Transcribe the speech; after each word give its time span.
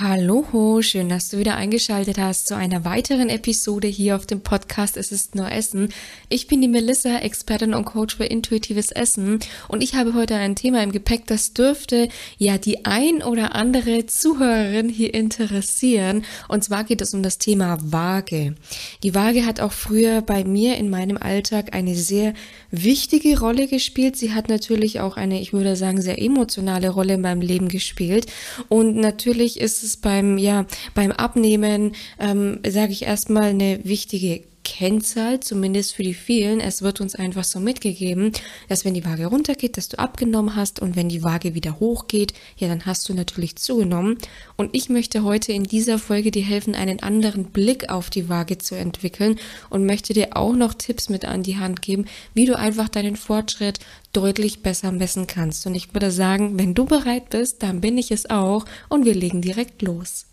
Hallo, 0.00 0.82
schön, 0.82 1.08
dass 1.08 1.28
du 1.28 1.38
wieder 1.38 1.54
eingeschaltet 1.54 2.18
hast 2.18 2.48
zu 2.48 2.56
einer 2.56 2.84
weiteren 2.84 3.28
Episode 3.28 3.86
hier 3.86 4.16
auf 4.16 4.26
dem 4.26 4.40
Podcast 4.40 4.96
Es 4.96 5.12
ist 5.12 5.36
nur 5.36 5.52
Essen. 5.52 5.90
Ich 6.28 6.48
bin 6.48 6.60
die 6.60 6.66
Melissa, 6.66 7.18
Expertin 7.18 7.74
und 7.74 7.84
Coach 7.84 8.16
für 8.16 8.24
intuitives 8.24 8.90
Essen 8.90 9.38
und 9.68 9.84
ich 9.84 9.94
habe 9.94 10.14
heute 10.14 10.34
ein 10.34 10.56
Thema 10.56 10.82
im 10.82 10.90
Gepäck, 10.90 11.28
das 11.28 11.52
dürfte 11.52 12.08
ja 12.38 12.58
die 12.58 12.84
ein 12.84 13.22
oder 13.22 13.54
andere 13.54 14.06
Zuhörerin 14.06 14.88
hier 14.88 15.14
interessieren 15.14 16.24
und 16.48 16.64
zwar 16.64 16.82
geht 16.82 17.00
es 17.00 17.14
um 17.14 17.22
das 17.22 17.38
Thema 17.38 17.78
Waage. 17.80 18.56
Die 19.04 19.14
Waage 19.14 19.46
hat 19.46 19.60
auch 19.60 19.70
früher 19.70 20.22
bei 20.22 20.42
mir 20.42 20.76
in 20.76 20.90
meinem 20.90 21.18
Alltag 21.18 21.72
eine 21.72 21.94
sehr 21.94 22.34
wichtige 22.72 23.38
Rolle 23.38 23.68
gespielt. 23.68 24.16
Sie 24.16 24.32
hat 24.32 24.48
natürlich 24.48 24.98
auch 24.98 25.16
eine, 25.16 25.40
ich 25.40 25.52
würde 25.52 25.76
sagen, 25.76 26.02
sehr 26.02 26.20
emotionale 26.20 26.88
Rolle 26.88 27.14
in 27.14 27.20
meinem 27.20 27.42
Leben 27.42 27.68
gespielt 27.68 28.26
und 28.68 28.96
natürlich 28.96 29.60
ist 29.60 29.83
es 29.84 29.96
beim, 29.96 30.38
ja, 30.38 30.66
beim 30.94 31.12
Abnehmen, 31.12 31.94
ähm, 32.18 32.60
sage 32.66 32.92
ich 32.92 33.02
erstmal, 33.02 33.50
eine 33.50 33.80
wichtige 33.84 34.42
Kennzahl, 34.64 35.40
zumindest 35.40 35.94
für 35.94 36.02
die 36.02 36.14
vielen. 36.14 36.58
Es 36.60 36.82
wird 36.82 37.00
uns 37.00 37.14
einfach 37.14 37.44
so 37.44 37.60
mitgegeben, 37.60 38.32
dass 38.68 38.84
wenn 38.84 38.94
die 38.94 39.04
Waage 39.04 39.26
runtergeht, 39.26 39.76
dass 39.76 39.88
du 39.88 39.98
abgenommen 39.98 40.56
hast 40.56 40.80
und 40.80 40.96
wenn 40.96 41.08
die 41.08 41.22
Waage 41.22 41.54
wieder 41.54 41.78
hochgeht, 41.78 42.34
ja, 42.56 42.66
dann 42.66 42.86
hast 42.86 43.08
du 43.08 43.14
natürlich 43.14 43.56
zugenommen. 43.56 44.18
Und 44.56 44.70
ich 44.74 44.88
möchte 44.88 45.22
heute 45.22 45.52
in 45.52 45.64
dieser 45.64 45.98
Folge 45.98 46.30
dir 46.30 46.42
helfen, 46.42 46.74
einen 46.74 47.00
anderen 47.00 47.44
Blick 47.46 47.90
auf 47.90 48.10
die 48.10 48.28
Waage 48.28 48.58
zu 48.58 48.74
entwickeln 48.74 49.36
und 49.70 49.86
möchte 49.86 50.12
dir 50.12 50.36
auch 50.36 50.54
noch 50.54 50.74
Tipps 50.74 51.08
mit 51.08 51.24
an 51.24 51.42
die 51.42 51.58
Hand 51.58 51.82
geben, 51.82 52.06
wie 52.32 52.46
du 52.46 52.58
einfach 52.58 52.88
deinen 52.88 53.16
Fortschritt 53.16 53.78
deutlich 54.12 54.62
besser 54.62 54.92
messen 54.92 55.26
kannst. 55.26 55.66
Und 55.66 55.74
ich 55.74 55.92
würde 55.92 56.10
sagen, 56.10 56.58
wenn 56.58 56.74
du 56.74 56.86
bereit 56.86 57.30
bist, 57.30 57.62
dann 57.62 57.80
bin 57.80 57.98
ich 57.98 58.10
es 58.10 58.30
auch 58.30 58.64
und 58.88 59.04
wir 59.04 59.14
legen 59.14 59.42
direkt 59.42 59.82
los. 59.82 60.26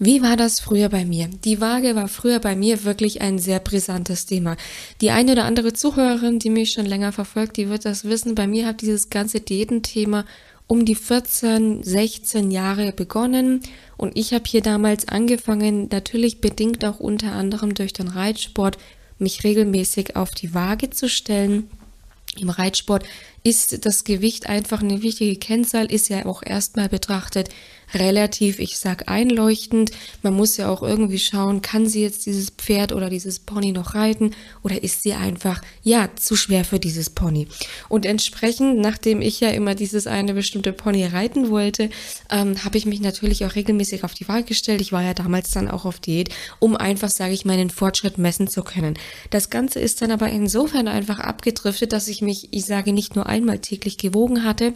Wie 0.00 0.22
war 0.22 0.36
das 0.36 0.60
früher 0.60 0.88
bei 0.88 1.04
mir? 1.04 1.28
Die 1.44 1.60
Waage 1.60 1.96
war 1.96 2.06
früher 2.06 2.38
bei 2.38 2.54
mir 2.54 2.84
wirklich 2.84 3.20
ein 3.20 3.38
sehr 3.38 3.58
brisantes 3.58 4.26
Thema. 4.26 4.56
Die 5.00 5.10
eine 5.10 5.32
oder 5.32 5.44
andere 5.44 5.72
Zuhörerin, 5.72 6.38
die 6.38 6.50
mich 6.50 6.70
schon 6.70 6.86
länger 6.86 7.10
verfolgt, 7.10 7.56
die 7.56 7.68
wird 7.68 7.84
das 7.84 8.04
wissen. 8.04 8.36
Bei 8.36 8.46
mir 8.46 8.66
hat 8.66 8.80
dieses 8.80 9.10
ganze 9.10 9.40
Diätenthema 9.40 10.24
um 10.68 10.84
die 10.84 10.94
14, 10.94 11.82
16 11.82 12.52
Jahre 12.52 12.92
begonnen 12.92 13.62
und 13.96 14.16
ich 14.16 14.34
habe 14.34 14.44
hier 14.46 14.60
damals 14.60 15.08
angefangen, 15.08 15.88
natürlich 15.90 16.40
bedingt 16.40 16.84
auch 16.84 17.00
unter 17.00 17.32
anderem 17.32 17.74
durch 17.74 17.92
den 17.92 18.08
Reitsport, 18.08 18.78
mich 19.18 19.42
regelmäßig 19.42 20.14
auf 20.14 20.30
die 20.30 20.54
Waage 20.54 20.90
zu 20.90 21.08
stellen. 21.08 21.68
Im 22.36 22.50
Reitsport 22.50 23.04
ist 23.42 23.84
das 23.86 24.04
Gewicht 24.04 24.48
einfach 24.48 24.82
eine 24.82 25.02
wichtige 25.02 25.36
Kennzahl, 25.36 25.90
ist 25.90 26.08
ja 26.08 26.26
auch 26.26 26.42
erstmal 26.42 26.88
betrachtet 26.88 27.48
relativ, 27.94 28.58
ich 28.58 28.78
sag 28.78 29.08
einleuchtend. 29.08 29.90
Man 30.22 30.34
muss 30.34 30.56
ja 30.56 30.68
auch 30.68 30.82
irgendwie 30.82 31.18
schauen, 31.18 31.62
kann 31.62 31.86
sie 31.86 32.02
jetzt 32.02 32.26
dieses 32.26 32.50
Pferd 32.50 32.92
oder 32.92 33.10
dieses 33.10 33.38
Pony 33.38 33.72
noch 33.72 33.94
reiten 33.94 34.32
oder 34.62 34.82
ist 34.82 35.02
sie 35.02 35.14
einfach, 35.14 35.62
ja, 35.82 36.08
zu 36.16 36.36
schwer 36.36 36.64
für 36.64 36.78
dieses 36.78 37.10
Pony. 37.10 37.48
Und 37.88 38.06
entsprechend, 38.06 38.78
nachdem 38.78 39.20
ich 39.20 39.40
ja 39.40 39.50
immer 39.50 39.74
dieses 39.74 40.06
eine 40.06 40.34
bestimmte 40.34 40.72
Pony 40.72 41.04
reiten 41.06 41.50
wollte, 41.50 41.90
ähm, 42.30 42.64
habe 42.64 42.78
ich 42.78 42.86
mich 42.86 43.00
natürlich 43.00 43.44
auch 43.44 43.54
regelmäßig 43.54 44.04
auf 44.04 44.14
die 44.14 44.28
Waage 44.28 44.44
gestellt. 44.44 44.80
Ich 44.80 44.92
war 44.92 45.02
ja 45.02 45.14
damals 45.14 45.50
dann 45.50 45.68
auch 45.68 45.84
auf 45.84 46.00
Diät, 46.00 46.30
um 46.58 46.76
einfach, 46.76 47.10
sage 47.10 47.32
ich, 47.32 47.44
meinen 47.44 47.70
Fortschritt 47.70 48.18
messen 48.18 48.48
zu 48.48 48.62
können. 48.62 48.94
Das 49.30 49.50
Ganze 49.50 49.80
ist 49.80 50.02
dann 50.02 50.10
aber 50.10 50.28
insofern 50.28 50.88
einfach 50.88 51.20
abgedriftet, 51.20 51.92
dass 51.92 52.08
ich 52.08 52.22
mich, 52.22 52.48
ich 52.52 52.64
sage, 52.64 52.92
nicht 52.92 53.16
nur 53.16 53.26
einmal 53.26 53.58
täglich 53.58 53.98
gewogen 53.98 54.44
hatte, 54.44 54.74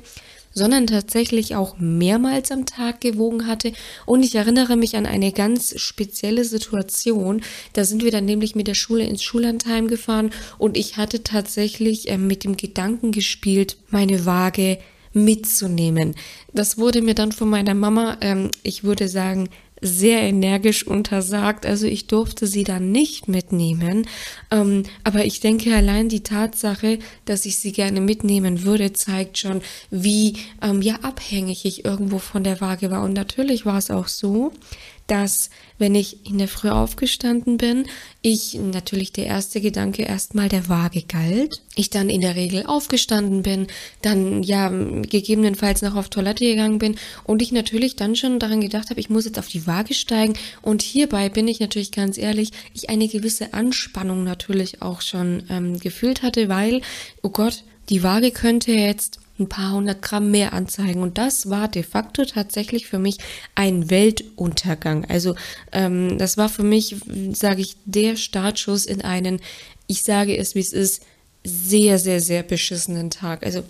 sondern 0.53 0.86
tatsächlich 0.86 1.56
auch 1.56 1.77
mehrmals 1.78 2.50
am 2.50 2.67
Tag 2.67 3.00
gewogen 3.00 3.47
hatte. 3.47 3.72
Und 4.06 4.22
ich 4.22 4.34
erinnere 4.34 4.76
mich 4.76 4.97
an 4.97 5.06
eine 5.06 5.32
ganz 5.32 5.78
spezielle 5.81 6.44
Situation. 6.44 7.43
Da 7.72 7.84
sind 7.84 8.04
wir 8.04 8.10
dann 8.10 8.25
nämlich 8.25 8.54
mit 8.54 8.69
der 8.69 8.75
Schule 8.75 9.04
ins 9.04 9.22
Schullandheim 9.22 9.88
gefahren 9.88 10.31
und 10.59 10.76
ich 10.76 10.97
hatte 10.97 11.22
tatsächlich 11.22 12.09
äh, 12.09 12.19
mit 12.19 12.44
dem 12.44 12.56
Gedanken 12.56 13.12
gespielt, 13.12 13.76
meine 13.91 14.26
Waage 14.26 14.78
mitzunehmen. 15.12 16.15
Das 16.53 16.78
wurde 16.78 17.03
mir 17.03 17.15
dann 17.15 17.32
von 17.32 17.49
meiner 17.49 17.75
Mama, 17.75 18.16
ähm, 18.21 18.50
ich 18.62 18.84
würde 18.84 19.09
sagen, 19.09 19.49
sehr 19.82 20.22
energisch 20.22 20.87
untersagt. 20.87 21.66
Also 21.66 21.87
ich 21.87 22.06
durfte 22.06 22.47
sie 22.47 22.65
dann 22.65 22.93
nicht 22.93 23.28
mitnehmen. 23.28 24.06
Ähm, 24.50 24.84
aber 25.04 25.25
ich 25.25 25.41
denke, 25.41 25.75
allein 25.75 26.09
die 26.09 26.22
Tatsache, 26.22 27.00
dass 27.25 27.44
ich 27.44 27.59
sie 27.59 27.72
gerne 27.72 28.00
mitnehmen 28.00 28.62
würde, 28.62 28.93
zeigt 28.93 29.38
schon, 29.38 29.60
wie 29.91 30.37
ähm, 30.62 30.81
ja 30.81 31.00
abhängig 31.03 31.65
ich 31.65 31.84
irgendwo 31.84 32.19
von 32.19 32.44
der 32.44 32.60
Waage 32.60 32.91
war. 32.91 33.03
Und 33.03 33.12
natürlich 33.12 33.66
war 33.66 33.78
es 33.78 33.91
auch 33.91 34.09
so, 34.09 34.53
dass 35.12 35.50
wenn 35.77 35.95
ich 35.95 36.25
in 36.27 36.39
der 36.39 36.49
Früh 36.49 36.71
aufgestanden 36.71 37.59
bin, 37.59 37.84
ich 38.23 38.55
natürlich 38.55 39.12
der 39.12 39.27
erste 39.27 39.61
Gedanke 39.61 40.05
erstmal 40.05 40.49
der 40.49 40.71
Waage 40.71 41.03
galt. 41.03 41.61
Ich 41.75 41.91
dann 41.91 42.09
in 42.09 42.23
der 42.23 42.34
Regel 42.34 42.65
aufgestanden 42.65 43.43
bin, 43.43 43.67
dann 44.00 44.43
ja 44.43 44.71
gegebenenfalls 44.71 45.83
noch 45.83 45.97
auf 45.97 46.09
Toilette 46.09 46.47
gegangen 46.47 46.78
bin 46.78 46.97
und 47.25 47.43
ich 47.43 47.53
natürlich 47.53 47.95
dann 47.95 48.17
schon 48.17 48.39
daran 48.39 48.62
gedacht 48.62 48.89
habe, 48.89 49.00
ich 49.00 49.11
muss 49.11 49.27
jetzt 49.27 49.39
auf 49.39 49.49
die 49.49 49.67
Waage 49.67 49.93
steigen 49.93 50.33
und 50.62 50.81
hierbei 50.81 51.29
bin 51.29 51.47
ich 51.47 51.61
natürlich 51.61 51.93
ganz 51.93 52.17
ehrlich, 52.17 52.53
ich 52.73 52.89
eine 52.89 53.06
gewisse 53.06 53.53
Anspannung 53.53 54.25
natürlich 54.25 54.81
auch 54.81 55.03
schon 55.03 55.43
ähm, 55.50 55.79
gefühlt 55.79 56.23
hatte, 56.23 56.49
weil, 56.49 56.81
oh 57.23 57.29
Gott, 57.29 57.65
die 57.91 58.03
Waage 58.03 58.31
könnte 58.31 58.73
jetzt 58.73 59.21
ein 59.42 59.48
paar 59.48 59.72
hundert 59.72 60.03
Gramm 60.03 60.30
mehr 60.30 60.53
anzeigen. 60.53 61.03
Und 61.03 61.19
das 61.19 61.50
war 61.50 61.69
de 61.69 61.82
facto 61.82 62.25
tatsächlich 62.25 62.86
für 62.86 62.98
mich 62.98 63.19
ein 63.54 63.91
Weltuntergang. 63.91 65.04
Also 65.06 65.34
ähm, 65.72 66.19
das 66.19 66.36
war 66.36 66.48
für 66.48 66.62
mich, 66.62 66.97
sage 67.32 67.60
ich, 67.60 67.76
der 67.84 68.16
Startschuss 68.16 68.86
in 68.86 69.02
einen, 69.02 69.41
ich 69.86 70.02
sage 70.02 70.36
es 70.36 70.54
wie 70.54 70.60
es 70.60 70.72
ist, 70.72 71.02
sehr, 71.44 71.98
sehr, 71.98 72.20
sehr 72.20 72.42
beschissenen 72.42 73.10
Tag. 73.10 73.44
Also 73.44 73.64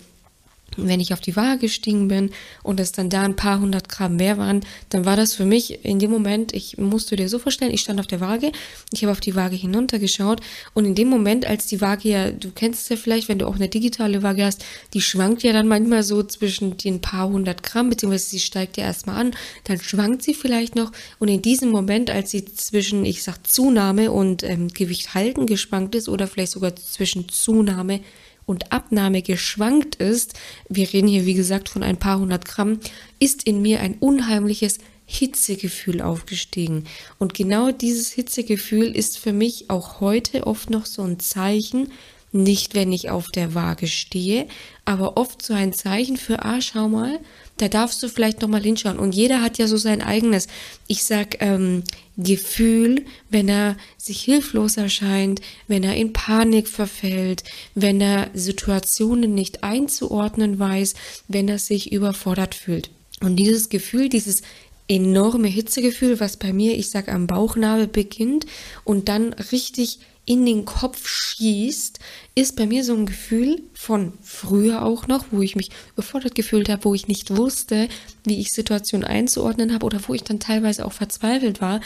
wenn 0.77 0.99
ich 0.99 1.13
auf 1.13 1.19
die 1.19 1.35
Waage 1.35 1.59
gestiegen 1.59 2.07
bin 2.07 2.31
und 2.63 2.79
es 2.79 2.91
dann 2.91 3.09
da 3.09 3.23
ein 3.23 3.35
paar 3.35 3.59
hundert 3.59 3.89
Gramm 3.89 4.17
mehr 4.17 4.37
waren, 4.37 4.61
dann 4.89 5.05
war 5.05 5.15
das 5.15 5.33
für 5.33 5.45
mich 5.45 5.83
in 5.85 5.99
dem 5.99 6.11
Moment, 6.11 6.53
ich 6.53 6.77
musste 6.77 7.15
dir 7.15 7.29
so 7.29 7.39
vorstellen, 7.39 7.73
ich 7.73 7.81
stand 7.81 7.99
auf 7.99 8.07
der 8.07 8.21
Waage, 8.21 8.51
ich 8.91 9.03
habe 9.03 9.11
auf 9.11 9.19
die 9.19 9.35
Waage 9.35 9.55
hinuntergeschaut 9.55 10.41
und 10.73 10.85
in 10.85 10.95
dem 10.95 11.09
Moment, 11.09 11.45
als 11.45 11.67
die 11.67 11.81
Waage 11.81 12.09
ja, 12.09 12.31
du 12.31 12.51
kennst 12.51 12.83
es 12.83 12.89
ja 12.89 12.95
vielleicht, 12.95 13.29
wenn 13.29 13.39
du 13.39 13.47
auch 13.47 13.55
eine 13.55 13.69
digitale 13.69 14.23
Waage 14.23 14.45
hast, 14.45 14.63
die 14.93 15.01
schwankt 15.01 15.43
ja 15.43 15.53
dann 15.53 15.67
manchmal 15.67 16.03
so 16.03 16.23
zwischen 16.23 16.77
den 16.77 17.01
paar 17.01 17.29
hundert 17.29 17.63
Gramm, 17.63 17.89
beziehungsweise 17.89 18.29
sie 18.29 18.39
steigt 18.39 18.77
ja 18.77 18.85
erstmal 18.85 19.19
an, 19.19 19.31
dann 19.65 19.79
schwankt 19.79 20.23
sie 20.23 20.33
vielleicht 20.33 20.75
noch 20.75 20.91
und 21.19 21.27
in 21.27 21.41
diesem 21.41 21.69
Moment, 21.69 22.09
als 22.09 22.31
sie 22.31 22.45
zwischen, 22.45 23.05
ich 23.05 23.23
sag 23.23 23.45
Zunahme 23.47 24.11
und 24.11 24.43
ähm, 24.43 24.67
Gewicht 24.69 25.13
halten 25.13 25.45
geschwankt 25.45 25.95
ist 25.95 26.09
oder 26.09 26.27
vielleicht 26.27 26.51
sogar 26.51 26.75
zwischen 26.75 27.29
Zunahme 27.29 28.01
und 28.45 28.71
Abnahme 28.71 29.21
geschwankt 29.21 29.95
ist, 29.95 30.33
wir 30.69 30.91
reden 30.91 31.07
hier 31.07 31.25
wie 31.25 31.33
gesagt 31.33 31.69
von 31.69 31.83
ein 31.83 31.97
paar 31.97 32.19
hundert 32.19 32.45
Gramm, 32.45 32.79
ist 33.19 33.43
in 33.43 33.61
mir 33.61 33.79
ein 33.79 33.95
unheimliches 33.99 34.79
Hitzegefühl 35.05 36.01
aufgestiegen. 36.01 36.85
Und 37.19 37.33
genau 37.33 37.71
dieses 37.71 38.11
Hitzegefühl 38.11 38.95
ist 38.95 39.17
für 39.17 39.33
mich 39.33 39.69
auch 39.69 39.99
heute 39.99 40.47
oft 40.47 40.69
noch 40.69 40.85
so 40.85 41.03
ein 41.03 41.19
Zeichen, 41.19 41.91
nicht 42.31 42.73
wenn 42.73 42.91
ich 42.91 43.09
auf 43.09 43.27
der 43.29 43.53
Waage 43.53 43.87
stehe, 43.87 44.47
aber 44.85 45.17
oft 45.17 45.41
so 45.45 45.53
ein 45.53 45.71
Zeichen 45.71 46.17
für, 46.17 46.43
ah, 46.43 46.61
schau 46.61 46.87
mal, 46.87 47.19
da 47.57 47.67
darfst 47.67 48.01
du 48.01 48.09
vielleicht 48.09 48.41
noch 48.41 48.49
mal 48.49 48.61
hinschauen. 48.61 48.97
Und 48.97 49.13
jeder 49.13 49.41
hat 49.41 49.57
ja 49.57 49.67
so 49.67 49.77
sein 49.77 50.01
eigenes, 50.01 50.47
ich 50.87 51.03
sag, 51.03 51.41
ähm, 51.41 51.83
Gefühl, 52.17 53.05
wenn 53.31 53.49
er 53.49 53.75
sich 53.97 54.21
hilflos 54.21 54.77
erscheint, 54.77 55.41
wenn 55.67 55.83
er 55.83 55.95
in 55.95 56.13
Panik 56.13 56.67
verfällt, 56.67 57.43
wenn 57.73 57.99
er 58.01 58.29
Situationen 58.33 59.33
nicht 59.33 59.63
einzuordnen 59.63 60.59
weiß, 60.59 60.93
wenn 61.27 61.47
er 61.47 61.57
sich 61.57 61.91
überfordert 61.91 62.53
fühlt. 62.53 62.91
Und 63.21 63.37
dieses 63.37 63.69
Gefühl, 63.69 64.09
dieses 64.09 64.43
enorme 64.87 65.47
Hitzegefühl, 65.47 66.19
was 66.19 66.37
bei 66.37 66.53
mir, 66.53 66.77
ich 66.77 66.89
sag, 66.89 67.07
am 67.07 67.25
Bauchnabel 67.25 67.87
beginnt 67.87 68.45
und 68.83 69.09
dann 69.09 69.33
richtig 69.33 69.99
in 70.25 70.45
den 70.45 70.65
Kopf 70.65 71.07
schießt, 71.07 71.99
ist 72.35 72.55
bei 72.55 72.65
mir 72.65 72.83
so 72.83 72.93
ein 72.93 73.05
Gefühl 73.05 73.61
von 73.73 74.13
früher 74.21 74.83
auch 74.83 75.07
noch, 75.07 75.25
wo 75.31 75.41
ich 75.41 75.55
mich 75.55 75.69
überfordert 75.93 76.35
gefühlt 76.35 76.69
habe, 76.69 76.85
wo 76.85 76.93
ich 76.93 77.07
nicht 77.07 77.35
wusste, 77.35 77.89
wie 78.23 78.39
ich 78.39 78.49
Situationen 78.49 79.05
einzuordnen 79.05 79.73
habe 79.73 79.85
oder 79.85 79.99
wo 80.07 80.13
ich 80.13 80.23
dann 80.23 80.39
teilweise 80.39 80.85
auch 80.85 80.93
verzweifelt 80.93 81.61
war. 81.61 81.81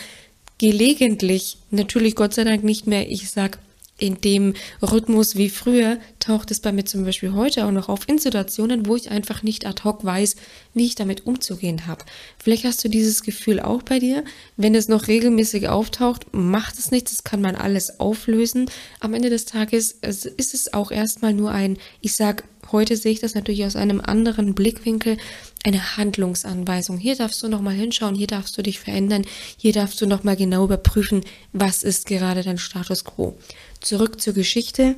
Gelegentlich, 0.59 1.57
natürlich 1.71 2.15
Gott 2.15 2.33
sei 2.33 2.43
Dank 2.43 2.63
nicht 2.63 2.87
mehr, 2.87 3.09
ich 3.09 3.29
sag 3.29 3.59
in 3.99 4.21
dem 4.21 4.53
Rhythmus 4.81 5.35
wie 5.35 5.49
früher 5.49 5.97
taucht 6.19 6.51
es 6.51 6.59
bei 6.59 6.71
mir 6.71 6.85
zum 6.85 7.03
Beispiel 7.03 7.33
heute 7.33 7.65
auch 7.65 7.71
noch 7.71 7.89
auf 7.89 8.07
in 8.07 8.17
Situationen, 8.17 8.85
wo 8.85 8.95
ich 8.95 9.09
einfach 9.09 9.43
nicht 9.43 9.65
ad 9.65 9.83
hoc 9.83 10.05
weiß, 10.05 10.35
wie 10.73 10.85
ich 10.85 10.95
damit 10.95 11.25
umzugehen 11.25 11.87
habe. 11.87 12.05
Vielleicht 12.37 12.65
hast 12.65 12.83
du 12.83 12.89
dieses 12.89 13.23
Gefühl 13.23 13.59
auch 13.59 13.83
bei 13.83 13.99
dir. 13.99 14.23
Wenn 14.55 14.75
es 14.75 14.87
noch 14.87 15.07
regelmäßig 15.07 15.69
auftaucht, 15.69 16.27
macht 16.31 16.77
es 16.77 16.91
nichts, 16.91 17.11
das 17.11 17.23
kann 17.23 17.41
man 17.41 17.55
alles 17.55 17.99
auflösen. 17.99 18.69
Am 18.99 19.13
Ende 19.13 19.29
des 19.29 19.45
Tages 19.45 19.91
ist 19.91 20.53
es 20.53 20.73
auch 20.73 20.91
erstmal 20.91 21.33
nur 21.33 21.51
ein, 21.51 21.77
ich 22.01 22.15
sag, 22.15 22.43
heute 22.71 22.95
sehe 22.97 23.11
ich 23.11 23.19
das 23.19 23.35
natürlich 23.35 23.65
aus 23.65 23.75
einem 23.75 24.01
anderen 24.01 24.53
Blickwinkel, 24.53 25.17
eine 25.63 25.97
Handlungsanweisung. 25.97 26.97
Hier 26.97 27.15
darfst 27.15 27.41
du 27.43 27.47
nochmal 27.47 27.75
hinschauen, 27.75 28.15
hier 28.15 28.27
darfst 28.27 28.57
du 28.57 28.61
dich 28.61 28.79
verändern, 28.79 29.25
hier 29.57 29.73
darfst 29.73 29.99
du 30.01 30.07
nochmal 30.07 30.35
genau 30.35 30.65
überprüfen, 30.65 31.21
was 31.53 31.83
ist 31.83 32.05
gerade 32.05 32.43
dein 32.43 32.57
Status 32.57 33.03
quo. 33.03 33.37
Zurück 33.81 34.21
zur 34.21 34.33
Geschichte. 34.33 34.95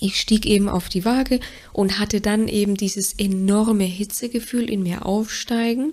Ich 0.00 0.18
stieg 0.18 0.46
eben 0.46 0.68
auf 0.68 0.88
die 0.88 1.04
Waage 1.04 1.38
und 1.72 1.98
hatte 1.98 2.20
dann 2.20 2.48
eben 2.48 2.76
dieses 2.76 3.12
enorme 3.12 3.84
Hitzegefühl 3.84 4.68
in 4.68 4.82
mir 4.82 5.06
aufsteigen 5.06 5.92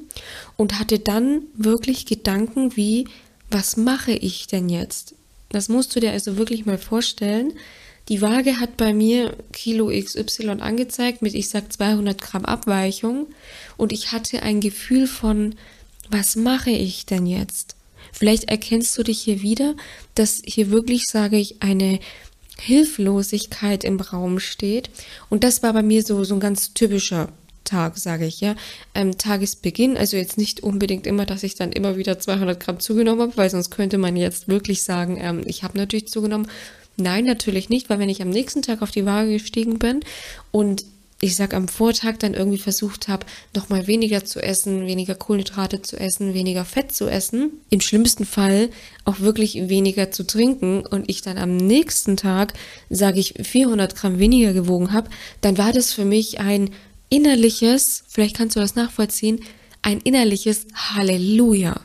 und 0.58 0.80
hatte 0.80 1.00
dann 1.00 1.44
wirklich 1.56 2.06
Gedanken 2.06 2.76
wie, 2.76 3.08
was 3.52 3.78
mache 3.78 4.14
ich 4.14 4.48
denn 4.48 4.70
jetzt? 4.70 5.16
Das 5.50 5.70
musst 5.70 5.96
du 5.96 6.00
dir 6.00 6.12
also 6.12 6.38
wirklich 6.38 6.66
mal 6.66 6.78
vorstellen. 6.78 7.54
Die 8.10 8.22
Waage 8.22 8.60
hat 8.60 8.76
bei 8.76 8.92
mir 8.92 9.36
Kilo 9.54 9.92
XY 9.92 10.62
angezeigt 10.62 11.22
mit, 11.22 11.36
ich 11.36 11.50
sag 11.50 11.72
200 11.72 12.20
Gramm 12.20 12.44
Abweichung 12.44 13.28
und 13.78 13.94
ich 13.94 14.12
hatte 14.12 14.42
ein 14.42 14.62
Gefühl 14.62 15.06
von, 15.06 15.56
was 16.10 16.36
mache 16.36 16.72
ich 16.72 17.06
denn 17.06 17.28
jetzt? 17.28 17.76
Vielleicht 18.12 18.46
erkennst 18.46 18.98
du 18.98 19.04
dich 19.04 19.22
hier 19.22 19.44
wieder, 19.44 19.76
dass 20.16 20.42
hier 20.44 20.72
wirklich, 20.72 21.04
sage 21.06 21.38
ich, 21.38 21.62
eine 21.62 22.00
Hilflosigkeit 22.60 23.84
im 23.84 24.00
Raum 24.00 24.40
steht. 24.40 24.90
Und 25.30 25.44
das 25.44 25.62
war 25.62 25.74
bei 25.74 25.84
mir 25.84 26.04
so, 26.04 26.24
so 26.24 26.34
ein 26.34 26.40
ganz 26.40 26.74
typischer 26.74 27.30
Tag, 27.64 27.98
sage 28.00 28.26
ich, 28.26 28.42
ja. 28.42 28.56
Ähm, 28.96 29.18
Tagesbeginn, 29.18 29.96
also 29.96 30.18
jetzt 30.18 30.40
nicht 30.40 30.62
unbedingt 30.64 31.06
immer, 31.06 31.28
dass 31.28 31.44
ich 31.44 31.54
dann 31.54 31.72
immer 31.72 31.98
wieder 31.98 32.18
200 32.18 32.60
Gramm 32.60 32.80
zugenommen 32.80 33.22
habe, 33.22 33.38
weil 33.38 33.50
sonst 33.52 33.70
könnte 33.70 34.00
man 34.00 34.16
jetzt 34.16 34.48
wirklich 34.48 34.84
sagen, 34.84 35.20
ähm, 35.22 35.44
ich 35.46 35.64
habe 35.64 35.78
natürlich 35.78 36.08
zugenommen. 36.08 36.48
Nein, 37.00 37.26
natürlich 37.26 37.70
nicht, 37.70 37.90
weil 37.90 38.00
wenn 38.00 38.10
ich 38.10 38.22
am 38.22 38.30
nächsten 38.30 38.62
Tag 38.62 38.82
auf 38.82 38.92
die 38.92 39.06
Waage 39.06 39.32
gestiegen 39.32 39.80
bin 39.80 40.02
und 40.52 40.86
ich 41.22 41.36
sag 41.36 41.54
am 41.54 41.68
Vortag 41.68 42.18
dann 42.20 42.34
irgendwie 42.34 42.58
versucht 42.58 43.08
habe, 43.08 43.26
noch 43.54 43.68
mal 43.68 43.88
weniger 43.88 44.24
zu 44.24 44.42
essen, 44.42 44.88
weniger 44.88 45.16
Kohlenhydrate 45.16 45.82
zu 45.82 46.00
essen, 46.00 46.34
weniger 46.34 46.64
Fett 46.64 46.94
zu 46.94 47.10
essen, 47.10 47.52
im 47.70 47.82
schlimmsten 47.82 48.26
Fall 48.26 48.70
auch 49.04 49.20
wirklich 49.20 49.68
weniger 49.68 50.12
zu 50.12 50.26
trinken 50.26 50.86
und 50.86 51.10
ich 51.10 51.22
dann 51.22 51.38
am 51.38 51.58
nächsten 51.58 52.16
Tag, 52.16 52.54
sage 52.90 53.20
ich, 53.20 53.34
400 53.42 53.96
Gramm 53.96 54.20
weniger 54.20 54.54
gewogen 54.54 54.94
habe, 54.94 55.10
dann 55.42 55.58
war 55.58 55.74
das 55.74 55.92
für 55.92 56.06
mich 56.06 56.40
ein 56.40 56.70
innerliches, 57.10 58.04
vielleicht 58.08 58.38
kannst 58.38 58.56
du 58.56 58.62
das 58.62 58.76
nachvollziehen, 58.76 59.42
ein 59.82 60.00
innerliches 60.00 60.68
Halleluja. 60.74 61.82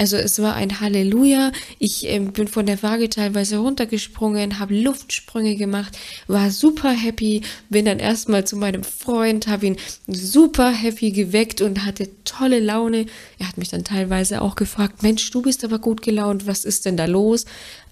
Also 0.00 0.16
es 0.16 0.40
war 0.40 0.54
ein 0.54 0.80
Halleluja. 0.80 1.50
Ich 1.80 2.08
äh, 2.08 2.20
bin 2.20 2.46
von 2.46 2.66
der 2.66 2.80
Waage 2.84 3.08
teilweise 3.08 3.58
runtergesprungen, 3.58 4.60
habe 4.60 4.80
Luftsprünge 4.80 5.56
gemacht, 5.56 5.98
war 6.28 6.52
super 6.52 6.90
happy, 6.90 7.42
bin 7.68 7.84
dann 7.84 7.98
erstmal 7.98 8.46
zu 8.46 8.56
meinem 8.56 8.84
Freund, 8.84 9.48
habe 9.48 9.66
ihn 9.66 9.76
super 10.06 10.70
happy 10.70 11.10
geweckt 11.10 11.62
und 11.62 11.84
hatte 11.84 12.08
tolle 12.22 12.60
Laune. 12.60 13.06
Er 13.38 13.48
hat 13.48 13.56
mich 13.56 13.68
dann 13.68 13.84
teilweise 13.84 14.42
auch 14.42 14.56
gefragt, 14.56 15.02
Mensch, 15.02 15.30
du 15.30 15.42
bist 15.42 15.64
aber 15.64 15.78
gut 15.78 16.02
gelaunt, 16.02 16.46
was 16.46 16.64
ist 16.64 16.86
denn 16.86 16.96
da 16.96 17.04
los? 17.04 17.44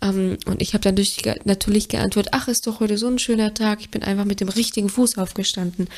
Ähm, 0.02 0.38
und 0.46 0.60
ich 0.60 0.74
habe 0.74 0.82
dann 0.82 0.96
durch, 0.96 1.18
natürlich 1.44 1.88
geantwortet, 1.88 2.32
ach, 2.34 2.48
ist 2.48 2.66
doch 2.66 2.80
heute 2.80 2.98
so 2.98 3.06
ein 3.06 3.18
schöner 3.18 3.54
Tag, 3.54 3.80
ich 3.80 3.90
bin 3.90 4.02
einfach 4.02 4.24
mit 4.24 4.40
dem 4.40 4.48
richtigen 4.48 4.88
Fuß 4.88 5.18
aufgestanden. 5.18 5.88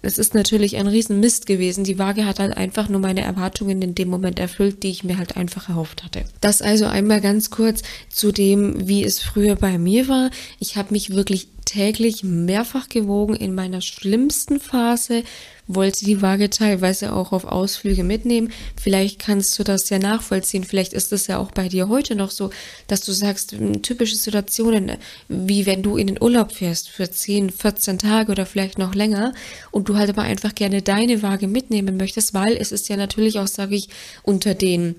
Es 0.00 0.18
ist 0.18 0.34
natürlich 0.34 0.76
ein 0.76 0.86
Riesenmist 0.86 1.46
gewesen. 1.46 1.84
Die 1.84 1.98
Waage 1.98 2.26
hat 2.26 2.38
halt 2.38 2.56
einfach 2.56 2.88
nur 2.88 3.00
meine 3.00 3.22
Erwartungen 3.22 3.80
in 3.80 3.94
dem 3.94 4.08
Moment 4.08 4.38
erfüllt, 4.38 4.82
die 4.82 4.90
ich 4.90 5.04
mir 5.04 5.16
halt 5.16 5.36
einfach 5.36 5.68
erhofft 5.68 6.04
hatte. 6.04 6.24
Das 6.40 6.60
also 6.60 6.86
einmal 6.86 7.20
ganz 7.20 7.50
kurz 7.50 7.82
zu 8.10 8.30
dem, 8.30 8.86
wie 8.86 9.02
es 9.02 9.20
früher 9.20 9.56
bei 9.56 9.78
mir 9.78 10.08
war. 10.08 10.30
Ich 10.58 10.76
habe 10.76 10.92
mich 10.92 11.10
wirklich 11.10 11.48
täglich 11.64 12.22
mehrfach 12.22 12.88
gewogen 12.88 13.34
in 13.34 13.54
meiner 13.54 13.80
schlimmsten 13.80 14.60
Phase, 14.60 15.24
wollte 15.66 16.04
die 16.04 16.20
Waage 16.20 16.50
teilweise 16.50 17.12
auch 17.14 17.32
auf 17.32 17.44
Ausflüge 17.44 18.04
mitnehmen. 18.04 18.52
Vielleicht 18.80 19.18
kannst 19.18 19.58
du 19.58 19.64
das 19.64 19.88
ja 19.88 19.98
nachvollziehen. 19.98 20.64
Vielleicht 20.64 20.92
ist 20.92 21.12
es 21.12 21.26
ja 21.26 21.38
auch 21.38 21.52
bei 21.52 21.68
dir 21.68 21.88
heute 21.88 22.14
noch 22.14 22.30
so, 22.30 22.50
dass 22.86 23.00
du 23.00 23.12
sagst, 23.12 23.52
hm, 23.52 23.82
typische 23.82 24.16
Situationen, 24.16 24.92
wie 25.28 25.64
wenn 25.64 25.82
du 25.82 25.96
in 25.96 26.08
den 26.08 26.22
Urlaub 26.22 26.52
fährst 26.52 26.90
für 26.90 27.10
10, 27.10 27.50
14 27.50 27.98
Tage 27.98 28.32
oder 28.32 28.44
vielleicht 28.44 28.78
noch 28.78 28.94
länger 28.94 29.32
und 29.70 29.88
du 29.88 29.96
halt 29.96 30.10
aber 30.10 30.22
einfach 30.22 30.54
gerne 30.54 30.82
deine 30.82 31.22
Waage 31.22 31.48
mitnehmen 31.48 31.96
möchtest, 31.96 32.34
weil 32.34 32.56
es 32.56 32.70
ist 32.70 32.88
ja 32.88 32.96
natürlich 32.96 33.38
auch, 33.38 33.48
sage 33.48 33.74
ich, 33.74 33.88
unter 34.22 34.54
den 34.54 34.96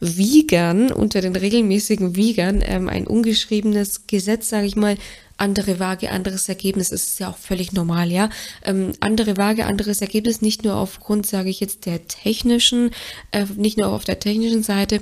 Wiegern, 0.00 0.90
unter 0.92 1.20
den 1.20 1.36
regelmäßigen 1.36 2.16
Wiegern 2.16 2.62
ähm, 2.64 2.88
ein 2.88 3.06
ungeschriebenes 3.06 4.06
Gesetz, 4.06 4.48
sage 4.48 4.66
ich 4.66 4.76
mal, 4.76 4.96
andere 5.38 5.78
Waage, 5.78 6.10
anderes 6.10 6.48
Ergebnis. 6.48 6.92
Es 6.92 7.04
ist 7.04 7.20
ja 7.20 7.30
auch 7.30 7.38
völlig 7.38 7.72
normal, 7.72 8.10
ja. 8.10 8.28
Ähm, 8.64 8.92
andere 9.00 9.36
Waage, 9.36 9.66
anderes 9.66 10.02
Ergebnis, 10.02 10.42
nicht 10.42 10.64
nur 10.64 10.74
aufgrund, 10.74 11.26
sage 11.26 11.48
ich 11.48 11.60
jetzt, 11.60 11.86
der 11.86 12.06
technischen, 12.06 12.90
äh, 13.32 13.46
nicht 13.56 13.78
nur 13.78 13.88
auf 13.88 14.04
der 14.04 14.18
technischen 14.20 14.62
Seite, 14.62 15.00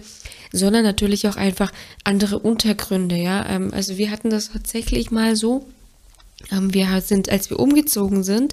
sondern 0.52 0.84
natürlich 0.84 1.26
auch 1.26 1.36
einfach 1.36 1.72
andere 2.04 2.38
Untergründe, 2.38 3.16
ja. 3.16 3.48
Ähm, 3.48 3.72
also 3.72 3.98
wir 3.98 4.10
hatten 4.10 4.30
das 4.30 4.52
tatsächlich 4.52 5.10
mal 5.10 5.36
so, 5.36 5.66
wir 6.50 7.00
sind, 7.00 7.28
als 7.28 7.50
wir 7.50 7.58
umgezogen 7.58 8.22
sind 8.22 8.52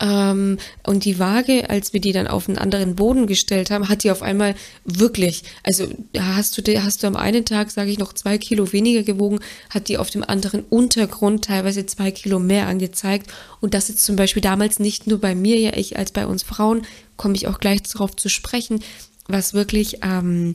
ähm, 0.00 0.58
und 0.84 1.04
die 1.04 1.18
Waage, 1.18 1.68
als 1.70 1.92
wir 1.92 2.00
die 2.00 2.12
dann 2.12 2.26
auf 2.26 2.48
einen 2.48 2.58
anderen 2.58 2.94
Boden 2.94 3.26
gestellt 3.26 3.70
haben, 3.70 3.88
hat 3.88 4.04
die 4.04 4.10
auf 4.10 4.22
einmal 4.22 4.54
wirklich, 4.84 5.44
also 5.62 5.86
hast 6.16 6.56
du, 6.56 6.82
hast 6.82 7.02
du 7.02 7.06
am 7.06 7.16
einen 7.16 7.44
Tag, 7.44 7.70
sage 7.70 7.90
ich, 7.90 7.98
noch 7.98 8.12
zwei 8.12 8.38
Kilo 8.38 8.72
weniger 8.72 9.02
gewogen, 9.02 9.40
hat 9.70 9.88
die 9.88 9.98
auf 9.98 10.10
dem 10.10 10.22
anderen 10.22 10.62
Untergrund 10.70 11.44
teilweise 11.44 11.86
zwei 11.86 12.10
Kilo 12.10 12.38
mehr 12.38 12.66
angezeigt. 12.66 13.32
Und 13.60 13.74
das 13.74 13.90
ist 13.90 14.04
zum 14.04 14.16
Beispiel 14.16 14.42
damals 14.42 14.78
nicht 14.78 15.06
nur 15.06 15.20
bei 15.20 15.34
mir, 15.34 15.58
ja 15.58 15.76
ich 15.76 15.96
als 15.96 16.12
bei 16.12 16.26
uns 16.26 16.42
Frauen, 16.42 16.82
komme 17.16 17.34
ich 17.34 17.46
auch 17.48 17.58
gleich 17.58 17.82
darauf 17.82 18.14
zu 18.16 18.28
sprechen, 18.28 18.80
was 19.28 19.54
wirklich 19.54 19.98
ähm, 20.02 20.54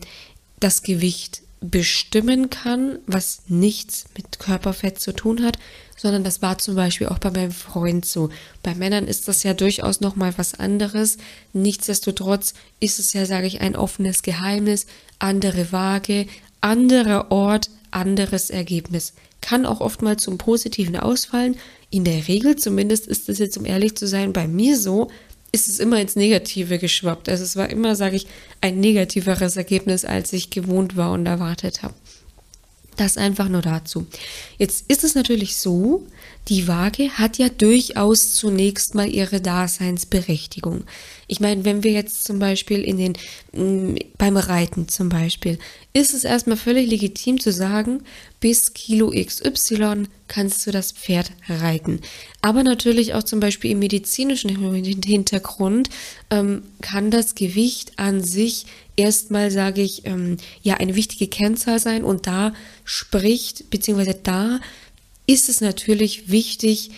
das 0.59 0.81
Gewicht 0.81 1.41
bestimmen 1.61 2.49
kann, 2.49 2.99
was 3.07 3.43
nichts 3.47 4.05
mit 4.15 4.39
Körperfett 4.39 4.99
zu 4.99 5.13
tun 5.13 5.43
hat, 5.43 5.57
sondern 5.97 6.23
das 6.23 6.41
war 6.41 6.57
zum 6.57 6.75
Beispiel 6.75 7.07
auch 7.07 7.19
bei 7.19 7.31
meinem 7.31 7.51
Freund 7.51 8.05
so. 8.05 8.29
Bei 8.63 8.75
Männern 8.75 9.07
ist 9.07 9.27
das 9.27 9.43
ja 9.43 9.53
durchaus 9.53 9.99
noch 9.99 10.15
mal 10.15 10.33
was 10.37 10.57
anderes. 10.57 11.17
Nichtsdestotrotz 11.51 12.53
ist 12.79 12.99
es 12.99 13.11
ja, 13.13 13.25
sage 13.25 13.47
ich, 13.47 13.59
ein 13.59 13.75
offenes 13.75 14.21
Geheimnis. 14.21 14.85
Andere 15.19 15.71
Waage, 15.71 16.27
anderer 16.61 17.31
Ort, 17.31 17.69
anderes 17.91 18.49
Ergebnis. 18.49 19.13
Kann 19.41 19.65
auch 19.65 19.81
oftmals 19.81 20.23
zum 20.23 20.37
Positiven 20.37 20.95
ausfallen. 20.95 21.57
In 21.89 22.03
der 22.03 22.27
Regel 22.27 22.55
zumindest 22.55 23.07
ist 23.07 23.27
es 23.27 23.39
jetzt, 23.39 23.57
um 23.57 23.65
ehrlich 23.65 23.95
zu 23.95 24.07
sein, 24.07 24.33
bei 24.33 24.47
mir 24.47 24.77
so, 24.77 25.09
ist 25.51 25.69
es 25.69 25.79
immer 25.79 25.99
ins 25.99 26.15
Negative 26.15 26.77
geschwappt. 26.77 27.29
Also 27.29 27.43
es 27.43 27.55
war 27.55 27.69
immer, 27.69 27.95
sage 27.95 28.17
ich, 28.17 28.27
ein 28.61 28.79
negativeres 28.79 29.55
Ergebnis, 29.55 30.05
als 30.05 30.33
ich 30.33 30.49
gewohnt 30.49 30.95
war 30.97 31.11
und 31.13 31.25
erwartet 31.25 31.83
habe. 31.83 31.95
Das 32.97 33.15
einfach 33.15 33.47
nur 33.47 33.61
dazu. 33.61 34.07
Jetzt 34.57 34.85
ist 34.89 35.03
es 35.03 35.15
natürlich 35.15 35.55
so, 35.55 36.05
die 36.47 36.67
Waage 36.67 37.09
hat 37.11 37.37
ja 37.37 37.49
durchaus 37.49 38.35
zunächst 38.35 38.95
mal 38.95 39.09
ihre 39.09 39.41
Daseinsberechtigung. 39.41 40.85
Ich 41.27 41.41
meine, 41.41 41.65
wenn 41.65 41.83
wir 41.83 41.91
jetzt 41.91 42.23
zum 42.23 42.39
Beispiel 42.39 42.81
in 42.83 42.97
den, 42.97 43.13
mm, 43.51 43.97
beim 44.17 44.37
Reiten 44.37 44.87
zum 44.87 45.09
Beispiel, 45.09 45.59
ist 45.91 46.13
es 46.13 46.23
erstmal 46.23 46.55
völlig 46.55 46.89
legitim 46.89 47.39
zu 47.39 47.51
sagen, 47.51 48.03
bis 48.39 48.73
Kilo 48.73 49.11
XY 49.11 50.03
kannst 50.29 50.65
du 50.65 50.71
das 50.71 50.93
Pferd 50.93 51.31
reiten. 51.49 51.99
Aber 52.41 52.63
natürlich 52.63 53.13
auch 53.13 53.23
zum 53.23 53.39
Beispiel 53.41 53.71
im 53.71 53.79
medizinischen 53.79 54.49
Hintergrund 55.03 55.89
ähm, 56.29 56.63
kann 56.81 57.11
das 57.11 57.35
Gewicht 57.35 57.93
an 57.97 58.23
sich 58.23 58.67
erstmal, 58.95 59.51
sage 59.51 59.81
ich, 59.81 60.05
ähm, 60.05 60.37
ja, 60.61 60.75
eine 60.75 60.95
wichtige 60.95 61.27
Kennzahl 61.27 61.79
sein 61.79 62.03
und 62.03 62.27
da 62.27 62.53
spricht, 62.85 63.69
beziehungsweise 63.69 64.17
da 64.21 64.59
ist 65.27 65.49
es 65.49 65.61
natürlich 65.61 66.31
wichtig, 66.31 66.89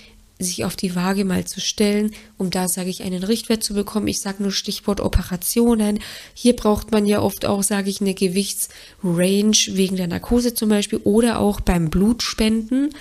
sich 0.42 0.64
auf 0.64 0.78
die 0.78 0.96
Waage 0.96 1.26
mal 1.26 1.44
zu 1.44 1.60
stellen, 1.60 2.12
um 2.38 2.50
da, 2.50 2.70
sage 2.70 2.90
ich, 2.90 3.04
einen 3.04 3.24
Richtwert 3.24 3.62
zu 3.62 3.74
bekommen. 3.74 4.08
Ich 4.08 4.22
sage 4.22 4.42
nur 4.42 4.54
Stichwort 4.54 5.02
Operationen. 5.02 6.00
Hier 6.34 6.56
braucht 6.56 6.92
man 6.92 7.06
ja 7.06 7.22
oft 7.22 7.46
auch, 7.46 7.62
sage 7.62 7.90
ich, 7.90 8.00
eine 8.00 8.14
Gewichtsrange 8.14 9.58
wegen 9.72 9.98
der 9.98 10.08
Narkose 10.08 10.54
zum 10.54 10.70
Beispiel 10.70 11.02
oder 11.04 11.40
auch 11.40 11.60
beim 11.60 11.90
Blutspenden 11.90 12.92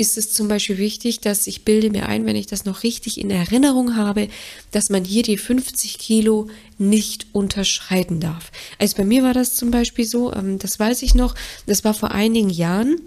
ist 0.00 0.16
es 0.16 0.32
zum 0.32 0.46
Beispiel 0.46 0.78
wichtig, 0.78 1.20
dass 1.20 1.48
ich 1.48 1.64
bilde 1.64 1.90
mir 1.90 2.08
ein, 2.08 2.24
wenn 2.24 2.36
ich 2.36 2.46
das 2.46 2.64
noch 2.64 2.84
richtig 2.84 3.20
in 3.20 3.30
Erinnerung 3.30 3.96
habe, 3.96 4.28
dass 4.70 4.90
man 4.90 5.04
hier 5.04 5.24
die 5.24 5.36
50 5.36 5.98
Kilo 5.98 6.48
nicht 6.78 7.26
unterschreiten 7.32 8.20
darf. 8.20 8.52
Also 8.78 8.96
bei 8.96 9.04
mir 9.04 9.24
war 9.24 9.34
das 9.34 9.56
zum 9.56 9.72
Beispiel 9.72 10.04
so, 10.04 10.32
ähm, 10.32 10.60
das 10.60 10.78
weiß 10.78 11.02
ich 11.02 11.16
noch, 11.16 11.34
das 11.66 11.82
war 11.84 11.94
vor 11.94 12.12
einigen 12.12 12.48
Jahren 12.48 13.00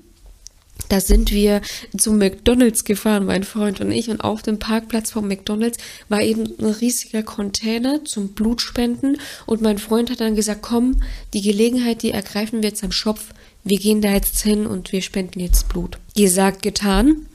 da 0.91 0.99
sind 0.99 1.31
wir 1.31 1.61
zum 1.97 2.17
McDonald's 2.17 2.83
gefahren, 2.83 3.25
mein 3.25 3.43
Freund 3.43 3.79
und 3.79 3.91
ich. 3.91 4.09
Und 4.09 4.21
auf 4.21 4.41
dem 4.41 4.59
Parkplatz 4.59 5.11
vom 5.11 5.27
McDonald's 5.27 5.77
war 6.09 6.21
eben 6.21 6.43
ein 6.59 6.65
riesiger 6.65 7.23
Container 7.23 8.03
zum 8.03 8.29
Blutspenden. 8.29 9.17
Und 9.45 9.61
mein 9.61 9.77
Freund 9.77 10.09
hat 10.09 10.19
dann 10.19 10.35
gesagt, 10.35 10.61
komm, 10.61 11.01
die 11.33 11.41
Gelegenheit, 11.41 12.03
die 12.03 12.11
ergreifen 12.11 12.61
wir 12.61 12.69
jetzt 12.69 12.83
am 12.83 12.91
Schopf. 12.91 13.33
Wir 13.63 13.79
gehen 13.79 14.01
da 14.01 14.11
jetzt 14.11 14.41
hin 14.41 14.65
und 14.65 14.91
wir 14.91 15.01
spenden 15.01 15.39
jetzt 15.39 15.69
Blut. 15.69 15.97
Gesagt, 16.15 16.61
getan. 16.61 17.27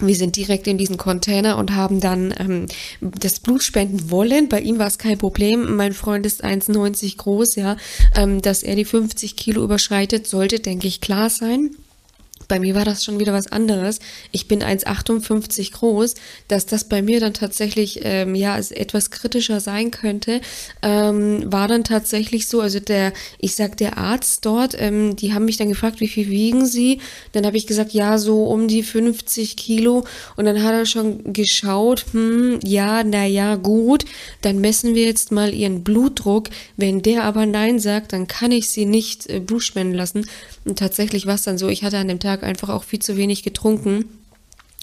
Wir 0.00 0.14
sind 0.14 0.36
direkt 0.36 0.66
in 0.66 0.78
diesen 0.78 0.96
Container 0.96 1.56
und 1.56 1.74
haben 1.74 2.00
dann 2.00 2.32
ähm, 2.38 2.66
das 3.00 3.40
Blut 3.40 3.62
spenden 3.62 4.10
wollen. 4.10 4.48
Bei 4.48 4.60
ihm 4.60 4.78
war 4.78 4.86
es 4.86 4.98
kein 4.98 5.18
Problem. 5.18 5.76
Mein 5.76 5.92
Freund 5.92 6.24
ist 6.24 6.44
1,90 6.44 7.16
groß, 7.16 7.56
ja. 7.56 7.76
Ähm, 8.16 8.42
dass 8.42 8.62
er 8.62 8.76
die 8.76 8.84
50 8.84 9.36
Kilo 9.36 9.62
überschreitet, 9.62 10.26
sollte, 10.26 10.60
denke 10.60 10.88
ich, 10.88 11.00
klar 11.00 11.30
sein 11.30 11.70
bei 12.48 12.58
mir 12.58 12.74
war 12.74 12.84
das 12.84 13.04
schon 13.04 13.20
wieder 13.20 13.34
was 13.34 13.52
anderes. 13.52 14.00
Ich 14.32 14.48
bin 14.48 14.62
1,58 14.62 15.72
groß, 15.72 16.14
dass 16.48 16.66
das 16.66 16.84
bei 16.84 17.02
mir 17.02 17.20
dann 17.20 17.34
tatsächlich 17.34 18.00
ähm, 18.02 18.34
ja 18.34 18.58
etwas 18.58 19.10
kritischer 19.10 19.60
sein 19.60 19.90
könnte, 19.90 20.40
ähm, 20.82 21.52
war 21.52 21.68
dann 21.68 21.84
tatsächlich 21.84 22.48
so. 22.48 22.60
Also 22.62 22.80
der, 22.80 23.12
ich 23.38 23.54
sag 23.54 23.76
der 23.76 23.98
Arzt 23.98 24.46
dort, 24.46 24.74
ähm, 24.78 25.14
die 25.14 25.34
haben 25.34 25.44
mich 25.44 25.58
dann 25.58 25.68
gefragt, 25.68 26.00
wie 26.00 26.08
viel 26.08 26.28
wiegen 26.28 26.66
Sie? 26.66 27.00
Dann 27.32 27.44
habe 27.44 27.58
ich 27.58 27.66
gesagt, 27.66 27.92
ja 27.92 28.16
so 28.16 28.44
um 28.44 28.66
die 28.66 28.82
50 28.82 29.56
Kilo. 29.56 30.04
Und 30.36 30.46
dann 30.46 30.62
hat 30.62 30.72
er 30.72 30.86
schon 30.86 31.32
geschaut, 31.32 32.06
hm, 32.12 32.60
ja, 32.64 33.04
na 33.04 33.26
ja, 33.26 33.56
gut. 33.56 34.06
Dann 34.40 34.58
messen 34.58 34.94
wir 34.94 35.04
jetzt 35.04 35.32
mal 35.32 35.52
Ihren 35.52 35.84
Blutdruck. 35.84 36.48
Wenn 36.76 37.02
der 37.02 37.24
aber 37.24 37.44
nein 37.44 37.78
sagt, 37.78 38.14
dann 38.14 38.26
kann 38.26 38.52
ich 38.52 38.70
Sie 38.70 38.86
nicht 38.86 39.28
äh, 39.28 39.40
Blut 39.40 39.62
spenden 39.62 39.94
lassen. 39.94 40.26
Und 40.64 40.78
tatsächlich 40.78 41.26
war 41.26 41.34
es 41.34 41.42
dann 41.42 41.58
so, 41.58 41.68
ich 41.68 41.84
hatte 41.84 41.98
an 41.98 42.08
dem 42.08 42.20
Tag 42.20 42.37
einfach 42.42 42.68
auch 42.68 42.84
viel 42.84 43.00
zu 43.00 43.16
wenig 43.16 43.42
getrunken. 43.42 44.04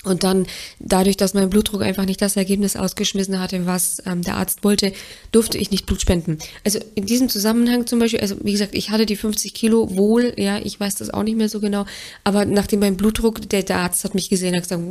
Und 0.05 0.23
dann, 0.23 0.45
dadurch, 0.79 1.17
dass 1.17 1.33
mein 1.33 1.49
Blutdruck 1.49 1.81
einfach 1.81 2.05
nicht 2.05 2.21
das 2.21 2.35
Ergebnis 2.37 2.75
ausgeschmissen 2.75 3.39
hatte, 3.39 3.65
was 3.65 4.01
ähm, 4.05 4.21
der 4.21 4.35
Arzt 4.37 4.63
wollte, 4.63 4.93
durfte 5.31 5.57
ich 5.57 5.71
nicht 5.71 5.87
Blut 5.87 5.99
spenden. 5.99 6.37
Also 6.63 6.79
in 6.93 7.05
diesem 7.05 7.27
Zusammenhang 7.27 7.87
zum 7.87 7.99
Beispiel, 7.99 8.19
also 8.19 8.35
wie 8.43 8.51
gesagt, 8.51 8.75
ich 8.75 8.91
hatte 8.91 9.07
die 9.07 9.15
50 9.15 9.53
Kilo 9.53 9.95
wohl, 9.95 10.33
ja, 10.37 10.59
ich 10.59 10.79
weiß 10.79 10.95
das 10.95 11.09
auch 11.09 11.23
nicht 11.23 11.37
mehr 11.37 11.49
so 11.49 11.59
genau, 11.59 11.85
aber 12.23 12.45
nachdem 12.45 12.81
mein 12.81 12.97
Blutdruck, 12.97 13.49
der, 13.49 13.63
der 13.63 13.77
Arzt 13.77 14.03
hat 14.03 14.13
mich 14.13 14.29
gesehen, 14.29 14.55
hat 14.55 14.63
gesagt, 14.63 14.83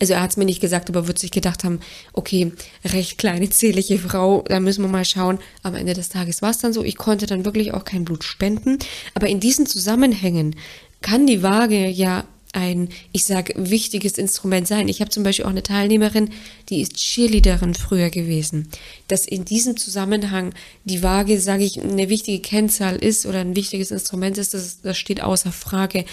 also 0.00 0.14
er 0.14 0.22
hat 0.22 0.30
es 0.30 0.36
mir 0.38 0.46
nicht 0.46 0.62
gesagt, 0.62 0.88
aber 0.88 1.06
wird 1.06 1.18
sich 1.18 1.30
gedacht 1.30 1.62
haben, 1.64 1.80
okay, 2.14 2.52
recht 2.84 3.18
kleine, 3.18 3.50
zählige 3.50 3.98
Frau, 3.98 4.44
da 4.48 4.60
müssen 4.60 4.82
wir 4.82 4.88
mal 4.88 5.04
schauen. 5.04 5.38
Am 5.62 5.74
Ende 5.74 5.92
des 5.92 6.08
Tages 6.08 6.40
war 6.40 6.50
es 6.50 6.58
dann 6.58 6.72
so, 6.72 6.82
ich 6.82 6.96
konnte 6.96 7.26
dann 7.26 7.44
wirklich 7.44 7.74
auch 7.74 7.84
kein 7.84 8.04
Blut 8.04 8.24
spenden. 8.24 8.78
Aber 9.14 9.28
in 9.28 9.40
diesen 9.40 9.66
Zusammenhängen 9.66 10.56
kann 11.04 11.26
die 11.26 11.42
Waage 11.42 11.86
ja 11.86 12.24
ein, 12.54 12.88
ich 13.12 13.24
sage, 13.24 13.52
wichtiges 13.56 14.16
Instrument 14.16 14.66
sein. 14.66 14.88
Ich 14.88 15.00
habe 15.00 15.10
zum 15.10 15.22
Beispiel 15.22 15.44
auch 15.44 15.50
eine 15.50 15.62
Teilnehmerin, 15.62 16.30
die 16.70 16.80
ist 16.80 16.96
Cheerleaderin 16.96 17.74
früher 17.74 18.08
gewesen. 18.08 18.68
Dass 19.08 19.26
in 19.26 19.44
diesem 19.44 19.76
Zusammenhang 19.76 20.54
die 20.84 21.02
Waage, 21.02 21.40
sage 21.40 21.64
ich, 21.64 21.82
eine 21.82 22.08
wichtige 22.08 22.40
Kennzahl 22.40 22.96
ist 22.96 23.26
oder 23.26 23.40
ein 23.40 23.54
wichtiges 23.54 23.90
Instrument 23.90 24.38
ist, 24.38 24.54
das, 24.54 24.80
das 24.80 24.96
steht 24.96 25.22
außer 25.22 25.52
Frage. 25.52 26.06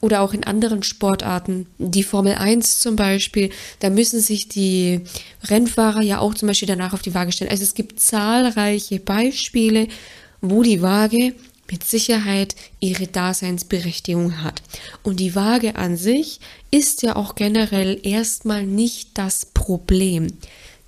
Oder 0.00 0.22
auch 0.22 0.34
in 0.34 0.42
anderen 0.42 0.82
Sportarten, 0.82 1.66
die 1.78 2.02
Formel 2.02 2.34
1 2.34 2.80
zum 2.80 2.96
Beispiel, 2.96 3.50
da 3.78 3.88
müssen 3.88 4.18
sich 4.18 4.48
die 4.48 5.02
Rennfahrer 5.44 6.02
ja 6.02 6.18
auch 6.18 6.34
zum 6.34 6.48
Beispiel 6.48 6.66
danach 6.66 6.94
auf 6.94 7.02
die 7.02 7.14
Waage 7.14 7.30
stellen. 7.30 7.52
Also 7.52 7.62
es 7.62 7.74
gibt 7.74 8.00
zahlreiche 8.00 8.98
Beispiele, 8.98 9.86
wo 10.40 10.64
die 10.64 10.82
Waage 10.82 11.34
mit 11.70 11.84
Sicherheit 11.84 12.54
ihre 12.80 13.06
Daseinsberechtigung 13.06 14.42
hat. 14.42 14.62
Und 15.02 15.20
die 15.20 15.34
Waage 15.34 15.76
an 15.76 15.96
sich 15.96 16.40
ist 16.70 17.02
ja 17.02 17.16
auch 17.16 17.34
generell 17.34 17.98
erstmal 18.02 18.66
nicht 18.66 19.10
das 19.14 19.46
Problem. 19.46 20.28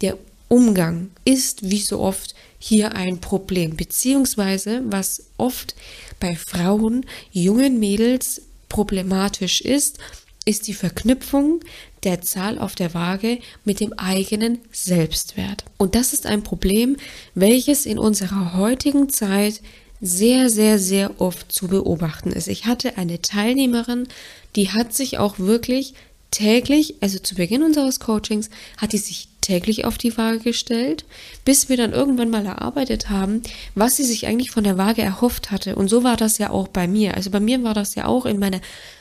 Der 0.01 0.19
Umgang 0.49 1.11
ist 1.25 1.71
wie 1.71 1.81
so 1.81 2.01
oft 2.01 2.35
hier 2.59 2.95
ein 2.95 3.21
Problem, 3.21 3.77
beziehungsweise 3.77 4.83
was 4.87 5.25
oft 5.37 5.75
bei 6.21 6.37
Frauen, 6.37 7.05
jungen 7.33 7.79
Mädels 7.79 8.43
problematisch 8.69 9.61
ist, 9.61 9.99
ist 10.45 10.67
die 10.69 10.75
Verknüpfung 10.75 11.61
der 12.05 12.21
Zahl 12.21 12.59
auf 12.59 12.75
der 12.75 12.93
Waage 12.95 13.39
mit 13.65 13.81
dem 13.81 13.95
eigenen 13.95 14.59
Selbstwert. 14.73 15.65
Und 15.79 15.95
das 15.95 16.13
ist 16.13 16.27
ein 16.27 16.43
Problem, 16.43 16.97
welches 17.35 17.87
in 17.87 17.99
unserer 17.99 18.55
heutigen 18.55 19.09
Zeit 19.09 19.61
sehr, 20.05 20.51
sehr, 20.51 20.79
sehr 20.79 21.19
oft 21.19 21.51
zu 21.51 21.67
beobachten 21.67 22.31
ist. 22.31 22.47
Ich 22.47 22.67
hatte 22.67 22.99
eine 22.99 23.23
Teilnehmerin, 23.23 24.07
die 24.55 24.71
hat 24.71 24.93
sich 24.93 25.19
auch 25.19 25.39
wirklich 25.39 25.95
täglich, 26.31 26.97
also 27.01 27.19
zu 27.19 27.35
Beginn 27.35 27.63
unseres 27.63 28.01
Coachings, 28.01 28.51
hat 28.77 28.93
die 28.93 28.99
sich 28.99 29.29
täglich 29.41 29.87
auf 29.87 29.97
die 29.97 30.17
Waage 30.19 30.41
gestellt, 30.41 31.07
bis 31.47 31.71
wir 31.71 31.79
dann 31.79 31.93
irgendwann 31.93 32.29
mal 32.29 32.45
erarbeitet 32.45 33.09
haben, 33.09 33.43
was 33.75 33.97
sie 33.97 34.05
sich 34.05 34.27
eigentlich 34.27 34.51
von 34.51 34.65
der 34.65 34.77
Waage 34.77 35.01
erhofft 35.01 35.51
hatte. 35.51 35.75
Und 35.75 35.89
so 35.89 36.05
war 36.05 36.19
das 36.19 36.37
ja 36.37 36.51
auch 36.51 36.69
bei 36.69 36.87
mir. 36.87 37.15
Also 37.15 37.31
bei 37.31 37.41
mir 37.41 37.63
war 37.63 37.73
das 37.75 37.95
ja 37.95 38.05
auch 38.05 38.27
in 38.27 38.39
meiner 38.39 38.61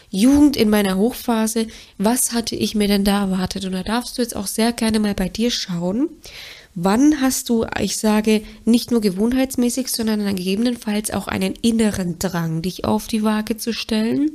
Jugend, 0.09 0.55
in 0.55 0.69
meiner 0.69 0.95
Hochphase. 0.95 1.67
Was 1.97 2.31
hatte 2.31 2.55
ich 2.55 2.75
mir 2.75 2.87
denn 2.87 3.03
da 3.03 3.23
erwartet? 3.23 3.65
Und 3.65 3.73
da 3.73 3.83
darfst 3.83 4.17
du 4.17 4.21
jetzt 4.21 4.37
auch 4.37 4.47
sehr 4.47 4.71
gerne 4.71 4.99
mal 4.99 5.15
bei 5.15 5.27
dir 5.27 5.51
schauen 5.51 6.09
Wann 6.75 7.21
hast 7.21 7.49
du, 7.49 7.65
ich 7.79 7.97
sage, 7.97 8.41
nicht 8.65 8.89
nur 8.89 8.99
gewohnheitsmäßig, 8.99 9.89
sondern 9.89 10.19
dann 10.19 10.35
gegebenenfalls 10.35 11.11
auch 11.11 11.27
einen 11.27 11.53
inneren 11.61 12.17
Drang, 12.17 12.63
dich 12.63 12.83
auf 12.83 13.07
die 13.07 13.23
Waage 13.23 13.57
zu 13.57 13.73
stellen? 13.73 14.31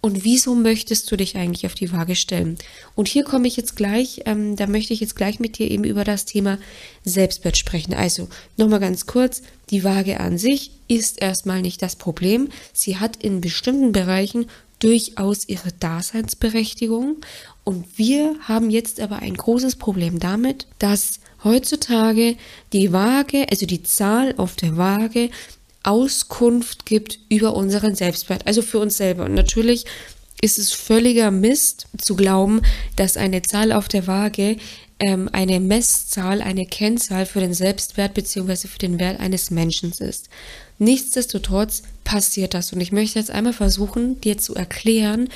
Und 0.00 0.24
wieso 0.24 0.54
möchtest 0.54 1.10
du 1.10 1.16
dich 1.16 1.36
eigentlich 1.36 1.66
auf 1.66 1.74
die 1.74 1.90
Waage 1.92 2.14
stellen? 2.14 2.58
Und 2.94 3.08
hier 3.08 3.24
komme 3.24 3.48
ich 3.48 3.56
jetzt 3.56 3.74
gleich, 3.74 4.22
ähm, 4.26 4.56
da 4.56 4.66
möchte 4.66 4.92
ich 4.92 5.00
jetzt 5.00 5.16
gleich 5.16 5.40
mit 5.40 5.58
dir 5.58 5.70
eben 5.70 5.84
über 5.84 6.04
das 6.04 6.24
Thema 6.24 6.58
Selbstwert 7.04 7.56
sprechen. 7.56 7.94
Also 7.94 8.28
nochmal 8.56 8.80
ganz 8.80 9.06
kurz, 9.06 9.42
die 9.70 9.84
Waage 9.84 10.20
an 10.20 10.36
sich 10.36 10.72
ist 10.88 11.22
erstmal 11.22 11.62
nicht 11.62 11.80
das 11.80 11.96
Problem. 11.96 12.48
Sie 12.72 12.98
hat 12.98 13.16
in 13.16 13.40
bestimmten 13.40 13.92
Bereichen 13.92 14.46
durchaus 14.78 15.48
ihre 15.48 15.72
Daseinsberechtigung. 15.72 17.16
Und 17.64 17.98
wir 17.98 18.36
haben 18.42 18.68
jetzt 18.68 19.00
aber 19.00 19.20
ein 19.20 19.34
großes 19.34 19.76
Problem 19.76 20.18
damit, 20.18 20.66
dass 20.78 21.20
heutzutage 21.44 22.36
die 22.72 22.92
Waage, 22.92 23.46
also 23.50 23.66
die 23.66 23.82
Zahl 23.82 24.34
auf 24.36 24.56
der 24.56 24.76
Waage, 24.76 25.30
Auskunft 25.82 26.86
gibt 26.86 27.18
über 27.28 27.54
unseren 27.54 27.94
Selbstwert, 27.94 28.46
also 28.46 28.62
für 28.62 28.78
uns 28.78 28.96
selber. 28.96 29.24
Und 29.26 29.34
natürlich 29.34 29.84
ist 30.40 30.58
es 30.58 30.72
völliger 30.72 31.30
Mist 31.30 31.86
zu 31.98 32.16
glauben, 32.16 32.62
dass 32.96 33.16
eine 33.16 33.42
Zahl 33.42 33.72
auf 33.72 33.88
der 33.88 34.06
Waage 34.06 34.56
ähm, 34.98 35.28
eine 35.32 35.60
Messzahl, 35.60 36.40
eine 36.40 36.66
Kennzahl 36.66 37.26
für 37.26 37.40
den 37.40 37.54
Selbstwert 37.54 38.14
bzw. 38.14 38.68
für 38.68 38.78
den 38.78 38.98
Wert 38.98 39.20
eines 39.20 39.50
Menschen 39.50 39.92
ist. 39.92 40.28
Nichtsdestotrotz 40.78 41.82
passiert 42.04 42.54
das 42.54 42.72
und 42.72 42.80
ich 42.80 42.92
möchte 42.92 43.18
jetzt 43.18 43.30
einmal 43.30 43.52
versuchen, 43.52 44.20
dir 44.20 44.38
zu 44.38 44.54
erklären, 44.54 45.28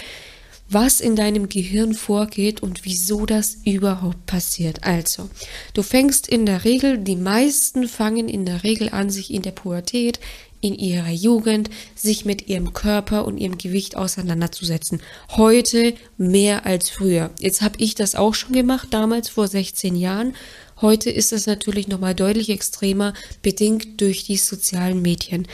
was 0.70 1.00
in 1.00 1.16
deinem 1.16 1.48
Gehirn 1.48 1.94
vorgeht 1.94 2.62
und 2.62 2.84
wieso 2.84 3.26
das 3.26 3.58
überhaupt 3.64 4.26
passiert. 4.26 4.84
Also, 4.84 5.30
du 5.74 5.82
fängst 5.82 6.28
in 6.28 6.46
der 6.46 6.64
Regel, 6.64 6.98
die 6.98 7.16
meisten 7.16 7.88
fangen 7.88 8.28
in 8.28 8.44
der 8.44 8.64
Regel 8.64 8.90
an, 8.90 9.10
sich 9.10 9.32
in 9.32 9.42
der 9.42 9.52
Pubertät, 9.52 10.20
in 10.60 10.74
ihrer 10.74 11.10
Jugend, 11.10 11.70
sich 11.94 12.24
mit 12.24 12.48
ihrem 12.48 12.72
Körper 12.72 13.26
und 13.26 13.38
ihrem 13.38 13.58
Gewicht 13.58 13.96
auseinanderzusetzen. 13.96 15.00
Heute 15.30 15.94
mehr 16.16 16.66
als 16.66 16.90
früher. 16.90 17.30
Jetzt 17.38 17.62
habe 17.62 17.76
ich 17.78 17.94
das 17.94 18.14
auch 18.14 18.34
schon 18.34 18.52
gemacht, 18.52 18.88
damals 18.90 19.28
vor 19.28 19.46
16 19.46 19.94
Jahren. 19.94 20.34
Heute 20.80 21.10
ist 21.10 21.32
es 21.32 21.46
natürlich 21.46 21.88
nochmal 21.88 22.14
deutlich 22.14 22.50
extremer, 22.50 23.14
bedingt 23.42 24.00
durch 24.00 24.24
die 24.24 24.36
sozialen 24.36 25.02
Medien. 25.02 25.46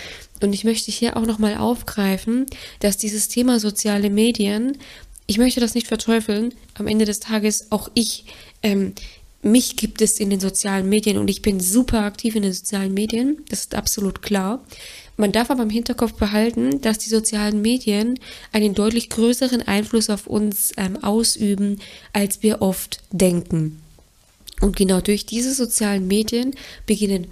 Und 0.42 0.52
ich 0.52 0.64
möchte 0.64 0.90
hier 0.90 1.16
auch 1.16 1.24
nochmal 1.24 1.56
aufgreifen, 1.56 2.46
dass 2.80 2.98
dieses 2.98 3.28
Thema 3.28 3.58
soziale 3.58 4.10
Medien 4.10 4.76
ich 5.26 5.38
möchte 5.38 5.60
das 5.60 5.74
nicht 5.74 5.86
verteufeln. 5.86 6.54
Am 6.74 6.86
Ende 6.86 7.04
des 7.04 7.20
Tages 7.20 7.70
auch 7.70 7.90
ich, 7.94 8.26
ähm, 8.62 8.94
mich 9.42 9.76
gibt 9.76 10.00
es 10.00 10.20
in 10.20 10.30
den 10.30 10.40
sozialen 10.40 10.88
Medien 10.88 11.18
und 11.18 11.28
ich 11.28 11.42
bin 11.42 11.60
super 11.60 12.02
aktiv 12.02 12.34
in 12.34 12.42
den 12.42 12.52
sozialen 12.52 12.94
Medien. 12.94 13.42
Das 13.50 13.60
ist 13.60 13.74
absolut 13.74 14.22
klar. 14.22 14.64
Man 15.16 15.32
darf 15.32 15.50
aber 15.50 15.62
im 15.62 15.70
Hinterkopf 15.70 16.14
behalten, 16.14 16.80
dass 16.80 16.98
die 16.98 17.10
sozialen 17.10 17.60
Medien 17.60 18.18
einen 18.52 18.74
deutlich 18.74 19.10
größeren 19.10 19.62
Einfluss 19.62 20.10
auf 20.10 20.26
uns 20.26 20.72
ähm, 20.76 21.02
ausüben, 21.04 21.78
als 22.12 22.42
wir 22.42 22.62
oft 22.62 23.00
denken. 23.12 23.80
Und 24.60 24.76
genau 24.76 25.00
durch 25.00 25.26
diese 25.26 25.52
sozialen 25.52 26.06
Medien 26.08 26.54
beginnen, 26.86 27.26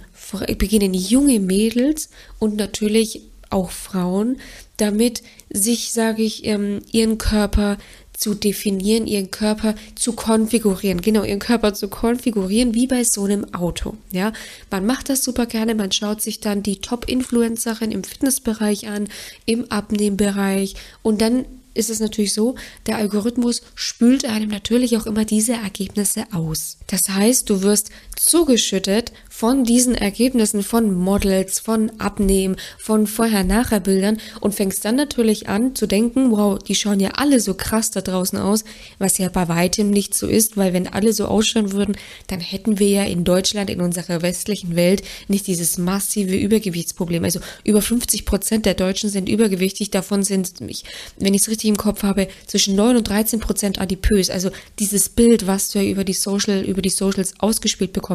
beginnen 0.57 0.93
junge 0.93 1.39
Mädels 1.39 2.09
und 2.37 2.55
natürlich 2.55 3.21
auch 3.53 3.71
Frauen 3.71 4.37
damit 4.77 5.23
sich, 5.49 5.91
sage 5.91 6.23
ich, 6.23 6.45
ähm, 6.45 6.81
ihren 6.91 7.17
Körper 7.17 7.77
zu 8.13 8.33
definieren, 8.33 9.07
ihren 9.07 9.31
Körper 9.31 9.75
zu 9.95 10.13
konfigurieren, 10.13 11.01
genau, 11.01 11.23
ihren 11.23 11.39
Körper 11.39 11.73
zu 11.73 11.87
konfigurieren, 11.87 12.73
wie 12.73 12.87
bei 12.87 13.03
so 13.03 13.23
einem 13.23 13.53
Auto, 13.53 13.95
ja. 14.11 14.33
Man 14.71 14.85
macht 14.85 15.09
das 15.09 15.23
super 15.23 15.45
gerne, 15.45 15.75
man 15.75 15.91
schaut 15.91 16.21
sich 16.21 16.39
dann 16.39 16.63
die 16.63 16.79
Top-Influencerin 16.79 17.91
im 17.91 18.03
Fitnessbereich 18.03 18.87
an, 18.87 19.07
im 19.45 19.71
Abnehmbereich 19.71 20.75
und 21.01 21.21
dann 21.21 21.45
ist 21.75 21.89
es 21.89 21.99
natürlich 21.99 22.33
so, 22.33 22.55
der 22.85 22.97
Algorithmus 22.97 23.63
spült 23.73 24.25
einem 24.25 24.49
natürlich 24.49 24.95
auch 24.97 25.07
immer 25.07 25.25
diese 25.25 25.53
Ergebnisse 25.53 26.25
aus. 26.31 26.77
Das 26.87 27.01
heißt, 27.09 27.49
du 27.49 27.63
wirst 27.63 27.89
zugeschüttet 28.15 29.11
von 29.29 29.63
diesen 29.63 29.95
Ergebnissen 29.95 30.63
von 30.63 30.93
Models, 30.93 31.59
von 31.59 31.91
Abnehmen, 31.99 32.55
von 32.77 33.07
Vorher-Nachher-Bildern 33.07 34.19
und 34.39 34.53
fängst 34.55 34.85
dann 34.85 34.95
natürlich 34.95 35.49
an 35.49 35.75
zu 35.75 35.87
denken, 35.87 36.31
wow, 36.31 36.57
die 36.57 36.75
schauen 36.75 36.99
ja 36.99 37.09
alle 37.15 37.39
so 37.39 37.53
krass 37.53 37.91
da 37.91 38.01
draußen 38.01 38.37
aus, 38.37 38.63
was 38.99 39.17
ja 39.17 39.29
bei 39.29 39.47
weitem 39.49 39.89
nicht 39.89 40.13
so 40.13 40.27
ist, 40.27 40.55
weil 40.55 40.71
wenn 40.71 40.87
alle 40.87 41.13
so 41.13 41.25
ausschauen 41.25 41.73
würden, 41.73 41.97
dann 42.27 42.39
hätten 42.39 42.79
wir 42.79 42.87
ja 42.87 43.03
in 43.03 43.23
Deutschland, 43.23 43.69
in 43.69 43.81
unserer 43.81 44.21
westlichen 44.21 44.75
Welt, 44.75 45.01
nicht 45.27 45.47
dieses 45.47 45.77
massive 45.77 46.35
Übergewichtsproblem. 46.35 47.23
Also 47.23 47.39
über 47.65 47.81
50 47.81 48.25
Prozent 48.25 48.65
der 48.65 48.75
Deutschen 48.75 49.09
sind 49.09 49.27
übergewichtig, 49.27 49.91
davon 49.91 50.23
sind, 50.23 50.53
wenn 50.59 51.33
ich 51.33 51.41
es 51.41 51.49
richtig 51.49 51.69
im 51.69 51.77
Kopf 51.77 52.03
habe, 52.03 52.27
zwischen 52.47 52.75
9 52.75 52.97
und 52.97 53.09
13 53.09 53.39
Prozent 53.39 53.81
adipös. 53.81 54.29
Also 54.29 54.51
dieses 54.79 55.09
Bild, 55.09 55.47
was 55.47 55.69
du 55.69 55.79
ja 55.79 55.91
über 55.91 56.03
die 56.03 56.13
Social, 56.13 56.63
über 56.63 56.81
die 56.81 56.89
Socials 56.89 57.33
ausgespielt 57.39 57.91
bekommst, 57.91 58.12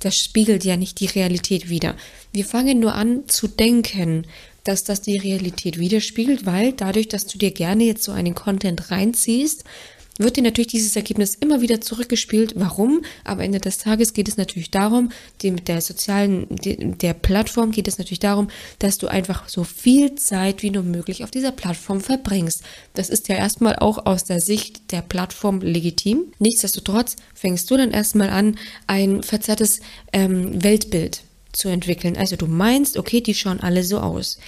das 0.00 0.16
spiegelt 0.16 0.48
spiegelt 0.48 0.64
ja 0.64 0.76
nicht 0.76 1.00
die 1.00 1.06
Realität 1.06 1.68
wider. 1.68 1.94
Wir 2.32 2.44
fangen 2.44 2.80
nur 2.80 2.94
an 2.94 3.24
zu 3.28 3.48
denken, 3.48 4.26
dass 4.64 4.84
das 4.84 5.00
die 5.00 5.16
Realität 5.16 5.78
widerspiegelt, 5.78 6.44
weil 6.44 6.72
dadurch, 6.72 7.08
dass 7.08 7.26
du 7.26 7.38
dir 7.38 7.50
gerne 7.50 7.84
jetzt 7.84 8.04
so 8.04 8.12
einen 8.12 8.34
Content 8.34 8.90
reinziehst, 8.90 9.64
wird 10.18 10.36
dir 10.36 10.42
natürlich 10.42 10.68
dieses 10.68 10.96
Ergebnis 10.96 11.34
immer 11.34 11.60
wieder 11.60 11.80
zurückgespielt. 11.80 12.54
Warum? 12.56 13.02
Am 13.24 13.40
Ende 13.40 13.60
des 13.60 13.78
Tages 13.78 14.12
geht 14.12 14.28
es 14.28 14.36
natürlich 14.36 14.70
darum, 14.70 15.10
die, 15.42 15.50
mit 15.50 15.68
der 15.68 15.80
sozialen, 15.80 16.46
der 16.50 17.14
Plattform 17.14 17.70
geht 17.70 17.88
es 17.88 17.98
natürlich 17.98 18.18
darum, 18.18 18.48
dass 18.78 18.98
du 18.98 19.08
einfach 19.08 19.48
so 19.48 19.64
viel 19.64 20.14
Zeit 20.16 20.62
wie 20.62 20.70
nur 20.70 20.82
möglich 20.82 21.24
auf 21.24 21.30
dieser 21.30 21.52
Plattform 21.52 22.00
verbringst. 22.00 22.62
Das 22.94 23.08
ist 23.08 23.28
ja 23.28 23.36
erstmal 23.36 23.76
auch 23.76 24.06
aus 24.06 24.24
der 24.24 24.40
Sicht 24.40 24.92
der 24.92 25.02
Plattform 25.02 25.60
legitim. 25.60 26.32
Nichtsdestotrotz 26.38 27.16
fängst 27.34 27.70
du 27.70 27.76
dann 27.76 27.90
erstmal 27.90 28.30
an, 28.30 28.58
ein 28.86 29.22
verzerrtes 29.22 29.80
ähm, 30.12 30.62
Weltbild 30.62 31.22
zu 31.52 31.68
entwickeln. 31.68 32.16
Also 32.16 32.36
du 32.36 32.46
meinst, 32.46 32.96
okay, 32.96 33.20
die 33.20 33.34
schauen 33.34 33.60
alle 33.60 33.82
so 33.82 33.98
aus. 33.98 34.38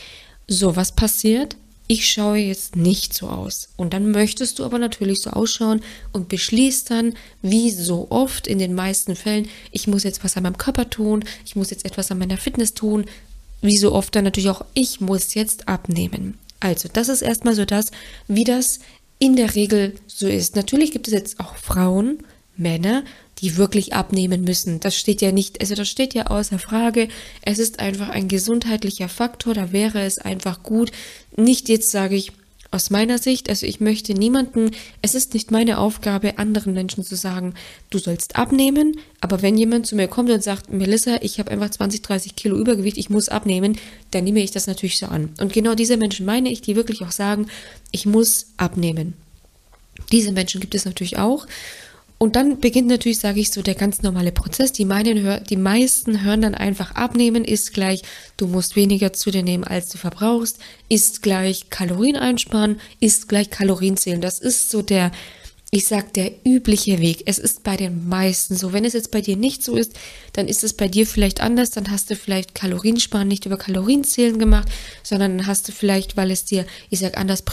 So, 0.46 0.76
was 0.76 0.92
passiert? 0.92 1.56
Ich 1.90 2.08
schaue 2.08 2.38
jetzt 2.38 2.76
nicht 2.76 3.14
so 3.14 3.26
aus. 3.26 3.68
Und 3.76 3.94
dann 3.94 4.12
möchtest 4.12 4.60
du 4.60 4.64
aber 4.64 4.78
natürlich 4.78 5.22
so 5.22 5.30
ausschauen 5.30 5.80
und 6.12 6.28
beschließt 6.28 6.88
dann, 6.88 7.14
wie 7.42 7.72
so 7.72 8.06
oft 8.10 8.46
in 8.46 8.60
den 8.60 8.76
meisten 8.76 9.16
Fällen, 9.16 9.48
ich 9.72 9.88
muss 9.88 10.04
jetzt 10.04 10.22
was 10.22 10.36
an 10.36 10.44
meinem 10.44 10.56
Körper 10.56 10.88
tun, 10.88 11.24
ich 11.44 11.56
muss 11.56 11.70
jetzt 11.70 11.84
etwas 11.84 12.12
an 12.12 12.20
meiner 12.20 12.36
Fitness 12.36 12.74
tun, 12.74 13.06
wie 13.60 13.76
so 13.76 13.92
oft 13.92 14.14
dann 14.14 14.22
natürlich 14.22 14.50
auch, 14.50 14.64
ich 14.72 15.00
muss 15.00 15.34
jetzt 15.34 15.66
abnehmen. 15.66 16.38
Also, 16.60 16.88
das 16.92 17.08
ist 17.08 17.22
erstmal 17.22 17.56
so 17.56 17.64
das, 17.64 17.90
wie 18.28 18.44
das 18.44 18.78
in 19.18 19.34
der 19.34 19.56
Regel 19.56 19.96
so 20.06 20.28
ist. 20.28 20.54
Natürlich 20.54 20.92
gibt 20.92 21.08
es 21.08 21.12
jetzt 21.12 21.40
auch 21.40 21.56
Frauen, 21.56 22.18
Männer, 22.56 23.02
die 23.40 23.56
wirklich 23.56 23.94
abnehmen 23.94 24.44
müssen. 24.44 24.80
Das 24.80 24.96
steht 24.96 25.22
ja 25.22 25.32
nicht, 25.32 25.60
also 25.60 25.74
das 25.74 25.88
steht 25.88 26.14
ja 26.14 26.26
außer 26.26 26.58
Frage. 26.58 27.08
Es 27.42 27.58
ist 27.58 27.80
einfach 27.80 28.08
ein 28.08 28.28
gesundheitlicher 28.28 29.08
Faktor. 29.08 29.54
Da 29.54 29.72
wäre 29.72 30.02
es 30.02 30.18
einfach 30.18 30.62
gut. 30.62 30.92
Nicht 31.36 31.68
jetzt 31.68 31.90
sage 31.90 32.16
ich, 32.16 32.32
aus 32.72 32.90
meiner 32.90 33.18
Sicht, 33.18 33.48
also 33.48 33.66
ich 33.66 33.80
möchte 33.80 34.14
niemanden, 34.14 34.70
es 35.02 35.16
ist 35.16 35.34
nicht 35.34 35.50
meine 35.50 35.78
Aufgabe, 35.78 36.38
anderen 36.38 36.72
Menschen 36.72 37.02
zu 37.02 37.16
sagen, 37.16 37.54
du 37.90 37.98
sollst 37.98 38.36
abnehmen, 38.36 38.96
aber 39.20 39.42
wenn 39.42 39.58
jemand 39.58 39.88
zu 39.88 39.96
mir 39.96 40.06
kommt 40.06 40.30
und 40.30 40.44
sagt, 40.44 40.72
Melissa, 40.72 41.16
ich 41.20 41.40
habe 41.40 41.50
einfach 41.50 41.70
20, 41.70 42.02
30 42.02 42.36
Kilo 42.36 42.56
Übergewicht, 42.56 42.96
ich 42.96 43.10
muss 43.10 43.28
abnehmen, 43.28 43.76
dann 44.12 44.22
nehme 44.22 44.40
ich 44.40 44.52
das 44.52 44.68
natürlich 44.68 44.98
so 44.98 45.06
an. 45.06 45.30
Und 45.40 45.52
genau 45.52 45.74
diese 45.74 45.96
Menschen 45.96 46.26
meine 46.26 46.50
ich, 46.50 46.62
die 46.62 46.76
wirklich 46.76 47.02
auch 47.02 47.10
sagen, 47.10 47.46
ich 47.90 48.06
muss 48.06 48.46
abnehmen. 48.56 49.14
Diese 50.12 50.30
Menschen 50.30 50.60
gibt 50.60 50.76
es 50.76 50.84
natürlich 50.84 51.18
auch. 51.18 51.46
Und 52.22 52.36
dann 52.36 52.60
beginnt 52.60 52.88
natürlich, 52.88 53.18
sage 53.18 53.40
ich 53.40 53.50
so, 53.50 53.62
der 53.62 53.74
ganz 53.74 54.02
normale 54.02 54.30
Prozess. 54.30 54.72
Die, 54.72 54.84
meinen, 54.84 55.42
die 55.44 55.56
meisten 55.56 56.22
hören 56.22 56.42
dann 56.42 56.54
einfach 56.54 56.94
abnehmen, 56.94 57.46
ist 57.46 57.72
gleich, 57.72 58.02
du 58.36 58.46
musst 58.46 58.76
weniger 58.76 59.14
zu 59.14 59.30
dir 59.30 59.42
nehmen, 59.42 59.64
als 59.64 59.88
du 59.88 59.96
verbrauchst, 59.96 60.58
ist 60.90 61.22
gleich 61.22 61.70
Kalorien 61.70 62.16
einsparen, 62.16 62.78
ist 63.00 63.30
gleich 63.30 63.48
Kalorien 63.48 63.96
zählen. 63.96 64.20
Das 64.20 64.38
ist 64.38 64.68
so 64.68 64.82
der, 64.82 65.12
ich 65.72 65.86
sag, 65.86 66.12
der 66.14 66.32
übliche 66.44 66.98
Weg. 66.98 67.22
Es 67.26 67.38
ist 67.38 67.62
bei 67.62 67.76
den 67.76 68.08
meisten 68.08 68.56
so. 68.56 68.72
Wenn 68.72 68.84
es 68.84 68.92
jetzt 68.92 69.12
bei 69.12 69.20
dir 69.20 69.36
nicht 69.36 69.62
so 69.62 69.76
ist, 69.76 69.92
dann 70.32 70.48
ist 70.48 70.64
es 70.64 70.72
bei 70.72 70.88
dir 70.88 71.06
vielleicht 71.06 71.40
anders. 71.40 71.70
Dann 71.70 71.92
hast 71.92 72.10
du 72.10 72.16
vielleicht 72.16 72.56
Kaloriensparen 72.56 73.28
nicht 73.28 73.46
über 73.46 73.56
Kalorienzählen 73.56 74.36
gemacht, 74.36 74.68
sondern 75.04 75.46
hast 75.46 75.68
du 75.68 75.72
vielleicht, 75.72 76.16
weil 76.16 76.32
es 76.32 76.44
dir, 76.44 76.66
ich 76.90 76.98
sag, 76.98 77.16
anders 77.16 77.44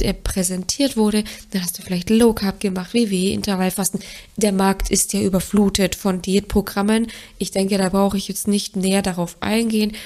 äh, 0.00 0.14
präsentiert 0.14 0.96
wurde, 0.96 1.24
dann 1.50 1.62
hast 1.62 1.76
du 1.76 1.82
vielleicht 1.82 2.10
Low 2.10 2.32
Carb 2.32 2.60
gemacht, 2.60 2.94
WW, 2.94 3.32
Intervallfasten. 3.32 3.98
Der 4.36 4.52
Markt 4.52 4.90
ist 4.92 5.12
ja 5.12 5.20
überflutet 5.20 5.96
von 5.96 6.22
Diätprogrammen. 6.22 7.08
Ich 7.38 7.50
denke, 7.50 7.76
da 7.76 7.88
brauche 7.88 8.16
ich 8.16 8.28
jetzt 8.28 8.46
nicht 8.46 8.76
näher 8.76 9.02
darauf 9.02 9.36
eingehen. 9.40 9.96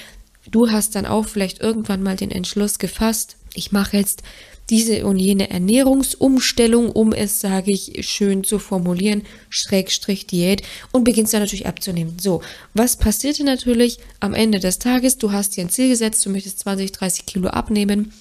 Du 0.49 0.71
hast 0.71 0.95
dann 0.95 1.05
auch 1.05 1.27
vielleicht 1.27 1.59
irgendwann 1.59 2.01
mal 2.01 2.15
den 2.15 2.31
Entschluss 2.31 2.79
gefasst, 2.79 3.35
ich 3.53 3.71
mache 3.71 3.97
jetzt 3.97 4.23
diese 4.69 5.05
und 5.05 5.17
jene 5.17 5.49
Ernährungsumstellung, 5.49 6.91
um 6.91 7.13
es, 7.13 7.39
sage 7.39 7.71
ich, 7.71 8.07
schön 8.07 8.43
zu 8.43 8.59
formulieren, 8.59 9.23
Schrägstrich 9.49 10.27
Diät 10.27 10.61
und 10.91 11.03
beginnst 11.03 11.33
dann 11.33 11.41
natürlich 11.41 11.67
abzunehmen. 11.67 12.17
So, 12.19 12.41
was 12.73 12.97
passierte 12.97 13.43
natürlich 13.43 13.99
am 14.19 14.33
Ende 14.33 14.59
des 14.59 14.79
Tages? 14.79 15.17
Du 15.17 15.31
hast 15.31 15.57
dir 15.57 15.61
ein 15.61 15.69
Ziel 15.69 15.89
gesetzt, 15.89 16.25
du 16.25 16.29
möchtest 16.29 16.59
20, 16.59 16.91
30 16.91 17.25
Kilo 17.25 17.49
abnehmen 17.49 18.13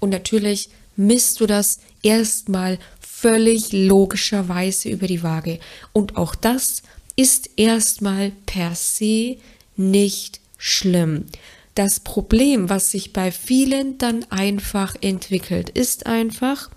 und 0.00 0.10
natürlich 0.10 0.70
misst 0.96 1.40
du 1.40 1.46
das 1.46 1.78
erstmal 2.02 2.78
völlig 3.00 3.72
logischerweise 3.72 4.88
über 4.88 5.06
die 5.06 5.22
Waage. 5.22 5.60
Und 5.92 6.16
auch 6.16 6.34
das 6.34 6.82
ist 7.14 7.50
erstmal 7.56 8.32
per 8.46 8.74
se 8.74 9.36
nicht 9.76 10.40
schlimm. 10.58 11.26
Das 11.74 12.00
Problem, 12.00 12.68
was 12.68 12.90
sich 12.90 13.12
bei 13.12 13.32
vielen 13.32 13.96
dann 13.98 14.24
einfach 14.30 14.94
entwickelt, 15.00 15.70
ist 15.70 16.06
einfach, 16.06 16.68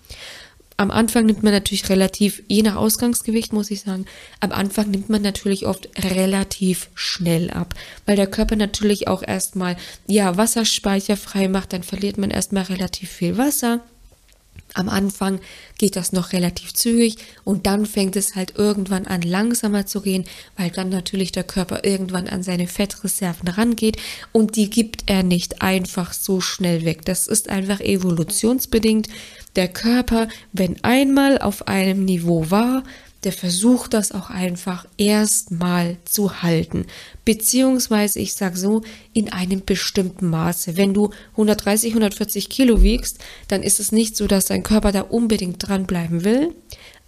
am 0.77 0.91
Anfang 0.91 1.25
nimmt 1.25 1.43
man 1.43 1.53
natürlich 1.53 1.89
relativ, 1.89 2.43
je 2.47 2.61
nach 2.61 2.75
Ausgangsgewicht 2.75 3.53
muss 3.53 3.71
ich 3.71 3.81
sagen, 3.81 4.05
am 4.39 4.51
Anfang 4.51 4.91
nimmt 4.91 5.09
man 5.09 5.21
natürlich 5.21 5.65
oft 5.65 5.89
relativ 6.03 6.89
schnell 6.95 7.49
ab, 7.49 7.73
weil 8.05 8.15
der 8.15 8.27
Körper 8.27 8.55
natürlich 8.55 9.07
auch 9.07 9.23
erstmal, 9.23 9.77
ja, 10.07 10.35
Wasserspeicher 10.35 11.17
frei 11.17 11.47
macht, 11.47 11.73
dann 11.73 11.83
verliert 11.83 12.17
man 12.17 12.29
erstmal 12.29 12.63
relativ 12.63 13.09
viel 13.09 13.37
Wasser. 13.37 13.81
Am 14.75 14.89
Anfang 14.89 15.39
geht 15.77 15.95
das 15.95 16.11
noch 16.11 16.33
relativ 16.33 16.73
zügig 16.73 17.17
und 17.43 17.65
dann 17.65 17.85
fängt 17.85 18.15
es 18.15 18.35
halt 18.35 18.55
irgendwann 18.57 19.07
an 19.07 19.21
langsamer 19.21 19.85
zu 19.85 20.01
gehen, 20.01 20.25
weil 20.57 20.69
dann 20.69 20.89
natürlich 20.89 21.31
der 21.31 21.45
Körper 21.45 21.85
irgendwann 21.85 22.27
an 22.27 22.43
seine 22.43 22.67
Fettreserven 22.67 23.47
rangeht 23.47 23.97
und 24.33 24.57
die 24.57 24.69
gibt 24.69 25.03
er 25.07 25.23
nicht 25.23 25.61
einfach 25.61 26.11
so 26.11 26.41
schnell 26.41 26.83
weg. 26.83 27.05
Das 27.05 27.27
ist 27.27 27.49
einfach 27.49 27.79
evolutionsbedingt. 27.79 29.07
Der 29.55 29.69
Körper, 29.69 30.27
wenn 30.51 30.83
einmal 30.83 31.39
auf 31.39 31.67
einem 31.69 32.03
Niveau 32.03 32.51
war, 32.51 32.83
der 33.25 33.33
versucht 33.33 33.93
das 33.93 34.11
auch 34.11 34.29
einfach 34.29 34.85
erstmal 34.97 35.97
zu 36.05 36.43
halten. 36.43 36.85
Beziehungsweise, 37.25 38.19
ich 38.19 38.33
sag 38.33 38.55
so, 38.55 38.83
in 39.13 39.33
einem 39.33 39.65
bestimmten 39.65 40.29
Maße. 40.29 40.77
Wenn 40.77 40.93
du 40.93 41.09
130, 41.31 41.91
140 41.91 42.49
Kilo 42.49 42.81
wiegst, 42.83 43.19
dann 43.47 43.63
ist 43.63 43.79
es 43.79 43.91
nicht 43.91 44.15
so, 44.15 44.27
dass 44.27 44.45
dein 44.45 44.63
Körper 44.63 44.91
da 44.91 45.01
unbedingt 45.01 45.67
dranbleiben 45.67 46.23
will. 46.23 46.53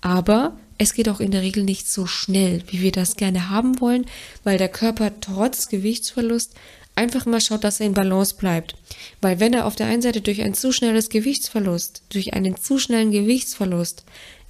Aber 0.01 0.57
es 0.77 0.93
geht 0.93 1.09
auch 1.09 1.19
in 1.19 1.31
der 1.31 1.41
Regel 1.41 1.63
nicht 1.63 1.89
so 1.89 2.05
schnell, 2.05 2.63
wie 2.67 2.81
wir 2.81 2.91
das 2.91 3.15
gerne 3.15 3.49
haben 3.49 3.79
wollen, 3.79 4.05
weil 4.43 4.57
der 4.57 4.69
Körper 4.69 5.11
trotz 5.21 5.69
Gewichtsverlust 5.69 6.53
einfach 6.95 7.25
mal 7.25 7.41
schaut, 7.41 7.63
dass 7.63 7.79
er 7.79 7.85
in 7.85 7.93
Balance 7.93 8.35
bleibt. 8.35 8.75
Weil 9.21 9.39
wenn 9.39 9.53
er 9.53 9.65
auf 9.65 9.75
der 9.75 9.87
einen 9.87 10.01
Seite 10.01 10.21
durch 10.21 10.41
ein 10.41 10.55
zu 10.55 10.71
schnelles 10.71 11.09
Gewichtsverlust, 11.09 12.01
durch 12.09 12.33
einen 12.33 12.57
zu 12.57 12.79
schnellen 12.79 13.11
Gewichtsverlust 13.11 14.03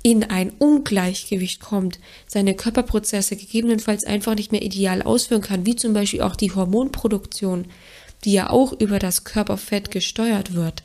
in 0.07 0.23
ein 0.23 0.53
Ungleichgewicht 0.57 1.59
kommt, 1.59 1.99
seine 2.27 2.55
Körperprozesse 2.55 3.35
gegebenenfalls 3.35 4.05
einfach 4.05 4.35
nicht 4.35 4.53
mehr 4.53 4.61
ideal 4.61 5.01
ausführen 5.01 5.41
kann, 5.41 5.65
wie 5.65 5.75
zum 5.75 5.91
Beispiel 5.91 6.21
auch 6.21 6.37
die 6.37 6.53
Hormonproduktion, 6.53 7.65
die 8.23 8.31
ja 8.31 8.49
auch 8.49 8.71
über 8.71 8.99
das 8.99 9.25
Körperfett 9.25 9.91
gesteuert 9.91 10.53
wird, 10.53 10.83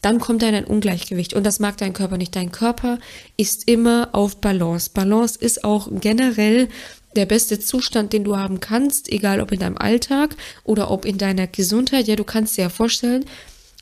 dann 0.00 0.20
kommt 0.20 0.42
er 0.42 0.48
in 0.48 0.54
ein 0.54 0.64
Ungleichgewicht 0.64 1.34
und 1.34 1.44
das 1.44 1.60
mag 1.60 1.76
dein 1.76 1.92
Körper 1.92 2.16
nicht. 2.16 2.34
Dein 2.34 2.50
Körper 2.50 2.98
ist 3.36 3.68
immer 3.68 4.08
auf 4.12 4.40
Balance. 4.40 4.88
Balance 4.94 5.38
ist 5.38 5.64
auch 5.64 5.88
generell 5.92 6.70
der 7.14 7.26
beste 7.26 7.60
Zustand, 7.60 8.14
den 8.14 8.24
du 8.24 8.38
haben 8.38 8.58
kannst, 8.60 9.12
egal 9.12 9.42
ob 9.42 9.52
in 9.52 9.60
deinem 9.60 9.76
Alltag 9.76 10.34
oder 10.64 10.90
ob 10.90 11.04
in 11.04 11.18
deiner 11.18 11.46
Gesundheit. 11.46 12.08
Ja, 12.08 12.16
du 12.16 12.24
kannst 12.24 12.56
dir 12.56 12.62
ja 12.62 12.68
vorstellen, 12.70 13.26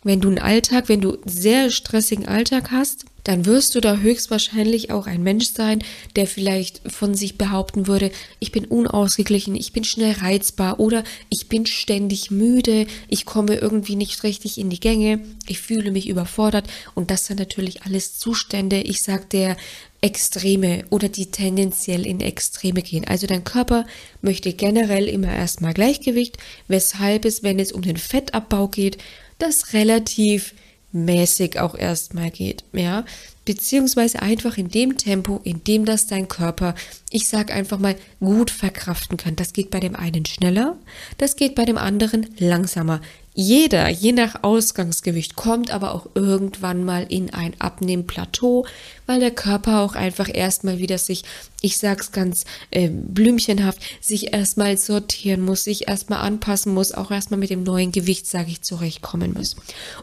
wenn 0.02 0.20
du 0.20 0.26
einen 0.30 0.40
Alltag, 0.40 0.88
wenn 0.88 1.00
du 1.00 1.16
sehr 1.24 1.70
stressigen 1.70 2.26
Alltag 2.26 2.72
hast, 2.72 3.04
dann 3.24 3.46
wirst 3.46 3.74
du 3.74 3.80
da 3.80 3.96
höchstwahrscheinlich 3.96 4.90
auch 4.90 5.06
ein 5.06 5.22
Mensch 5.22 5.48
sein, 5.48 5.82
der 6.16 6.26
vielleicht 6.26 6.80
von 6.90 7.14
sich 7.14 7.38
behaupten 7.38 7.86
würde, 7.86 8.10
ich 8.38 8.52
bin 8.52 8.64
unausgeglichen, 8.64 9.54
ich 9.54 9.72
bin 9.72 9.84
schnell 9.84 10.12
reizbar 10.12 10.80
oder 10.80 11.04
ich 11.28 11.48
bin 11.48 11.66
ständig 11.66 12.30
müde, 12.30 12.86
ich 13.08 13.26
komme 13.26 13.56
irgendwie 13.56 13.96
nicht 13.96 14.22
richtig 14.22 14.58
in 14.58 14.70
die 14.70 14.80
Gänge, 14.80 15.20
ich 15.46 15.60
fühle 15.60 15.90
mich 15.90 16.08
überfordert 16.08 16.66
und 16.94 17.10
das 17.10 17.26
sind 17.26 17.38
natürlich 17.38 17.82
alles 17.82 18.18
Zustände, 18.18 18.80
ich 18.80 19.02
sag 19.02 19.30
der 19.30 19.56
Extreme 20.02 20.84
oder 20.88 21.08
die 21.08 21.30
tendenziell 21.30 22.06
in 22.06 22.20
Extreme 22.20 22.80
gehen. 22.82 23.06
Also 23.06 23.26
dein 23.26 23.44
Körper 23.44 23.86
möchte 24.22 24.52
generell 24.54 25.06
immer 25.06 25.32
erstmal 25.32 25.74
Gleichgewicht, 25.74 26.38
weshalb 26.68 27.24
es, 27.26 27.42
wenn 27.42 27.58
es 27.58 27.72
um 27.72 27.82
den 27.82 27.98
Fettabbau 27.98 28.68
geht, 28.68 28.96
das 29.38 29.74
relativ 29.74 30.54
mäßig 30.92 31.58
auch 31.60 31.74
erstmal 31.74 32.30
geht, 32.30 32.64
ja, 32.72 33.04
beziehungsweise 33.44 34.22
einfach 34.22 34.58
in 34.58 34.68
dem 34.68 34.96
Tempo, 34.96 35.40
in 35.44 35.64
dem 35.64 35.84
das 35.84 36.06
dein 36.06 36.28
Körper, 36.28 36.74
ich 37.10 37.28
sag 37.28 37.52
einfach 37.52 37.78
mal, 37.78 37.96
gut 38.18 38.50
verkraften 38.50 39.16
kann. 39.16 39.36
Das 39.36 39.52
geht 39.52 39.70
bei 39.70 39.80
dem 39.80 39.96
einen 39.96 40.26
schneller, 40.26 40.76
das 41.18 41.36
geht 41.36 41.54
bei 41.54 41.64
dem 41.64 41.78
anderen 41.78 42.26
langsamer. 42.38 43.00
Jeder, 43.32 43.88
je 43.88 44.10
nach 44.10 44.42
Ausgangsgewicht, 44.42 45.36
kommt 45.36 45.70
aber 45.70 45.94
auch 45.94 46.08
irgendwann 46.14 46.84
mal 46.84 47.06
in 47.08 47.32
ein 47.32 47.54
Abnehmplateau, 47.60 48.66
weil 49.06 49.20
der 49.20 49.30
Körper 49.30 49.82
auch 49.82 49.94
einfach 49.94 50.28
erstmal 50.32 50.78
wieder 50.78 50.98
sich, 50.98 51.22
ich 51.60 51.78
sag's 51.78 52.10
ganz 52.10 52.44
äh, 52.72 52.88
blümchenhaft, 52.88 53.80
sich 54.00 54.32
erstmal 54.32 54.78
sortieren 54.78 55.42
muss, 55.42 55.64
sich 55.64 55.88
erstmal 55.88 56.20
anpassen 56.20 56.74
muss, 56.74 56.90
auch 56.90 57.12
erstmal 57.12 57.38
mit 57.38 57.50
dem 57.50 57.62
neuen 57.62 57.92
Gewicht, 57.92 58.26
sage 58.26 58.50
ich, 58.50 58.62
zurechtkommen 58.62 59.32
muss. 59.32 59.54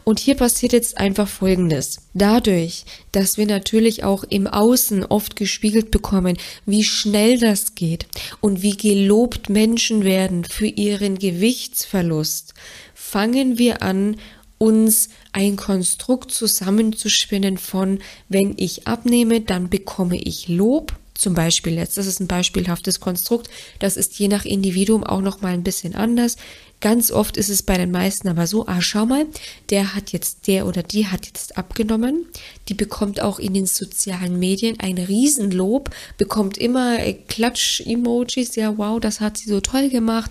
Und 0.04 0.20
hier 0.20 0.34
passiert 0.34 0.72
jetzt 0.72 0.96
einfach 0.96 1.28
Folgendes. 1.28 2.00
Dadurch, 2.14 2.84
dass 3.12 3.36
wir 3.36 3.46
natürlich 3.46 4.04
auch 4.04 4.24
im 4.24 4.46
Außen 4.46 5.04
oft 5.04 5.36
gespiegelt 5.36 5.90
bekommen, 5.90 6.38
wie 6.64 6.84
schnell 6.84 7.38
das 7.38 7.74
geht 7.74 8.06
und 8.40 8.62
wie 8.62 8.76
gelobt 8.76 9.50
Menschen 9.50 10.04
werden 10.04 10.44
für 10.44 10.66
ihren 10.66 11.18
Gewichtsverlust, 11.18 12.54
fangen 13.10 13.56
wir 13.56 13.82
an, 13.82 14.16
uns 14.58 15.08
ein 15.32 15.56
Konstrukt 15.56 16.30
zusammenzuspinnen 16.30 17.56
von, 17.56 18.00
wenn 18.28 18.54
ich 18.56 18.86
abnehme, 18.86 19.40
dann 19.40 19.70
bekomme 19.70 20.20
ich 20.20 20.48
Lob. 20.48 20.92
Zum 21.14 21.34
Beispiel 21.34 21.74
jetzt, 21.74 21.96
das 21.96 22.06
ist 22.06 22.20
ein 22.20 22.28
beispielhaftes 22.28 23.00
Konstrukt. 23.00 23.48
Das 23.80 23.96
ist 23.96 24.18
je 24.18 24.28
nach 24.28 24.44
Individuum 24.44 25.02
auch 25.02 25.20
noch 25.20 25.40
mal 25.40 25.52
ein 25.52 25.64
bisschen 25.64 25.96
anders. 25.96 26.36
Ganz 26.80 27.10
oft 27.10 27.36
ist 27.36 27.48
es 27.48 27.64
bei 27.64 27.76
den 27.76 27.90
meisten 27.90 28.28
aber 28.28 28.46
so, 28.46 28.68
ah, 28.68 28.80
schau 28.80 29.04
mal, 29.04 29.26
der 29.70 29.96
hat 29.96 30.12
jetzt, 30.12 30.46
der 30.46 30.64
oder 30.66 30.84
die 30.84 31.08
hat 31.08 31.26
jetzt 31.26 31.56
abgenommen. 31.56 32.26
Die 32.68 32.74
bekommt 32.74 33.20
auch 33.20 33.40
in 33.40 33.54
den 33.54 33.66
sozialen 33.66 34.38
Medien 34.38 34.78
ein 34.78 34.96
Riesenlob, 34.96 35.90
bekommt 36.18 36.56
immer 36.56 37.00
äh, 37.00 37.14
Klatsch-Emojis, 37.14 38.54
ja, 38.54 38.78
wow, 38.78 39.00
das 39.00 39.20
hat 39.20 39.38
sie 39.38 39.48
so 39.48 39.60
toll 39.60 39.88
gemacht. 39.88 40.30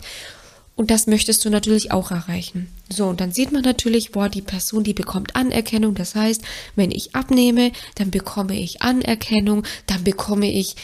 Und 0.78 0.92
das 0.92 1.08
möchtest 1.08 1.44
du 1.44 1.50
natürlich 1.50 1.92
auch 1.92 2.12
erreichen. 2.12 2.68
So, 2.88 3.08
und 3.08 3.20
dann 3.20 3.32
sieht 3.32 3.52
man 3.52 3.64
natürlich, 3.64 4.12
boah, 4.12 4.30
die 4.30 4.44
Person, 4.44 4.84
die 4.84 4.94
bekommt 4.94 5.36
Anerkennung. 5.36 5.96
Das 5.96 6.14
heißt, 6.14 6.44
wenn 6.76 6.92
ich 6.92 7.16
abnehme, 7.16 7.72
dann 7.96 8.12
bekomme 8.12 8.58
ich 8.58 8.84
Anerkennung, 8.84 9.64
dann 9.88 10.04
bekomme 10.04 10.50
ich 10.50 10.76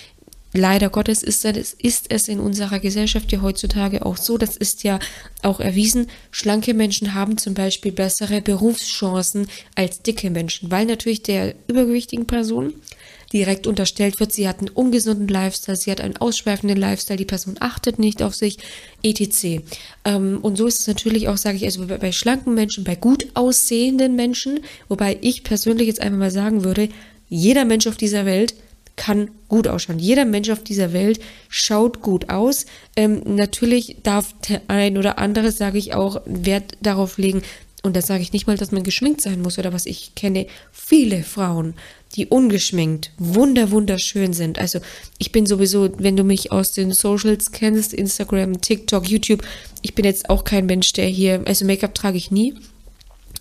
leider 0.53 0.89
Gottes 0.89 1.23
ist 1.23 1.45
es, 1.45 1.73
ist 1.73 2.11
es 2.11 2.27
in 2.27 2.39
unserer 2.39 2.79
Gesellschaft 2.79 3.31
ja 3.31 3.41
heutzutage 3.41 4.05
auch 4.05 4.17
so, 4.17 4.37
das 4.37 4.55
ist 4.55 4.83
ja 4.83 4.99
auch 5.41 5.59
erwiesen, 5.59 6.07
schlanke 6.31 6.73
Menschen 6.73 7.13
haben 7.13 7.37
zum 7.37 7.53
Beispiel 7.53 7.91
bessere 7.91 8.41
Berufschancen 8.41 9.47
als 9.75 10.01
dicke 10.01 10.29
Menschen, 10.29 10.71
weil 10.71 10.85
natürlich 10.85 11.23
der 11.23 11.55
übergewichtigen 11.67 12.27
Person 12.27 12.73
direkt 13.33 13.67
unterstellt 13.67 14.19
wird, 14.19 14.31
sie 14.31 14.47
hat 14.47 14.59
einen 14.59 14.69
ungesunden 14.69 15.27
Lifestyle, 15.27 15.75
sie 15.75 15.91
hat 15.91 15.99
einen 15.99 16.17
ausschweifenden 16.17 16.77
Lifestyle, 16.77 17.17
die 17.17 17.25
Person 17.25 17.55
achtet 17.59 17.99
nicht 17.99 18.21
auf 18.21 18.35
sich, 18.35 18.59
etc. 19.01 19.63
Ähm, 20.05 20.39
und 20.41 20.55
so 20.55 20.67
ist 20.67 20.81
es 20.81 20.87
natürlich 20.87 21.27
auch, 21.27 21.37
sage 21.37 21.57
ich, 21.57 21.65
also 21.65 21.87
bei, 21.87 21.97
bei 21.97 22.11
schlanken 22.11 22.53
Menschen, 22.53 22.83
bei 22.83 22.95
gut 22.95 23.27
aussehenden 23.33 24.15
Menschen, 24.15 24.59
wobei 24.87 25.17
ich 25.21 25.43
persönlich 25.43 25.87
jetzt 25.87 26.01
einfach 26.01 26.19
mal 26.19 26.31
sagen 26.31 26.63
würde, 26.63 26.89
jeder 27.27 27.65
Mensch 27.65 27.87
auf 27.87 27.97
dieser 27.97 28.25
Welt 28.25 28.53
kann 28.95 29.31
gut 29.47 29.67
ausschauen. 29.67 29.97
Jeder 29.97 30.25
Mensch 30.25 30.49
auf 30.49 30.63
dieser 30.63 30.93
Welt 30.93 31.19
schaut 31.49 32.01
gut 32.01 32.29
aus. 32.29 32.65
Ähm, 32.95 33.21
natürlich 33.25 33.97
darf 34.03 34.35
der 34.47 34.61
ein 34.67 34.97
oder 34.97 35.17
andere, 35.17 35.51
sage 35.51 35.79
ich 35.79 35.95
auch, 35.95 36.21
Wert 36.25 36.77
darauf 36.81 37.17
legen, 37.17 37.41
und 37.83 37.97
da 37.97 38.01
sage 38.01 38.23
ich 38.23 38.31
nicht 38.31 38.47
mal, 38.47 38.57
dass 38.57 38.71
man 38.71 38.83
geschminkt 38.83 39.19
sein 39.19 39.41
muss 39.41 39.59
oder 39.59 39.73
was. 39.73 39.85
Ich 39.85 40.15
kenne 40.15 40.47
viele 40.71 41.21
Frauen, 41.21 41.75
die 42.15 42.27
ungeschminkt, 42.27 43.11
wunder, 43.17 43.71
wunderschön 43.71 44.31
sind. 44.31 44.57
Also 44.57 44.79
ich 45.17 45.33
bin 45.33 45.45
sowieso, 45.45 45.89
wenn 45.97 46.15
du 46.15 46.23
mich 46.23 46.53
aus 46.53 46.71
den 46.71 46.93
Socials 46.93 47.51
kennst, 47.51 47.93
Instagram, 47.93 48.61
TikTok, 48.61 49.09
YouTube, 49.09 49.43
ich 49.81 49.95
bin 49.95 50.05
jetzt 50.05 50.29
auch 50.29 50.45
kein 50.45 50.65
Mensch, 50.65 50.93
der 50.93 51.07
hier, 51.07 51.41
also 51.45 51.65
Make-up 51.65 51.93
trage 51.93 52.17
ich 52.17 52.31
nie. 52.31 52.53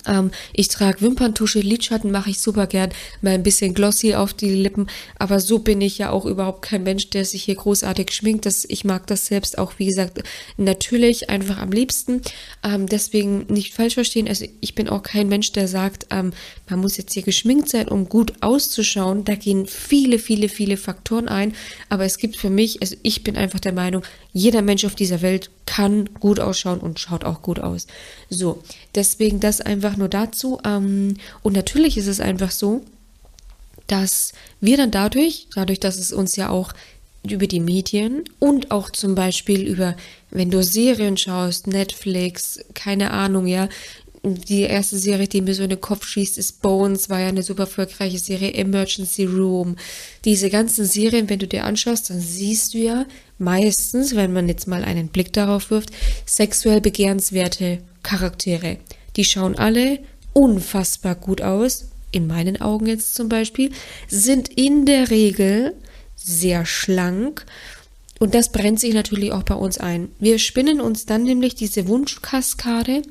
Ähm, 0.06 0.30
ich 0.52 0.68
trage 0.68 1.00
Wimperntusche, 1.00 1.60
Lidschatten 1.60 2.10
mache 2.10 2.30
ich 2.30 2.40
super 2.40 2.66
gern, 2.66 2.90
mal 3.20 3.34
ein 3.34 3.42
bisschen 3.42 3.74
glossy 3.74 4.14
auf 4.14 4.34
die 4.34 4.50
Lippen, 4.50 4.88
aber 5.18 5.40
so 5.40 5.58
bin 5.58 5.80
ich 5.80 5.98
ja 5.98 6.10
auch 6.10 6.26
überhaupt 6.26 6.62
kein 6.62 6.82
Mensch, 6.82 7.10
der 7.10 7.24
sich 7.24 7.44
hier 7.44 7.54
großartig 7.54 8.12
schminkt. 8.12 8.46
Das, 8.46 8.64
ich 8.64 8.84
mag 8.84 9.06
das 9.06 9.26
selbst 9.26 9.58
auch, 9.58 9.74
wie 9.78 9.86
gesagt, 9.86 10.22
natürlich 10.56 11.30
einfach 11.30 11.58
am 11.58 11.72
liebsten. 11.72 12.22
Ähm, 12.62 12.86
deswegen 12.86 13.46
nicht 13.48 13.74
falsch 13.74 13.94
verstehen. 13.94 14.28
Also 14.28 14.46
ich 14.60 14.74
bin 14.74 14.88
auch 14.88 15.02
kein 15.02 15.28
Mensch, 15.28 15.52
der 15.52 15.68
sagt, 15.68 16.06
ähm, 16.10 16.32
man 16.68 16.80
muss 16.80 16.96
jetzt 16.96 17.12
hier 17.12 17.22
geschminkt 17.22 17.68
sein, 17.68 17.88
um 17.88 18.08
gut 18.08 18.34
auszuschauen. 18.40 19.24
Da 19.24 19.34
gehen 19.34 19.66
viele, 19.66 20.18
viele, 20.18 20.48
viele 20.48 20.76
Faktoren 20.76 21.28
ein. 21.28 21.54
Aber 21.88 22.04
es 22.04 22.18
gibt 22.18 22.36
für 22.36 22.50
mich, 22.50 22.80
also 22.82 22.96
ich 23.02 23.24
bin 23.24 23.36
einfach 23.36 23.60
der 23.60 23.72
Meinung, 23.72 24.02
jeder 24.32 24.62
Mensch 24.62 24.84
auf 24.84 24.94
dieser 24.94 25.22
Welt 25.22 25.50
kann 25.66 26.08
gut 26.20 26.40
ausschauen 26.40 26.80
und 26.80 26.98
schaut 26.98 27.24
auch 27.24 27.42
gut 27.42 27.60
aus. 27.60 27.86
So, 28.30 28.62
deswegen 28.94 29.40
das 29.40 29.60
einfach 29.60 29.96
nur 29.96 30.08
dazu. 30.08 30.58
Ähm, 30.64 31.14
und 31.42 31.54
natürlich 31.54 31.98
ist 31.98 32.06
es 32.06 32.20
einfach 32.20 32.50
so, 32.50 32.82
dass 33.86 34.32
wir 34.60 34.76
dann 34.76 34.90
dadurch, 34.90 35.48
dadurch, 35.54 35.80
dass 35.80 35.98
es 35.98 36.12
uns 36.12 36.36
ja 36.36 36.48
auch 36.48 36.72
über 37.28 37.46
die 37.46 37.60
Medien 37.60 38.24
und 38.38 38.70
auch 38.70 38.90
zum 38.90 39.14
Beispiel 39.14 39.62
über, 39.62 39.96
wenn 40.30 40.50
du 40.50 40.62
Serien 40.62 41.16
schaust, 41.16 41.66
Netflix, 41.66 42.58
keine 42.74 43.12
Ahnung, 43.12 43.46
ja, 43.46 43.68
die 44.24 44.62
erste 44.62 44.98
Serie, 44.98 45.26
die 45.26 45.40
mir 45.40 45.54
so 45.54 45.64
in 45.64 45.70
den 45.70 45.80
Kopf 45.80 46.06
schießt, 46.06 46.38
ist 46.38 46.62
Bones, 46.62 47.10
war 47.10 47.20
ja 47.20 47.28
eine 47.28 47.42
super 47.42 47.64
erfolgreiche 47.64 48.18
Serie, 48.18 48.52
Emergency 48.52 49.24
Room. 49.24 49.76
Diese 50.24 50.48
ganzen 50.48 50.84
Serien, 50.84 51.28
wenn 51.28 51.40
du 51.40 51.48
dir 51.48 51.64
anschaust, 51.64 52.10
dann 52.10 52.20
siehst 52.20 52.74
du 52.74 52.78
ja 52.78 53.04
meistens, 53.42 54.16
wenn 54.16 54.32
man 54.32 54.48
jetzt 54.48 54.66
mal 54.66 54.84
einen 54.84 55.08
Blick 55.08 55.32
darauf 55.32 55.70
wirft, 55.70 55.90
sexuell 56.24 56.80
begehrenswerte 56.80 57.78
Charaktere. 58.02 58.78
Die 59.16 59.24
schauen 59.24 59.56
alle 59.56 59.98
unfassbar 60.32 61.14
gut 61.14 61.42
aus, 61.42 61.88
in 62.10 62.26
meinen 62.26 62.60
Augen 62.60 62.86
jetzt 62.86 63.14
zum 63.14 63.28
Beispiel, 63.28 63.70
sind 64.08 64.48
in 64.48 64.86
der 64.86 65.10
Regel 65.10 65.74
sehr 66.16 66.64
schlank 66.64 67.44
und 68.22 68.34
das 68.34 68.52
brennt 68.52 68.78
sich 68.78 68.94
natürlich 68.94 69.32
auch 69.32 69.42
bei 69.42 69.56
uns 69.56 69.78
ein. 69.78 70.08
Wir 70.20 70.38
spinnen 70.38 70.80
uns 70.80 71.06
dann 71.06 71.24
nämlich 71.24 71.56
diese 71.56 71.88
Wunschkaskade. 71.88 73.02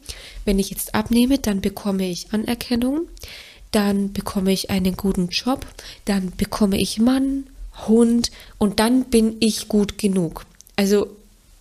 Wenn 0.46 0.58
ich 0.58 0.70
jetzt 0.70 0.96
abnehme, 0.96 1.38
dann 1.38 1.60
bekomme 1.60 2.10
ich 2.10 2.32
Anerkennung, 2.32 3.10
dann 3.72 4.13
bekomme 4.13 4.54
ich 4.54 4.70
einen 4.70 4.96
guten 4.96 5.28
Job, 5.28 5.65
dann 6.06 6.32
bekomme 6.38 6.80
ich 6.80 6.98
Mann, 6.98 7.44
Hund 7.88 8.32
und 8.58 8.80
dann 8.80 9.06
bin 9.06 9.38
ich 9.39 9.67
gut 9.67 9.98
genug. 9.98 10.46
Also 10.76 11.08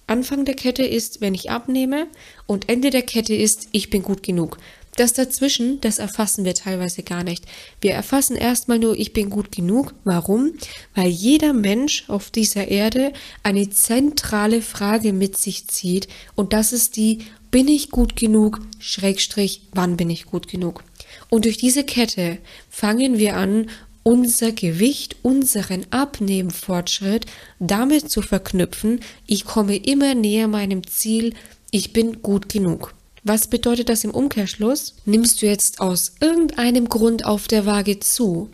Anfang 0.07 0.45
der 0.45 0.55
Kette 0.57 0.85
ist, 0.85 1.21
wenn 1.21 1.35
ich 1.35 1.51
abnehme 1.51 2.09
und 2.47 2.69
Ende 2.69 2.91
der 2.91 3.03
Kette 3.03 3.35
ist, 3.35 3.69
ich 3.73 3.91
bin 3.91 4.03
gut 4.03 4.23
genug. 4.23 4.59
Das 4.97 5.13
dazwischen, 5.13 5.81
das 5.81 5.99
erfassen 5.99 6.45
wir 6.45 6.55
teilweise 6.55 7.03
gar 7.05 7.23
nicht. 7.23 7.45
Wir 7.81 7.93
erfassen 7.93 8.37
erstmal 8.37 8.79
nur, 8.79 8.99
ich 8.99 9.13
bin 9.13 9.31
gut 9.31 9.53
genug. 9.53 9.95
Warum? 10.05 10.55
Weil 10.95 11.09
jeder 11.09 11.53
Mensch 11.53 12.05
auf 12.09 12.31
dieser 12.31 12.69
Erde 12.69 13.13
eine 13.43 13.71
zentrale 13.71 14.63
Frage 14.63 15.13
mit 15.13 15.39
sich 15.39 15.69
zieht 15.69 16.09
und 16.35 16.53
das 16.53 16.73
ist 16.73 16.97
die, 16.97 17.21
bin 17.51 17.69
ich 17.69 17.91
gut 17.91 18.17
genug, 18.17 18.61
Schrägstrich, 18.79 19.63
wann 19.73 19.97
bin 19.97 20.11
ich 20.11 20.27
gut 20.27 20.49
genug? 20.49 20.83
Und 21.29 21.45
durch 21.45 21.57
diese 21.57 21.85
Kette 21.85 22.39
fangen 22.69 23.19
wir 23.19 23.37
an, 23.37 23.71
unser 24.03 24.53
Gewicht, 24.53 25.17
unseren 25.23 25.87
Abnehmfortschritt 25.91 27.27
damit 27.59 28.11
zu 28.11 28.23
verknüpfen, 28.23 29.01
ich 29.27 29.45
komme 29.45 29.77
immer 29.77 30.15
näher 30.15 30.49
meinem 30.49 30.87
Ziel, 30.87 31.35
ich 31.71 31.93
bin 31.93 32.23
gut 32.23 32.49
genug. 32.49 32.95
Was 33.23 33.49
bedeutet 33.49 33.91
das 33.91 34.05
im 34.05 34.13
Umkehrschluss? 34.13 34.95
Nimmst 35.05 35.43
du 35.43 35.47
jetzt 35.47 35.81
aus 35.81 36.15
irgendeinem 36.21 36.89
Grund 36.89 37.27
auf 37.27 37.49
der 37.49 37.67
Waage 37.67 38.01
zu, 38.01 38.51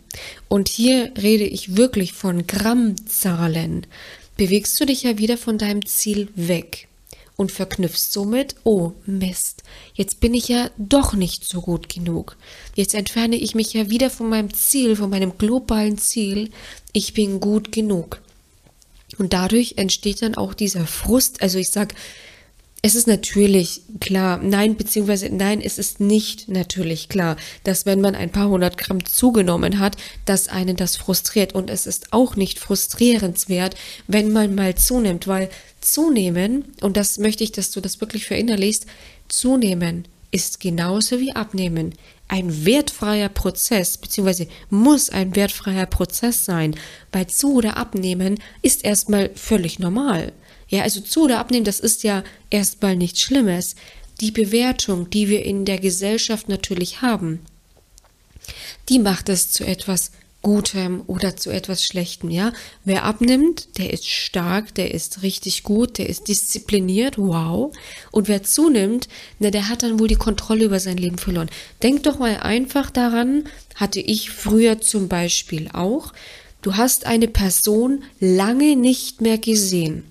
und 0.49 0.67
hier 0.67 1.13
rede 1.21 1.45
ich 1.45 1.77
wirklich 1.77 2.11
von 2.11 2.47
Grammzahlen, 2.47 3.87
bewegst 4.35 4.79
du 4.79 4.85
dich 4.85 5.03
ja 5.03 5.17
wieder 5.17 5.37
von 5.37 5.57
deinem 5.57 5.85
Ziel 5.85 6.27
weg. 6.35 6.86
Und 7.37 7.51
verknüpfst 7.51 8.11
somit, 8.11 8.55
oh 8.63 8.91
Mist, 9.05 9.63
jetzt 9.93 10.19
bin 10.19 10.33
ich 10.33 10.49
ja 10.49 10.69
doch 10.77 11.13
nicht 11.13 11.47
so 11.47 11.61
gut 11.61 11.87
genug. 11.87 12.35
Jetzt 12.75 12.95
entferne 12.95 13.35
ich 13.37 13.55
mich 13.55 13.73
ja 13.73 13.89
wieder 13.89 14.09
von 14.09 14.27
meinem 14.27 14.53
Ziel, 14.53 14.95
von 14.95 15.09
meinem 15.09 15.37
globalen 15.37 15.97
Ziel, 15.97 16.49
ich 16.91 17.13
bin 17.13 17.39
gut 17.39 17.71
genug. 17.71 18.21
Und 19.19 19.33
dadurch 19.33 19.75
entsteht 19.77 20.21
dann 20.21 20.35
auch 20.35 20.53
dieser 20.53 20.85
Frust, 20.85 21.41
also 21.41 21.59
ich 21.59 21.69
sag, 21.69 21.93
es 22.83 22.95
ist 22.95 23.07
natürlich 23.07 23.81
klar, 23.99 24.39
nein, 24.41 24.75
beziehungsweise 24.75 25.29
nein, 25.29 25.61
es 25.61 25.77
ist 25.77 25.99
nicht 25.99 26.47
natürlich 26.47 27.09
klar, 27.09 27.35
dass 27.63 27.85
wenn 27.85 28.01
man 28.01 28.15
ein 28.15 28.31
paar 28.31 28.49
hundert 28.49 28.77
Gramm 28.77 29.03
zugenommen 29.03 29.79
hat, 29.79 29.97
dass 30.25 30.47
einen 30.47 30.75
das 30.75 30.95
frustriert. 30.95 31.53
Und 31.53 31.69
es 31.69 31.87
ist 31.87 32.13
auch 32.13 32.35
nicht 32.35 32.59
frustrierenswert, 32.59 33.75
wenn 34.07 34.31
man 34.31 34.53
mal 34.53 34.75
zunimmt, 34.75 35.27
weil 35.27 35.49
zunehmen, 35.93 36.65
und 36.81 36.97
das 36.97 37.17
möchte 37.17 37.43
ich, 37.43 37.51
dass 37.51 37.71
du 37.71 37.81
das 37.81 38.01
wirklich 38.01 38.25
verinnerlichst, 38.25 38.85
zunehmen 39.27 40.07
ist 40.31 40.59
genauso 40.59 41.19
wie 41.19 41.31
abnehmen 41.31 41.93
ein 42.27 42.65
wertfreier 42.65 43.29
Prozess, 43.29 43.97
beziehungsweise 43.97 44.47
muss 44.69 45.09
ein 45.09 45.35
wertfreier 45.35 45.85
Prozess 45.85 46.43
sein, 46.43 46.75
weil 47.11 47.27
zu 47.27 47.53
oder 47.53 47.77
abnehmen 47.77 48.39
ist 48.61 48.83
erstmal 48.83 49.31
völlig 49.35 49.79
normal. 49.79 50.33
Ja, 50.67 50.83
also 50.83 50.99
zu 50.99 51.23
oder 51.23 51.39
abnehmen, 51.39 51.63
das 51.63 51.79
ist 51.79 52.03
ja 52.03 52.23
erstmal 52.49 52.97
nichts 52.97 53.21
Schlimmes. 53.21 53.75
Die 54.19 54.31
Bewertung, 54.31 55.09
die 55.09 55.29
wir 55.29 55.45
in 55.45 55.63
der 55.63 55.77
Gesellschaft 55.77 56.49
natürlich 56.49 57.01
haben, 57.01 57.39
die 58.89 58.99
macht 58.99 59.29
es 59.29 59.51
zu 59.51 59.65
etwas 59.65 60.11
Gutem 60.41 61.03
oder 61.07 61.35
zu 61.35 61.49
etwas 61.49 61.83
Schlechtem, 61.83 62.29
ja. 62.29 62.53
Wer 62.85 63.03
abnimmt, 63.03 63.77
der 63.77 63.91
ist 63.91 64.07
stark, 64.07 64.73
der 64.75 64.93
ist 64.93 65.23
richtig 65.23 65.63
gut, 65.63 65.97
der 65.97 66.07
ist 66.07 66.27
diszipliniert, 66.27 67.17
wow. 67.17 67.75
Und 68.11 68.27
wer 68.27 68.43
zunimmt, 68.43 69.07
na, 69.39 69.49
der 69.49 69.67
hat 69.67 69.83
dann 69.83 69.99
wohl 69.99 70.07
die 70.07 70.15
Kontrolle 70.15 70.65
über 70.65 70.79
sein 70.79 70.97
Leben 70.97 71.17
verloren. 71.17 71.49
Denk 71.83 72.03
doch 72.03 72.19
mal 72.19 72.37
einfach 72.37 72.91
daran, 72.91 73.45
hatte 73.75 73.99
ich 73.99 74.29
früher 74.29 74.79
zum 74.79 75.07
Beispiel 75.07 75.69
auch, 75.73 76.13
du 76.61 76.75
hast 76.75 77.05
eine 77.05 77.27
Person 77.27 78.03
lange 78.19 78.75
nicht 78.75 79.21
mehr 79.21 79.37
gesehen. 79.37 80.05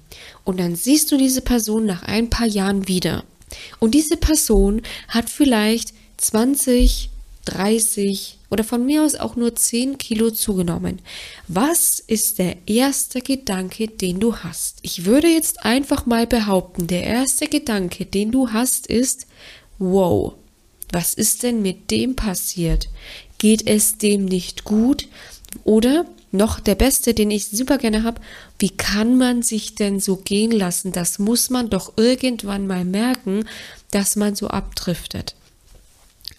Und 0.45 0.61
dann 0.61 0.77
siehst 0.77 1.11
du 1.13 1.17
diese 1.17 1.41
Person 1.41 1.87
nach 1.87 2.03
ein 2.03 2.31
paar 2.31 2.47
Jahren 2.47 2.89
wieder. 2.89 3.25
Und 3.79 3.95
diese 3.95 4.17
Person 4.17 4.83
hat 5.09 5.31
vielleicht 5.31 5.95
20, 6.19 7.11
30 7.47 8.39
oder 8.51 8.65
von 8.65 8.85
mir 8.85 9.03
aus 9.03 9.15
auch 9.15 9.37
nur 9.37 9.57
10 9.57 9.99
Kilo 9.99 10.31
zugenommen. 10.31 11.01
Was 11.49 11.99
ist 11.99 12.39
der 12.39 12.57
erste 12.67 13.21
Gedanke, 13.21 13.89
den 13.89 14.21
du 14.21 14.37
hast? 14.37 14.79
Ich 14.83 15.05
würde 15.05 15.29
jetzt 15.29 15.65
einfach 15.65 16.07
mal 16.07 16.27
behaupten, 16.27 16.87
der 16.87 17.05
erste 17.05 17.49
Gedanke, 17.49 18.05
den 18.05 18.31
du 18.31 18.51
hast, 18.53 18.87
ist, 18.87 19.27
wow, 19.79 20.35
was 20.93 21.15
ist 21.15 21.43
denn 21.43 21.63
mit 21.63 21.91
dem 21.91 22.15
passiert? 22.15 22.89
Geht 23.39 23.67
es 23.67 23.99
dem 23.99 24.25
nicht 24.25 24.65
gut? 24.65 25.09
Oder 25.65 26.07
noch 26.33 26.61
der 26.61 26.75
beste, 26.75 27.15
den 27.15 27.31
ich 27.31 27.49
super 27.49 27.79
gerne 27.79 28.03
habe, 28.03 28.21
wie 28.59 28.71
kann 28.71 29.17
man 29.17 29.43
sich 29.43 29.75
denn 29.75 30.01
so 30.01 30.17
gehen 30.17 30.51
lassen? 30.51 30.93
Das 30.93 31.19
muss 31.19 31.51
man 31.51 31.71
doch 31.71 31.95
irgendwann 31.97 32.67
mal 32.67 32.85
merken, 32.85 33.49
dass 33.91 34.17
man 34.17 34.35
so 34.35 34.49
abdriftet. 34.49 35.35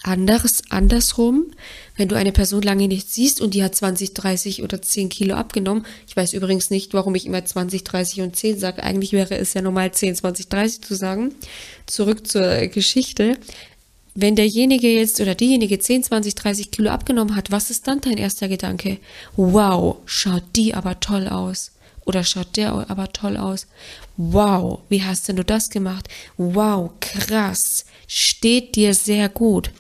Anders, 0.08 0.64
andersrum, 0.70 1.48
wenn 1.98 2.08
du 2.08 2.16
eine 2.16 2.32
Person 2.32 2.62
lange 2.62 2.88
nicht 2.88 3.12
siehst 3.12 3.42
und 3.42 3.54
die 3.54 3.62
hat 3.62 3.76
20, 3.76 4.14
30 4.14 4.64
oder 4.64 4.82
10 4.82 5.10
Kilo 5.10 5.36
abgenommen. 5.36 5.86
Ich 6.08 6.16
weiß 6.16 6.32
übrigens 6.32 6.70
nicht, 6.70 6.94
warum 6.94 7.14
ich 7.16 7.26
immer 7.26 7.44
20, 7.44 7.84
30 7.84 8.22
und 8.22 8.34
10 8.34 8.58
sage. 8.58 8.82
Eigentlich 8.84 9.12
wäre 9.12 9.38
es 9.38 9.54
ja 9.54 9.62
normal 9.62 9.92
10, 9.92 10.16
20, 10.16 10.48
30 10.48 10.82
zu 10.82 10.96
sagen. 10.96 11.36
Zurück 11.88 12.26
zur 12.26 12.68
Geschichte. 12.68 13.38
Wenn 14.16 14.38
derjenige 14.38 14.88
jetzt 14.88 15.20
oder 15.20 15.36
diejenige 15.36 15.78
10, 15.78 16.04
20, 16.04 16.36
30 16.36 16.72
Kilo 16.72 16.90
abgenommen 16.90 17.36
hat, 17.36 17.52
was 17.52 17.70
ist 17.70 17.86
dann 17.86 18.00
dein 18.00 18.18
erster 18.18 18.48
Gedanke? 18.48 19.00
Wow, 19.36 19.98
schaut 20.06 20.46
die 20.56 20.74
aber 20.74 21.02
toll 21.02 21.28
aus. 21.28 21.72
Oder 22.06 22.24
schaut 22.24 22.56
der 22.56 22.72
aber 22.72 23.12
toll 23.12 23.36
aus. 23.36 23.68
Wow, 24.16 24.80
wie 24.88 25.04
hast 25.04 25.28
denn 25.28 25.36
du 25.36 25.44
das 25.44 25.70
gemacht? 25.70 26.08
Wow, 26.38 26.92
krass. 27.02 27.84
Steht 28.08 28.78
dir 28.78 28.94
sehr 28.94 29.28
gut. 29.28 29.72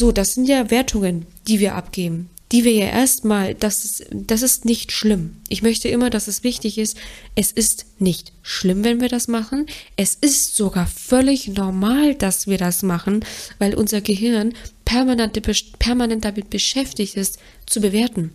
So, 0.00 0.12
das 0.12 0.32
sind 0.32 0.48
ja 0.48 0.70
Wertungen, 0.70 1.26
die 1.46 1.60
wir 1.60 1.74
abgeben 1.74 2.30
die 2.52 2.64
wir 2.64 2.72
ja 2.72 2.86
erstmal, 2.86 3.54
das 3.54 3.84
ist, 3.84 4.06
das 4.10 4.42
ist 4.42 4.64
nicht 4.64 4.90
schlimm. 4.90 5.36
Ich 5.48 5.62
möchte 5.62 5.88
immer, 5.88 6.10
dass 6.10 6.26
es 6.26 6.42
wichtig 6.42 6.78
ist, 6.78 6.96
es 7.36 7.52
ist 7.52 7.86
nicht 8.00 8.32
schlimm, 8.42 8.82
wenn 8.82 9.00
wir 9.00 9.08
das 9.08 9.28
machen. 9.28 9.66
Es 9.96 10.16
ist 10.20 10.56
sogar 10.56 10.86
völlig 10.86 11.46
normal, 11.48 12.16
dass 12.16 12.48
wir 12.48 12.58
das 12.58 12.82
machen, 12.82 13.24
weil 13.58 13.74
unser 13.74 14.00
Gehirn 14.00 14.54
permanent, 14.84 15.40
permanent 15.78 16.24
damit 16.24 16.50
beschäftigt 16.50 17.16
ist, 17.16 17.38
zu 17.66 17.80
bewerten. 17.80 18.32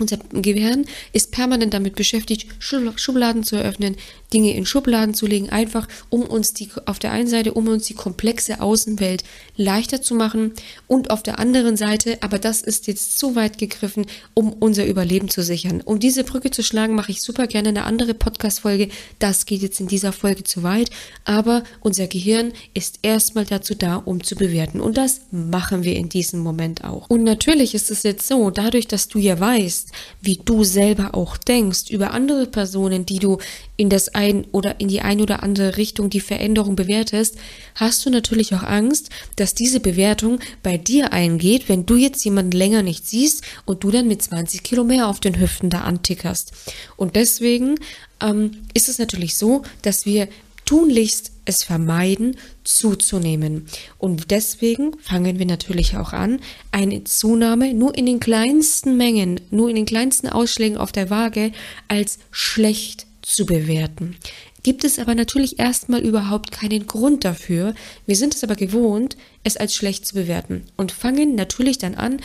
Unser 0.00 0.18
Gehirn 0.32 0.86
ist 1.12 1.30
permanent 1.30 1.74
damit 1.74 1.94
beschäftigt, 1.94 2.46
Schubladen 2.58 3.44
zu 3.44 3.56
eröffnen, 3.56 3.96
Dinge 4.32 4.54
in 4.54 4.64
Schubladen 4.64 5.14
zu 5.14 5.26
legen, 5.26 5.50
einfach 5.50 5.86
um 6.08 6.22
uns 6.22 6.54
die, 6.54 6.70
auf 6.86 6.98
der 6.98 7.12
einen 7.12 7.28
Seite, 7.28 7.52
um 7.52 7.68
uns 7.68 7.84
die 7.84 7.94
komplexe 7.94 8.60
Außenwelt 8.60 9.24
leichter 9.56 10.00
zu 10.00 10.14
machen 10.14 10.52
und 10.86 11.10
auf 11.10 11.22
der 11.22 11.38
anderen 11.38 11.76
Seite, 11.76 12.18
aber 12.22 12.38
das 12.38 12.62
ist 12.62 12.86
jetzt 12.86 13.18
zu 13.18 13.36
weit 13.36 13.58
gegriffen, 13.58 14.06
um 14.32 14.52
unser 14.52 14.86
Überleben 14.86 15.28
zu 15.28 15.42
sichern. 15.42 15.82
Um 15.82 16.00
diese 16.00 16.24
Brücke 16.24 16.50
zu 16.50 16.62
schlagen, 16.62 16.94
mache 16.94 17.12
ich 17.12 17.20
super 17.20 17.46
gerne 17.46 17.68
eine 17.68 17.84
andere 17.84 18.14
Podcast-Folge. 18.14 18.88
Das 19.18 19.44
geht 19.44 19.60
jetzt 19.60 19.80
in 19.80 19.88
dieser 19.88 20.12
Folge 20.12 20.44
zu 20.44 20.62
weit, 20.62 20.90
aber 21.24 21.62
unser 21.80 22.06
Gehirn 22.06 22.52
ist 22.72 23.00
erstmal 23.02 23.44
dazu 23.44 23.74
da, 23.74 23.96
um 23.96 24.22
zu 24.24 24.34
bewerten 24.34 24.80
und 24.80 24.96
das 24.96 25.20
machen 25.30 25.84
wir 25.84 25.96
in 25.96 26.08
diesem 26.08 26.40
Moment 26.40 26.84
auch. 26.84 27.10
Und 27.10 27.22
natürlich 27.22 27.74
ist 27.74 27.90
es 27.90 28.02
jetzt 28.02 28.26
so, 28.26 28.50
dadurch, 28.50 28.88
dass 28.88 29.08
du 29.08 29.18
ja 29.18 29.38
weißt, 29.38 29.89
wie 30.20 30.40
du 30.44 30.64
selber 30.64 31.14
auch 31.14 31.36
denkst 31.36 31.90
über 31.90 32.12
andere 32.12 32.46
Personen, 32.46 33.06
die 33.06 33.18
du 33.18 33.38
in 33.76 33.88
das 33.88 34.14
ein 34.14 34.46
oder 34.52 34.80
in 34.80 34.88
die 34.88 35.00
eine 35.00 35.22
oder 35.22 35.42
andere 35.42 35.76
Richtung 35.76 36.10
die 36.10 36.20
Veränderung 36.20 36.76
bewertest, 36.76 37.36
hast 37.74 38.04
du 38.04 38.10
natürlich 38.10 38.54
auch 38.54 38.62
Angst, 38.62 39.10
dass 39.36 39.54
diese 39.54 39.80
Bewertung 39.80 40.40
bei 40.62 40.76
dir 40.76 41.12
eingeht, 41.12 41.68
wenn 41.68 41.86
du 41.86 41.96
jetzt 41.96 42.24
jemanden 42.24 42.52
länger 42.52 42.82
nicht 42.82 43.06
siehst 43.06 43.42
und 43.64 43.82
du 43.82 43.90
dann 43.90 44.08
mit 44.08 44.22
20 44.22 44.62
Kilo 44.62 44.84
mehr 44.84 45.08
auf 45.08 45.20
den 45.20 45.38
Hüften 45.40 45.70
da 45.70 45.80
antickerst. 45.82 46.52
Und 46.96 47.16
deswegen 47.16 47.76
ähm, 48.20 48.62
ist 48.74 48.88
es 48.88 48.98
natürlich 48.98 49.36
so, 49.36 49.62
dass 49.82 50.04
wir 50.04 50.28
tunlichst 50.70 51.32
es 51.46 51.64
vermeiden, 51.64 52.36
zuzunehmen. 52.62 53.66
Und 53.98 54.30
deswegen 54.30 54.96
fangen 55.00 55.40
wir 55.40 55.46
natürlich 55.46 55.96
auch 55.96 56.12
an, 56.12 56.38
eine 56.70 57.02
Zunahme 57.02 57.74
nur 57.74 57.98
in 57.98 58.06
den 58.06 58.20
kleinsten 58.20 58.96
Mengen, 58.96 59.40
nur 59.50 59.68
in 59.68 59.74
den 59.74 59.84
kleinsten 59.84 60.28
Ausschlägen 60.28 60.76
auf 60.76 60.92
der 60.92 61.10
Waage 61.10 61.50
als 61.88 62.20
schlecht 62.30 63.08
zu 63.20 63.46
bewerten. 63.46 64.16
Gibt 64.62 64.84
es 64.84 65.00
aber 65.00 65.16
natürlich 65.16 65.58
erstmal 65.58 66.02
überhaupt 66.02 66.52
keinen 66.52 66.86
Grund 66.86 67.24
dafür. 67.24 67.74
Wir 68.06 68.14
sind 68.14 68.36
es 68.36 68.44
aber 68.44 68.54
gewohnt, 68.54 69.16
es 69.42 69.56
als 69.56 69.74
schlecht 69.74 70.06
zu 70.06 70.14
bewerten 70.14 70.66
und 70.76 70.92
fangen 70.92 71.34
natürlich 71.34 71.78
dann 71.78 71.96
an, 71.96 72.20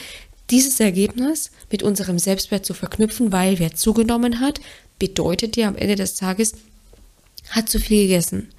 dieses 0.52 0.80
Ergebnis 0.80 1.50
mit 1.72 1.82
unserem 1.82 2.20
Selbstwert 2.20 2.64
zu 2.64 2.76
verknüpfen, 2.76 3.32
weil 3.32 3.58
wer 3.58 3.74
zugenommen 3.74 4.40
hat, 4.40 4.62
bedeutet 5.00 5.58
ja 5.58 5.68
am 5.68 5.76
Ende 5.76 5.96
des 5.96 6.14
Tages, 6.14 6.54
hat 7.50 7.70
zu 7.70 7.80
viel 7.80 8.04
gegessen. 8.04 8.50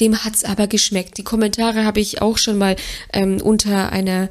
Dem 0.00 0.24
hat's 0.24 0.44
aber 0.44 0.66
geschmeckt. 0.66 1.18
Die 1.18 1.24
Kommentare 1.24 1.84
habe 1.84 2.00
ich 2.00 2.22
auch 2.22 2.38
schon 2.38 2.58
mal 2.58 2.76
ähm, 3.12 3.40
unter 3.42 3.90
einer 3.92 4.30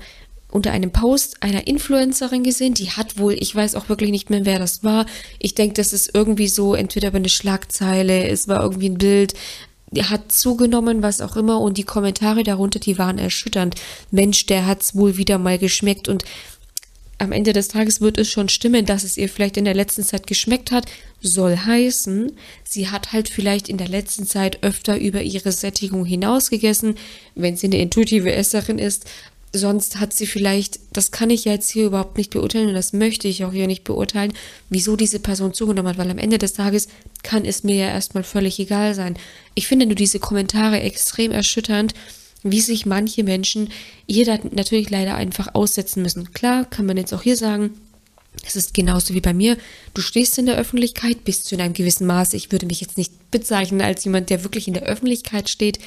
unter 0.49 0.71
einem 0.71 0.91
Post 0.91 1.43
einer 1.43 1.67
Influencerin 1.67 2.41
gesehen, 2.41 2.73
die 2.73 2.91
hat 2.91 3.19
wohl, 3.19 3.33
ich 3.33 3.53
weiß 3.53 3.75
auch 3.75 3.89
wirklich 3.89 4.11
nicht 4.11 4.29
mehr, 4.29 4.45
wer 4.45 4.59
das 4.59 4.81
war. 4.81 5.05
Ich 5.39 5.55
denke, 5.55 5.73
das 5.73 5.91
ist 5.91 6.11
irgendwie 6.13 6.47
so, 6.47 6.73
entweder 6.73 7.09
über 7.09 7.17
eine 7.17 7.27
Schlagzeile, 7.29 8.27
es 8.29 8.47
war 8.47 8.63
irgendwie 8.63 8.89
ein 8.89 8.97
Bild, 8.97 9.33
die 9.91 10.03
hat 10.03 10.31
zugenommen, 10.31 11.01
was 11.01 11.21
auch 11.21 11.35
immer, 11.35 11.61
und 11.61 11.77
die 11.77 11.83
Kommentare 11.83 12.43
darunter, 12.43 12.79
die 12.79 12.97
waren 12.97 13.17
erschütternd. 13.17 13.75
Mensch, 14.11 14.45
der 14.45 14.65
hat's 14.65 14.95
wohl 14.95 15.17
wieder 15.17 15.37
mal 15.37 15.57
geschmeckt 15.57 16.07
und 16.07 16.23
am 17.17 17.31
Ende 17.31 17.53
des 17.53 17.67
Tages 17.67 18.01
wird 18.01 18.17
es 18.17 18.29
schon 18.29 18.49
stimmen, 18.49 18.85
dass 18.85 19.03
es 19.03 19.17
ihr 19.17 19.29
vielleicht 19.29 19.57
in 19.57 19.65
der 19.65 19.73
letzten 19.73 20.03
Zeit 20.03 20.27
geschmeckt 20.27 20.71
hat, 20.71 20.85
soll 21.21 21.57
heißen, 21.57 22.31
sie 22.63 22.89
hat 22.89 23.11
halt 23.11 23.29
vielleicht 23.29 23.69
in 23.69 23.77
der 23.77 23.87
letzten 23.87 24.27
Zeit 24.27 24.63
öfter 24.63 24.99
über 24.99 25.21
ihre 25.21 25.51
Sättigung 25.51 26.05
hinaus 26.05 26.49
gegessen, 26.49 26.95
wenn 27.33 27.57
sie 27.57 27.67
eine 27.67 27.79
intuitive 27.79 28.31
Esserin 28.31 28.77
ist. 28.77 29.05
Sonst 29.53 29.99
hat 29.99 30.13
sie 30.13 30.27
vielleicht, 30.27 30.79
das 30.91 31.11
kann 31.11 31.29
ich 31.29 31.45
ja 31.45 31.53
jetzt 31.53 31.71
hier 31.71 31.85
überhaupt 31.85 32.17
nicht 32.17 32.31
beurteilen 32.31 32.67
und 32.67 32.75
das 32.75 32.93
möchte 32.93 33.27
ich 33.27 33.45
auch 33.45 33.53
hier 33.53 33.65
nicht 33.65 33.85
beurteilen, 33.85 34.33
wieso 34.69 34.95
diese 34.95 35.19
Person 35.19 35.53
zugenommen 35.53 35.89
hat, 35.89 35.97
weil 35.97 36.11
am 36.11 36.17
Ende 36.17 36.37
des 36.37 36.53
Tages 36.53 36.87
kann 37.23 37.45
es 37.45 37.63
mir 37.63 37.75
ja 37.75 37.87
erstmal 37.87 38.23
völlig 38.23 38.59
egal 38.59 38.93
sein. 38.93 39.17
Ich 39.55 39.65
finde 39.67 39.85
nur 39.85 39.95
diese 39.95 40.19
Kommentare 40.19 40.81
extrem 40.81 41.31
erschütternd, 41.31 41.93
wie 42.51 42.61
sich 42.61 42.85
manche 42.85 43.23
Menschen 43.23 43.69
hier 44.07 44.39
natürlich 44.51 44.89
leider 44.89 45.15
einfach 45.15 45.53
aussetzen 45.53 46.01
müssen. 46.01 46.31
Klar, 46.33 46.65
kann 46.65 46.85
man 46.85 46.97
jetzt 46.97 47.13
auch 47.13 47.21
hier 47.23 47.37
sagen, 47.37 47.71
Es 48.45 48.55
ist 48.55 48.73
genauso 48.73 49.13
wie 49.13 49.21
bei 49.21 49.33
mir. 49.33 49.57
Du 49.93 50.01
stehst 50.01 50.37
in 50.37 50.45
der 50.45 50.57
Öffentlichkeit 50.57 51.23
bis 51.23 51.43
zu 51.43 51.57
einem 51.57 51.73
gewissen 51.73 52.07
Maß. 52.07 52.33
Ich 52.33 52.51
würde 52.51 52.65
mich 52.65 52.81
jetzt 52.81 52.97
nicht 52.97 53.31
bezeichnen 53.31 53.81
als 53.81 54.03
jemand, 54.05 54.29
der 54.29 54.43
wirklich 54.43 54.67
in 54.67 54.73
der 54.73 54.83
Öffentlichkeit 54.83 55.49
steht. 55.49 55.79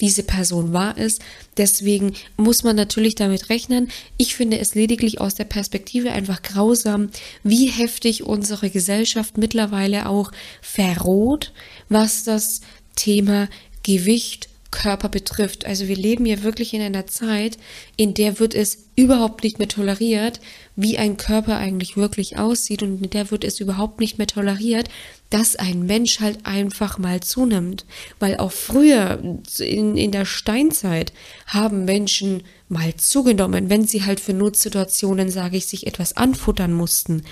Diese 0.00 0.24
Person 0.24 0.72
war 0.72 0.98
es. 0.98 1.20
Deswegen 1.56 2.14
muss 2.36 2.64
man 2.64 2.74
natürlich 2.74 3.14
damit 3.14 3.48
rechnen. 3.48 3.90
Ich 4.16 4.34
finde 4.34 4.58
es 4.58 4.74
lediglich 4.74 5.20
aus 5.20 5.36
der 5.36 5.44
Perspektive 5.44 6.10
einfach 6.10 6.42
grausam, 6.42 7.10
wie 7.44 7.66
heftig 7.68 8.24
unsere 8.24 8.70
Gesellschaft 8.70 9.38
mittlerweile 9.38 10.08
auch 10.08 10.32
verroht, 10.62 11.52
was 11.88 12.24
das 12.24 12.60
Thema 12.96 13.48
Gewicht 13.84 14.48
Körper 14.74 15.08
betrifft. 15.08 15.64
Also 15.64 15.86
wir 15.86 15.96
leben 15.96 16.26
ja 16.26 16.42
wirklich 16.42 16.74
in 16.74 16.82
einer 16.82 17.06
Zeit, 17.06 17.58
in 17.96 18.12
der 18.12 18.40
wird 18.40 18.54
es 18.54 18.86
überhaupt 18.96 19.44
nicht 19.44 19.58
mehr 19.58 19.68
toleriert, 19.68 20.40
wie 20.74 20.98
ein 20.98 21.16
Körper 21.16 21.56
eigentlich 21.56 21.96
wirklich 21.96 22.38
aussieht 22.38 22.82
und 22.82 23.02
in 23.02 23.10
der 23.10 23.30
wird 23.30 23.44
es 23.44 23.60
überhaupt 23.60 24.00
nicht 24.00 24.18
mehr 24.18 24.26
toleriert, 24.26 24.88
dass 25.30 25.54
ein 25.54 25.86
Mensch 25.86 26.18
halt 26.20 26.44
einfach 26.44 26.98
mal 26.98 27.20
zunimmt. 27.20 27.86
Weil 28.18 28.36
auch 28.36 28.50
früher 28.50 29.20
in, 29.60 29.96
in 29.96 30.10
der 30.10 30.24
Steinzeit 30.24 31.12
haben 31.46 31.84
Menschen 31.84 32.42
mal 32.68 32.94
zugenommen, 32.96 33.70
wenn 33.70 33.86
sie 33.86 34.04
halt 34.04 34.18
für 34.18 34.32
Notsituationen, 34.32 35.30
sage 35.30 35.56
ich, 35.56 35.66
sich 35.66 35.86
etwas 35.86 36.16
anfuttern 36.16 36.72
mussten. 36.72 37.22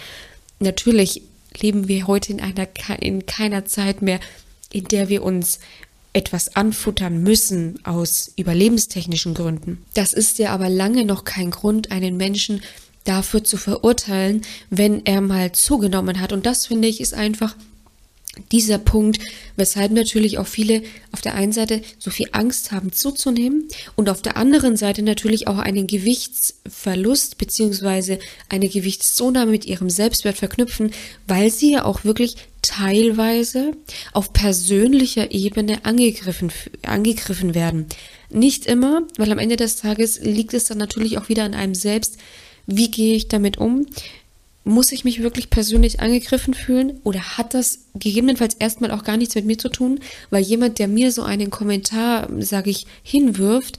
Natürlich 0.60 1.22
leben 1.60 1.88
wir 1.88 2.06
heute 2.06 2.32
in 2.32 2.40
einer 2.40 2.68
in 3.00 3.26
keiner 3.26 3.64
Zeit 3.64 4.00
mehr, 4.00 4.20
in 4.72 4.84
der 4.84 5.08
wir 5.08 5.24
uns 5.24 5.58
etwas 6.12 6.56
anfuttern 6.56 7.22
müssen 7.22 7.78
aus 7.84 8.32
überlebenstechnischen 8.36 9.34
Gründen. 9.34 9.84
Das 9.94 10.12
ist 10.12 10.38
ja 10.38 10.50
aber 10.50 10.68
lange 10.68 11.04
noch 11.04 11.24
kein 11.24 11.50
Grund, 11.50 11.90
einen 11.90 12.16
Menschen 12.16 12.62
dafür 13.04 13.42
zu 13.42 13.56
verurteilen, 13.56 14.42
wenn 14.70 15.04
er 15.06 15.20
mal 15.20 15.52
zugenommen 15.52 16.20
hat. 16.20 16.32
Und 16.32 16.46
das 16.46 16.66
finde 16.66 16.88
ich 16.88 17.00
ist 17.00 17.14
einfach 17.14 17.56
dieser 18.50 18.78
Punkt, 18.78 19.22
weshalb 19.56 19.92
natürlich 19.92 20.38
auch 20.38 20.46
viele 20.46 20.82
auf 21.12 21.20
der 21.20 21.34
einen 21.34 21.52
Seite 21.52 21.82
so 21.98 22.10
viel 22.10 22.28
Angst 22.32 22.72
haben 22.72 22.92
zuzunehmen 22.92 23.68
und 23.94 24.08
auf 24.08 24.22
der 24.22 24.36
anderen 24.36 24.76
Seite 24.76 25.02
natürlich 25.02 25.48
auch 25.48 25.58
einen 25.58 25.86
Gewichtsverlust 25.86 27.36
beziehungsweise 27.36 28.18
eine 28.48 28.68
Gewichtszunahme 28.68 29.50
mit 29.50 29.66
ihrem 29.66 29.90
Selbstwert 29.90 30.38
verknüpfen, 30.38 30.92
weil 31.26 31.50
sie 31.50 31.72
ja 31.72 31.84
auch 31.84 32.04
wirklich 32.04 32.36
teilweise 32.62 33.72
auf 34.12 34.32
persönlicher 34.32 35.32
Ebene 35.32 35.84
angegriffen, 35.84 36.52
angegriffen 36.82 37.54
werden. 37.54 37.86
Nicht 38.30 38.66
immer, 38.66 39.02
weil 39.18 39.32
am 39.32 39.38
Ende 39.38 39.56
des 39.56 39.76
Tages 39.76 40.20
liegt 40.20 40.54
es 40.54 40.64
dann 40.64 40.78
natürlich 40.78 41.18
auch 41.18 41.28
wieder 41.28 41.44
an 41.44 41.54
einem 41.54 41.74
selbst, 41.74 42.16
wie 42.66 42.90
gehe 42.90 43.16
ich 43.16 43.28
damit 43.28 43.58
um? 43.58 43.86
Muss 44.64 44.92
ich 44.92 45.04
mich 45.04 45.22
wirklich 45.22 45.50
persönlich 45.50 45.98
angegriffen 45.98 46.54
fühlen 46.54 47.00
oder 47.02 47.36
hat 47.36 47.52
das 47.52 47.80
gegebenenfalls 47.94 48.54
erstmal 48.54 48.92
auch 48.92 49.02
gar 49.02 49.16
nichts 49.16 49.34
mit 49.34 49.44
mir 49.44 49.58
zu 49.58 49.68
tun? 49.68 49.98
Weil 50.30 50.44
jemand, 50.44 50.78
der 50.78 50.86
mir 50.86 51.10
so 51.10 51.22
einen 51.24 51.50
Kommentar, 51.50 52.28
sage 52.38 52.70
ich, 52.70 52.86
hinwirft, 53.02 53.78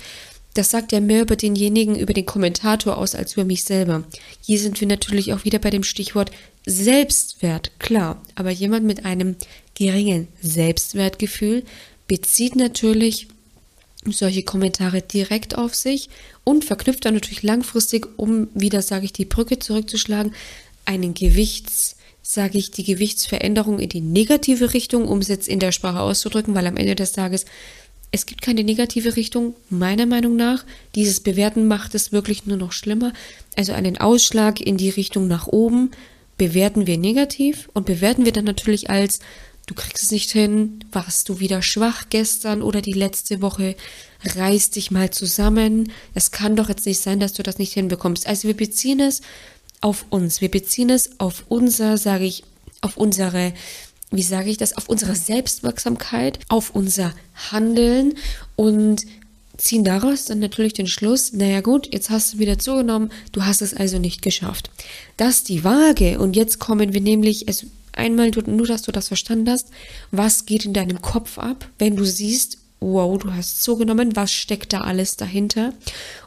das 0.53 0.69
sagt 0.69 0.91
ja 0.91 0.99
mehr 0.99 1.21
über 1.21 1.35
denjenigen, 1.35 1.95
über 1.95 2.13
den 2.13 2.25
Kommentator 2.25 2.97
aus, 2.97 3.15
als 3.15 3.33
über 3.33 3.45
mich 3.45 3.63
selber. 3.63 4.03
Hier 4.41 4.59
sind 4.59 4.79
wir 4.79 4.87
natürlich 4.87 5.33
auch 5.33 5.45
wieder 5.45 5.59
bei 5.59 5.69
dem 5.69 5.83
Stichwort 5.83 6.31
Selbstwert, 6.65 7.71
klar. 7.79 8.21
Aber 8.35 8.51
jemand 8.51 8.85
mit 8.85 9.05
einem 9.05 9.35
geringen 9.75 10.27
Selbstwertgefühl 10.41 11.63
bezieht 12.07 12.55
natürlich 12.55 13.27
solche 14.05 14.43
Kommentare 14.43 15.01
direkt 15.01 15.57
auf 15.57 15.75
sich 15.75 16.09
und 16.43 16.65
verknüpft 16.65 17.05
dann 17.05 17.13
natürlich 17.13 17.43
langfristig, 17.43 18.07
um 18.17 18.47
wieder, 18.53 18.81
sage 18.81 19.05
ich, 19.05 19.13
die 19.13 19.25
Brücke 19.25 19.59
zurückzuschlagen, 19.59 20.33
einen 20.85 21.13
Gewichts, 21.13 21.95
sage 22.21 22.57
ich, 22.57 22.71
die 22.71 22.83
Gewichtsveränderung 22.83 23.79
in 23.79 23.89
die 23.89 24.01
negative 24.01 24.73
Richtung, 24.73 25.07
um 25.07 25.19
es 25.19 25.29
jetzt 25.29 25.47
in 25.47 25.59
der 25.59 25.71
Sprache 25.71 26.01
auszudrücken, 26.01 26.55
weil 26.55 26.67
am 26.67 26.77
Ende 26.77 26.95
des 26.95 27.13
Tages 27.13 27.45
es 28.13 28.27
gibt 28.27 28.43
keine 28.43 28.63
negative 28.63 29.15
Richtung, 29.15 29.55
meiner 29.71 30.05
Meinung 30.05 30.35
nach. 30.35 30.65
Dieses 30.93 31.19
Bewerten 31.19 31.67
macht 31.67 31.95
es 31.95 32.11
wirklich 32.11 32.45
nur 32.45 32.57
noch 32.57 32.71
schlimmer. 32.71 33.11
Also 33.55 33.73
einen 33.73 33.97
Ausschlag 33.97 34.61
in 34.61 34.77
die 34.77 34.91
Richtung 34.91 35.27
nach 35.27 35.47
oben 35.47 35.89
bewerten 36.37 36.85
wir 36.85 36.99
negativ 36.99 37.71
und 37.73 37.87
bewerten 37.87 38.23
wir 38.23 38.31
dann 38.31 38.45
natürlich 38.45 38.91
als 38.91 39.19
du 39.65 39.73
kriegst 39.73 40.03
es 40.03 40.11
nicht 40.11 40.29
hin, 40.29 40.85
warst 40.91 41.27
du 41.27 41.39
wieder 41.39 41.63
schwach 41.63 42.03
gestern 42.11 42.61
oder 42.61 42.81
die 42.81 42.93
letzte 42.93 43.41
Woche, 43.41 43.75
reiß 44.23 44.69
dich 44.69 44.91
mal 44.91 45.09
zusammen. 45.09 45.91
Es 46.13 46.29
kann 46.29 46.55
doch 46.55 46.69
jetzt 46.69 46.85
nicht 46.85 46.99
sein, 46.99 47.19
dass 47.19 47.33
du 47.33 47.41
das 47.41 47.57
nicht 47.57 47.73
hinbekommst. 47.73 48.27
Also 48.27 48.47
wir 48.47 48.55
beziehen 48.55 48.99
es 48.99 49.21
auf 49.81 50.05
uns. 50.11 50.39
Wir 50.39 50.51
beziehen 50.51 50.91
es 50.91 51.19
auf 51.19 51.45
unser, 51.49 51.97
sage 51.97 52.25
ich, 52.25 52.43
auf 52.81 52.95
unsere, 52.95 53.53
wie 54.15 54.23
sage 54.23 54.49
ich 54.49 54.57
das, 54.57 54.77
auf 54.77 54.89
unsere 54.89 55.15
Selbstwirksamkeit, 55.15 56.39
auf 56.49 56.71
unser 56.71 57.13
Handeln 57.51 58.13
und 58.55 59.05
ziehen 59.57 59.83
daraus 59.83 60.25
dann 60.25 60.39
natürlich 60.39 60.73
den 60.73 60.87
Schluss, 60.87 61.33
naja 61.33 61.61
gut, 61.61 61.93
jetzt 61.93 62.09
hast 62.09 62.33
du 62.33 62.39
wieder 62.39 62.57
zugenommen, 62.59 63.11
du 63.31 63.45
hast 63.45 63.61
es 63.61 63.73
also 63.73 63.99
nicht 63.99 64.21
geschafft. 64.21 64.69
Dass 65.17 65.43
die 65.43 65.63
Waage, 65.63 66.19
und 66.19 66.35
jetzt 66.35 66.59
kommen 66.59 66.93
wir 66.93 67.01
nämlich, 67.01 67.47
es 67.47 67.65
einmal 67.91 68.31
nur, 68.31 68.67
dass 68.67 68.81
du 68.81 68.91
das 68.91 69.07
verstanden 69.07 69.49
hast, 69.49 69.69
was 70.11 70.45
geht 70.45 70.65
in 70.65 70.73
deinem 70.73 71.01
Kopf 71.01 71.37
ab, 71.37 71.67
wenn 71.77 71.95
du 71.95 72.05
siehst, 72.05 72.57
wow, 72.79 73.17
du 73.17 73.33
hast 73.33 73.63
zugenommen, 73.63 74.15
was 74.15 74.33
steckt 74.33 74.73
da 74.73 74.81
alles 74.81 75.15
dahinter? 75.15 75.73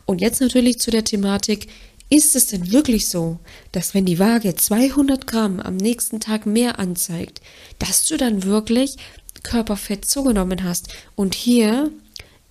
Und 0.06 0.20
jetzt 0.20 0.40
natürlich 0.40 0.78
zu 0.78 0.90
der 0.90 1.04
Thematik, 1.04 1.68
ist 2.08 2.36
es 2.36 2.46
denn 2.46 2.70
wirklich 2.70 3.08
so, 3.08 3.38
dass 3.72 3.94
wenn 3.94 4.04
die 4.04 4.18
Waage 4.18 4.54
200 4.54 5.26
Gramm 5.26 5.60
am 5.60 5.76
nächsten 5.76 6.20
Tag 6.20 6.46
mehr 6.46 6.78
anzeigt, 6.78 7.40
dass 7.78 8.06
du 8.06 8.16
dann 8.16 8.44
wirklich 8.44 8.96
Körperfett 9.42 10.04
zugenommen 10.04 10.62
hast? 10.64 10.88
Und 11.14 11.34
hier 11.34 11.90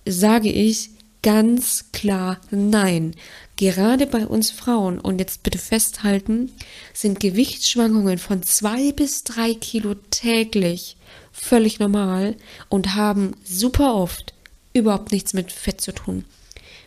sage 0.06 0.50
ich 0.50 0.90
ganz 1.22 1.86
klar 1.92 2.40
nein. 2.50 3.14
Gerade 3.56 4.06
bei 4.06 4.26
uns 4.26 4.50
Frauen, 4.50 5.00
und 5.00 5.18
jetzt 5.18 5.42
bitte 5.42 5.58
festhalten, 5.58 6.52
sind 6.92 7.20
Gewichtsschwankungen 7.20 8.18
von 8.18 8.42
zwei 8.42 8.92
bis 8.92 9.24
drei 9.24 9.54
Kilo 9.54 9.94
täglich 10.10 10.96
völlig 11.32 11.78
normal 11.78 12.36
und 12.68 12.94
haben 12.94 13.32
super 13.44 13.94
oft 13.94 14.34
überhaupt 14.72 15.12
nichts 15.12 15.32
mit 15.32 15.52
Fett 15.52 15.80
zu 15.80 15.92
tun. 15.92 16.24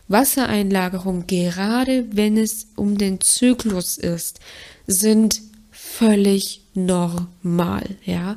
Wassereinlagerung, 0.07 1.27
gerade 1.27 2.05
wenn 2.11 2.37
es 2.37 2.67
um 2.75 2.97
den 2.97 3.21
Zyklus 3.21 3.97
ist, 3.97 4.39
sind 4.87 5.41
völlig 5.71 6.61
normal, 6.73 7.97
ja. 8.05 8.35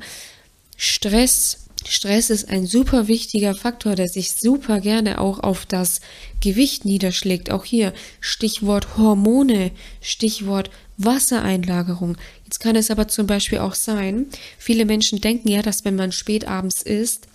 Stress 0.76 1.62
Stress 1.88 2.30
ist 2.30 2.48
ein 2.48 2.66
super 2.66 3.08
wichtiger 3.08 3.54
Faktor, 3.54 3.96
der 3.96 4.08
sich 4.08 4.32
super 4.34 4.80
gerne 4.80 5.20
auch 5.20 5.40
auf 5.40 5.66
das 5.66 6.00
Gewicht 6.40 6.84
niederschlägt. 6.84 7.50
Auch 7.50 7.64
hier 7.64 7.92
Stichwort 8.20 8.96
Hormone, 8.96 9.72
Stichwort 10.00 10.70
Wassereinlagerung. 10.98 12.16
Jetzt 12.44 12.60
kann 12.60 12.76
es 12.76 12.90
aber 12.90 13.08
zum 13.08 13.26
Beispiel 13.26 13.58
auch 13.58 13.74
sein, 13.74 14.26
viele 14.58 14.84
Menschen 14.84 15.20
denken 15.20 15.48
ja, 15.48 15.62
dass 15.62 15.84
wenn 15.84 15.96
man 15.96 16.12
spät 16.12 16.46
abends 16.46 16.82
isst, 16.82 17.26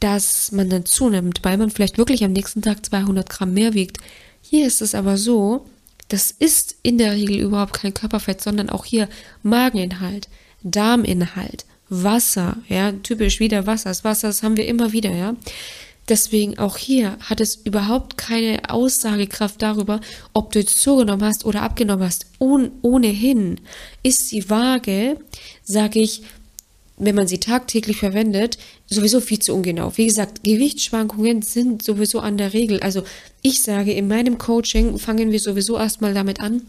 dass 0.00 0.52
man 0.52 0.70
dann 0.70 0.84
zunimmt, 0.84 1.40
weil 1.42 1.56
man 1.56 1.70
vielleicht 1.70 1.98
wirklich 1.98 2.24
am 2.24 2.32
nächsten 2.32 2.62
Tag 2.62 2.84
200 2.84 3.28
Gramm 3.28 3.54
mehr 3.54 3.74
wiegt. 3.74 3.98
Hier 4.42 4.66
ist 4.66 4.82
es 4.82 4.94
aber 4.94 5.16
so, 5.16 5.66
das 6.08 6.30
ist 6.30 6.76
in 6.82 6.98
der 6.98 7.12
Regel 7.12 7.38
überhaupt 7.38 7.74
kein 7.74 7.94
Körperfett, 7.94 8.42
sondern 8.42 8.68
auch 8.68 8.84
hier 8.84 9.08
Mageninhalt, 9.42 10.28
Darminhalt, 10.62 11.64
Wasser, 11.88 12.58
ja, 12.68 12.92
typisch 12.92 13.40
wieder 13.40 13.66
Wasser. 13.66 13.90
Das 13.90 14.04
Wasser, 14.04 14.28
das 14.28 14.42
haben 14.42 14.56
wir 14.56 14.66
immer 14.66 14.92
wieder, 14.92 15.12
ja. 15.12 15.34
Deswegen 16.08 16.58
auch 16.58 16.76
hier 16.76 17.16
hat 17.20 17.40
es 17.40 17.56
überhaupt 17.56 18.18
keine 18.18 18.68
Aussagekraft 18.68 19.62
darüber, 19.62 20.00
ob 20.34 20.52
du 20.52 20.58
jetzt 20.58 20.82
zugenommen 20.82 21.24
hast 21.24 21.46
oder 21.46 21.62
abgenommen 21.62 22.04
hast. 22.04 22.26
Ohn, 22.38 22.72
ohnehin 22.82 23.60
ist 24.02 24.30
die 24.30 24.50
Waage, 24.50 25.18
sage 25.62 26.00
ich, 26.00 26.22
wenn 26.96 27.14
man 27.14 27.26
sie 27.26 27.38
tagtäglich 27.38 27.96
verwendet, 27.96 28.58
sowieso 28.86 29.20
viel 29.20 29.38
zu 29.38 29.54
ungenau. 29.54 29.92
Wie 29.96 30.06
gesagt, 30.06 30.44
Gewichtsschwankungen 30.44 31.42
sind 31.42 31.82
sowieso 31.82 32.20
an 32.20 32.38
der 32.38 32.52
Regel. 32.52 32.80
Also 32.80 33.02
ich 33.42 33.62
sage, 33.62 33.92
in 33.92 34.08
meinem 34.08 34.38
Coaching 34.38 34.98
fangen 34.98 35.32
wir 35.32 35.40
sowieso 35.40 35.76
erstmal 35.76 36.14
damit 36.14 36.40
an, 36.40 36.62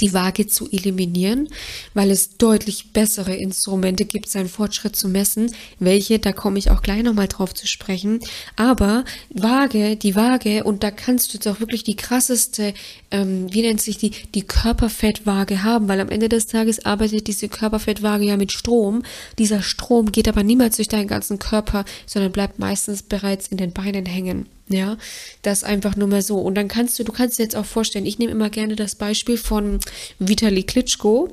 die 0.00 0.12
Waage 0.12 0.46
zu 0.46 0.68
eliminieren, 0.70 1.48
weil 1.94 2.10
es 2.10 2.36
deutlich 2.36 2.92
bessere 2.92 3.34
Instrumente 3.34 4.04
gibt, 4.04 4.28
seinen 4.28 4.48
Fortschritt 4.48 4.96
zu 4.96 5.08
messen. 5.08 5.54
Welche, 5.78 6.18
da 6.18 6.32
komme 6.32 6.58
ich 6.58 6.70
auch 6.70 6.82
gleich 6.82 7.02
nochmal 7.02 7.28
drauf 7.28 7.54
zu 7.54 7.66
sprechen. 7.66 8.20
Aber 8.56 9.04
Waage, 9.30 9.96
die 9.96 10.16
Waage, 10.16 10.64
und 10.64 10.82
da 10.82 10.90
kannst 10.90 11.32
du 11.32 11.38
jetzt 11.38 11.46
auch 11.46 11.60
wirklich 11.60 11.84
die 11.84 11.96
krasseste, 11.96 12.74
ähm, 13.10 13.52
wie 13.52 13.62
nennt 13.62 13.80
sich 13.80 13.98
die, 13.98 14.10
die 14.10 14.42
Körperfettwaage 14.42 15.62
haben, 15.62 15.88
weil 15.88 16.00
am 16.00 16.08
Ende 16.08 16.28
des 16.28 16.46
Tages 16.46 16.84
arbeitet 16.84 17.26
diese 17.26 17.48
Körperfettwaage 17.48 18.24
ja 18.24 18.36
mit 18.36 18.52
Strom. 18.52 19.02
Dieser 19.38 19.62
Strom 19.62 20.12
geht 20.12 20.28
aber 20.28 20.42
niemals 20.42 20.76
durch 20.76 20.88
deinen 20.88 21.08
ganzen 21.08 21.38
Körper, 21.38 21.84
sondern 22.06 22.32
bleibt 22.32 22.58
meistens 22.58 23.02
bereits 23.02 23.48
in 23.48 23.56
den 23.56 23.72
Beinen 23.72 24.06
hängen. 24.06 24.46
Ja, 24.68 24.96
das 25.42 25.62
einfach 25.62 25.94
nur 25.96 26.08
mal 26.08 26.22
so. 26.22 26.38
Und 26.38 26.54
dann 26.54 26.68
kannst 26.68 26.98
du, 26.98 27.04
du 27.04 27.12
kannst 27.12 27.38
dir 27.38 27.42
jetzt 27.42 27.56
auch 27.56 27.66
vorstellen, 27.66 28.06
ich 28.06 28.18
nehme 28.18 28.32
immer 28.32 28.48
gerne 28.48 28.76
das 28.76 28.94
Beispiel 28.94 29.36
von 29.36 29.78
Vitali 30.18 30.62
Klitschko 30.62 31.30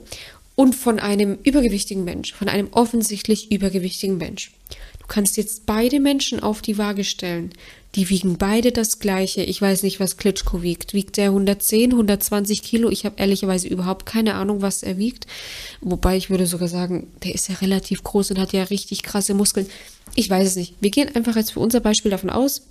und 0.55 0.76
von 0.76 0.99
einem 0.99 1.38
übergewichtigen 1.43 2.03
Mensch, 2.03 2.34
von 2.34 2.49
einem 2.49 2.68
offensichtlich 2.72 3.51
übergewichtigen 3.51 4.18
Mensch. 4.18 4.51
Du 4.99 5.08
kannst 5.08 5.38
jetzt 5.38 5.66
beide 5.66 5.99
Menschen 5.99 6.41
auf 6.41 6.62
die 6.62 6.78
Waage 6.78 7.03
stellen. 7.03 7.51
Die 7.95 8.10
wiegen 8.10 8.38
beide 8.38 8.72
das 8.72 8.99
gleiche. 8.99 9.43
Ich 9.43 9.62
weiß 9.62 9.84
nicht, 9.84 9.99
was 9.99 10.16
Klitschko 10.16 10.62
wiegt. 10.62 10.93
Wiegt 10.93 11.18
er 11.18 11.30
110, 11.30 11.91
120 11.91 12.64
Kilo? 12.64 12.89
Ich 12.89 13.05
habe 13.05 13.16
ehrlicherweise 13.18 13.68
überhaupt 13.68 14.05
keine 14.05 14.36
Ahnung, 14.36 14.62
was 14.62 14.84
er 14.84 14.97
wiegt. 14.97 15.28
Wobei 15.82 16.16
ich 16.16 16.30
würde 16.30 16.47
sogar 16.47 16.70
sagen, 16.70 17.08
der 17.24 17.36
ist 17.36 17.49
ja 17.49 17.55
relativ 17.55 18.03
groß 18.03 18.32
und 18.32 18.39
hat 18.39 18.53
ja 18.53 18.64
richtig 18.64 19.03
krasse 19.03 19.34
Muskeln. 19.34 19.68
Ich 20.16 20.30
weiß 20.30 20.47
es 20.47 20.55
nicht. 20.55 20.76
Wir 20.80 20.91
gehen 20.91 21.14
einfach 21.16 21.36
jetzt 21.36 21.51
für 21.51 21.60
unser 21.60 21.82
Beispiel 21.82 22.12
davon 22.12 22.30
aus, 22.30 22.62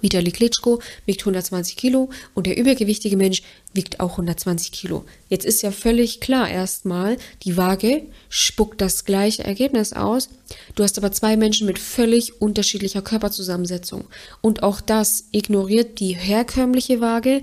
Vitali 0.00 0.32
Klitschko 0.32 0.80
wiegt 1.06 1.22
120 1.22 1.76
Kilo 1.76 2.10
und 2.34 2.46
der 2.46 2.56
übergewichtige 2.56 3.16
Mensch 3.16 3.42
wiegt 3.74 4.00
auch 4.00 4.12
120 4.12 4.72
Kilo. 4.72 5.04
Jetzt 5.28 5.44
ist 5.44 5.62
ja 5.62 5.70
völlig 5.70 6.20
klar 6.20 6.48
erstmal, 6.48 7.16
die 7.42 7.56
Waage 7.56 8.02
spuckt 8.28 8.80
das 8.80 9.04
gleiche 9.04 9.44
Ergebnis 9.44 9.92
aus. 9.92 10.28
Du 10.74 10.82
hast 10.82 10.98
aber 10.98 11.12
zwei 11.12 11.36
Menschen 11.36 11.66
mit 11.66 11.78
völlig 11.78 12.40
unterschiedlicher 12.40 13.02
Körperzusammensetzung. 13.02 14.04
Und 14.40 14.62
auch 14.62 14.80
das 14.80 15.24
ignoriert 15.32 16.00
die 16.00 16.14
herkömmliche 16.14 17.00
Waage 17.00 17.42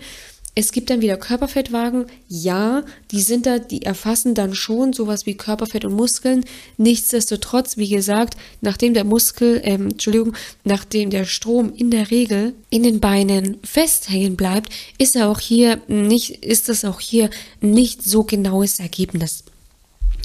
es 0.59 0.73
gibt 0.73 0.89
dann 0.89 0.99
wieder 0.99 1.15
Körperfettwagen. 1.15 2.07
Ja, 2.27 2.83
die 3.11 3.21
sind 3.21 3.45
da, 3.45 3.59
die 3.59 3.83
erfassen 3.83 4.35
dann 4.35 4.53
schon 4.53 4.91
sowas 4.91 5.25
wie 5.25 5.37
Körperfett 5.37 5.85
und 5.85 5.93
Muskeln. 5.93 6.43
Nichtsdestotrotz, 6.75 7.77
wie 7.77 7.87
gesagt, 7.87 8.35
nachdem 8.59 8.93
der 8.93 9.05
Muskel, 9.05 9.61
ähm, 9.63 9.91
Entschuldigung, 9.91 10.33
nachdem 10.65 11.11
der 11.11 11.23
Strom 11.23 11.71
in 11.73 11.91
der 11.91 12.11
Regel 12.11 12.55
in 12.69 12.83
den 12.83 12.99
Beinen 12.99 13.57
festhängen 13.63 14.35
bleibt, 14.35 14.73
ist 14.97 15.15
er 15.15 15.29
auch 15.29 15.39
hier 15.39 15.79
nicht, 15.87 16.43
ist 16.43 16.67
das 16.67 16.83
auch 16.83 16.99
hier 16.99 17.29
nicht 17.61 18.03
so 18.03 18.25
genaues 18.25 18.79
Ergebnis. 18.79 19.45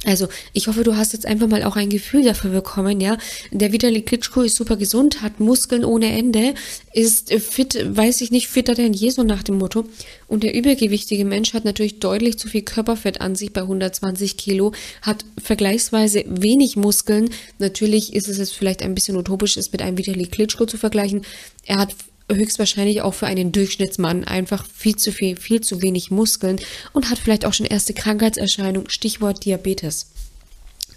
Also, 0.04 0.28
ich 0.52 0.66
hoffe, 0.66 0.84
du 0.84 0.96
hast 0.96 1.12
jetzt 1.12 1.26
einfach 1.26 1.48
mal 1.48 1.62
auch 1.64 1.76
ein 1.76 1.88
Gefühl 1.88 2.22
dafür 2.22 2.50
bekommen, 2.50 3.00
ja. 3.00 3.16
Der 3.50 3.72
Vitali 3.72 4.02
Klitschko 4.02 4.42
ist 4.42 4.56
super 4.56 4.76
gesund, 4.76 5.22
hat 5.22 5.40
Muskeln 5.40 5.84
ohne 5.84 6.12
Ende, 6.12 6.54
ist 6.92 7.32
fit, 7.32 7.78
weiß 7.88 8.20
ich 8.20 8.30
nicht, 8.30 8.48
fitter 8.48 8.74
denn 8.74 8.92
je, 8.92 9.10
so 9.10 9.22
nach 9.22 9.42
dem 9.42 9.58
Motto. 9.58 9.84
Und 10.28 10.42
der 10.42 10.54
übergewichtige 10.54 11.24
Mensch 11.24 11.54
hat 11.54 11.64
natürlich 11.64 12.00
deutlich 12.00 12.38
zu 12.38 12.48
viel 12.48 12.62
Körperfett 12.62 13.20
an 13.20 13.34
sich 13.34 13.52
bei 13.52 13.62
120 13.62 14.36
Kilo, 14.36 14.72
hat 15.02 15.24
vergleichsweise 15.42 16.24
wenig 16.28 16.76
Muskeln. 16.76 17.30
Natürlich 17.58 18.14
ist 18.14 18.28
es 18.28 18.38
jetzt 18.38 18.54
vielleicht 18.54 18.82
ein 18.82 18.94
bisschen 18.94 19.16
utopisch, 19.16 19.56
es 19.56 19.72
mit 19.72 19.82
einem 19.82 19.98
Vitali 19.98 20.26
Klitschko 20.26 20.66
zu 20.66 20.76
vergleichen. 20.76 21.22
Er 21.64 21.78
hat 21.78 21.94
höchstwahrscheinlich 22.30 23.02
auch 23.02 23.14
für 23.14 23.26
einen 23.26 23.52
Durchschnittsmann 23.52 24.24
einfach 24.24 24.66
viel 24.66 24.96
zu 24.96 25.12
viel, 25.12 25.36
viel 25.36 25.60
zu 25.60 25.82
wenig 25.82 26.10
Muskeln 26.10 26.58
und 26.92 27.10
hat 27.10 27.18
vielleicht 27.18 27.44
auch 27.44 27.52
schon 27.52 27.66
erste 27.66 27.94
Krankheitserscheinungen, 27.94 28.90
Stichwort 28.90 29.44
Diabetes. 29.44 30.06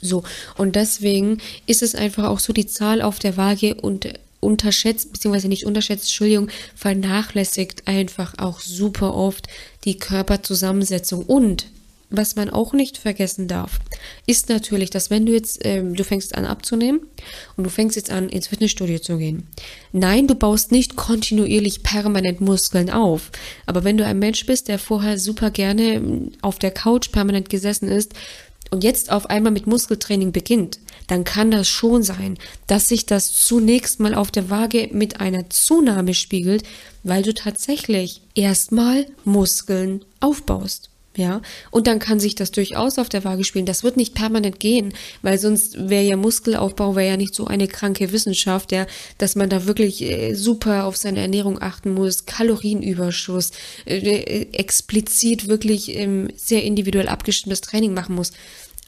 So, 0.02 0.24
und 0.58 0.76
deswegen 0.76 1.40
ist 1.66 1.82
es 1.82 1.96
einfach 1.96 2.26
auch 2.26 2.40
so, 2.40 2.54
die 2.54 2.68
Zahl 2.68 3.02
auf 3.02 3.20
der 3.20 3.36
Waage 3.36 3.76
und 3.76 4.14
unterschätzt, 4.40 5.12
beziehungsweise 5.12 5.48
nicht 5.48 5.66
unterschätzt, 5.66 6.04
Entschuldigung, 6.04 6.50
vernachlässigt 6.76 7.88
einfach 7.88 8.38
auch 8.38 8.60
super 8.60 9.16
oft 9.16 9.48
die 9.84 9.98
Körperzusammensetzung 9.98 11.26
und 11.26 11.66
was 12.10 12.36
man 12.36 12.49
auch 12.49 12.74
nicht 12.74 12.97
vergessen 12.97 13.47
darf, 13.47 13.80
ist 14.26 14.49
natürlich, 14.49 14.89
dass 14.89 15.10
wenn 15.10 15.26
du 15.26 15.34
jetzt, 15.34 15.60
ähm, 15.64 15.93
du 15.93 16.03
fängst 16.03 16.36
an 16.36 16.45
abzunehmen 16.45 17.01
und 17.58 17.64
du 17.64 17.70
fängst 17.70 17.95
jetzt 17.95 18.12
an 18.12 18.30
ins 18.30 18.47
Fitnessstudio 18.47 18.99
zu 18.99 19.18
gehen. 19.18 19.47
Nein, 19.91 20.28
du 20.28 20.36
baust 20.36 20.72
nicht 20.72 20.95
kontinuierlich 20.95 21.84
permanent 21.84 22.39
Muskeln 22.39 22.89
auf. 22.89 23.32
Aber 23.66 23.84
wenn 23.84 23.97
du 23.97 24.05
ein 24.05 24.20
Mensch 24.20 24.45
bist, 24.45 24.70
der 24.70 24.80
vorher 24.80 25.20
super 25.20 25.51
gerne 25.51 25.95
ähm, 25.95 26.32
auf 26.41 26.60
der 26.60 26.72
Couch 26.72 27.12
permanent 27.12 27.49
gesessen 27.49 27.89
ist 27.89 28.14
und 28.72 28.84
jetzt 28.84 29.12
auf 29.12 29.30
einmal 29.30 29.51
mit 29.51 29.68
Muskeltraining 29.68 30.32
beginnt, 30.32 30.80
dann 31.08 31.24
kann 31.24 31.51
das 31.51 31.68
schon 31.68 32.03
sein, 32.03 32.38
dass 32.68 32.89
sich 32.89 33.05
das 33.05 33.34
zunächst 33.34 33.99
mal 33.99 34.14
auf 34.14 34.32
der 34.32 34.49
Waage 34.49 34.89
mit 34.91 35.20
einer 35.20 35.49
Zunahme 35.49 36.14
spiegelt, 36.14 36.64
weil 37.03 37.24
du 37.24 37.34
tatsächlich 37.34 38.22
erstmal 38.36 39.05
Muskeln 39.24 40.03
aufbaust. 40.20 40.89
Ja, 41.18 41.41
und 41.72 41.88
dann 41.88 41.97
kann 41.97 42.20
sich 42.20 42.36
das 42.36 42.51
durchaus 42.51 42.99
auf 42.99 43.09
der 43.09 43.24
Waage 43.24 43.43
spielen. 43.43 43.65
Das 43.65 43.84
wird 43.84 43.97
nicht 43.97 44.13
permanent 44.13 44.59
gehen, 44.59 44.93
weil 45.24 45.39
sonst 45.39 45.89
wäre 45.89 46.03
ja 46.03 46.15
Muskelaufbau 46.15 46.95
wäre 46.95 47.07
ja 47.07 47.18
nicht 47.18 47.34
so 47.34 47.47
eine 47.47 47.68
kranke 47.68 48.11
Wissenschaft, 48.11 48.72
ja, 48.72 48.86
dass 49.18 49.36
man 49.36 49.49
da 49.49 49.65
wirklich 49.65 50.03
äh, 50.03 50.36
super 50.36 50.86
auf 50.86 50.95
seine 50.95 51.22
Ernährung 51.22 51.59
achten 51.59 51.91
muss, 51.91 52.28
Kalorienüberschuss, 52.28 53.49
äh, 53.86 53.97
äh, 53.97 54.47
explizit 54.53 55.47
wirklich 55.47 55.95
ähm, 55.95 56.28
sehr 56.36 56.63
individuell 56.63 57.07
abgestimmtes 57.07 57.61
Training 57.61 57.95
machen 57.95 58.13
muss. 58.13 58.32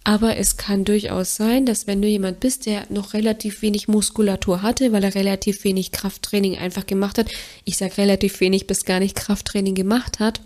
Aber 0.03 0.37
es 0.37 0.55
kann 0.55 0.85
durchaus 0.85 1.35
sein, 1.35 1.65
dass 1.65 1.87
wenn 1.87 1.99
du 2.01 2.07
jemand 2.07 2.39
bist, 2.39 2.67
der 2.67 2.85
noch 2.89 3.15
relativ 3.15 3.63
wenig 3.63 3.87
Muskulatur 3.87 4.61
hatte, 4.61 4.91
weil 4.91 5.03
er 5.03 5.15
relativ 5.15 5.63
wenig 5.63 5.91
Krafttraining 5.91 6.57
einfach 6.59 6.85
gemacht 6.85 7.17
hat, 7.17 7.31
ich 7.65 7.77
sage 7.77 7.97
relativ 7.97 8.39
wenig 8.39 8.67
bis 8.67 8.85
gar 8.85 8.99
nicht 8.99 9.15
Krafttraining 9.15 9.73
gemacht 9.73 10.19
hat, 10.19 10.41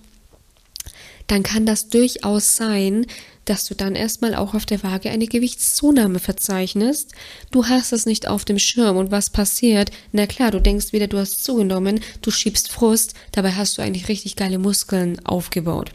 dann 1.28 1.44
kann 1.44 1.66
das 1.66 1.90
durchaus 1.90 2.56
sein, 2.56 3.06
dass 3.46 3.66
du 3.66 3.76
dann 3.76 3.96
erstmal 3.96 4.36
auch 4.36 4.54
auf 4.54 4.66
der 4.66 4.84
Waage 4.84 5.10
eine 5.10 5.28
Gewichtszunahme 5.28 6.20
verzeichnest. 6.20 7.12
Du 7.52 7.66
hast 7.68 7.92
es 7.92 8.06
nicht 8.06 8.28
auf 8.28 8.46
dem 8.46 8.60
Schirm 8.60 8.98
und 8.98 9.12
was 9.12 9.30
passiert? 9.30 9.92
Na 10.12 10.28
klar, 10.28 10.52
du 10.52 10.62
denkst 10.62 10.94
wieder, 10.94 11.08
du 11.08 11.18
hast 11.18 11.44
zugenommen, 11.44 12.00
du 12.22 12.32
schiebst 12.32 12.72
Frust, 12.72 13.14
dabei 13.32 13.52
hast 13.54 13.78
du 13.78 13.82
eigentlich 13.82 14.08
richtig 14.08 14.36
geile 14.36 14.60
Muskeln 14.60 15.24
aufgebaut. 15.26 15.92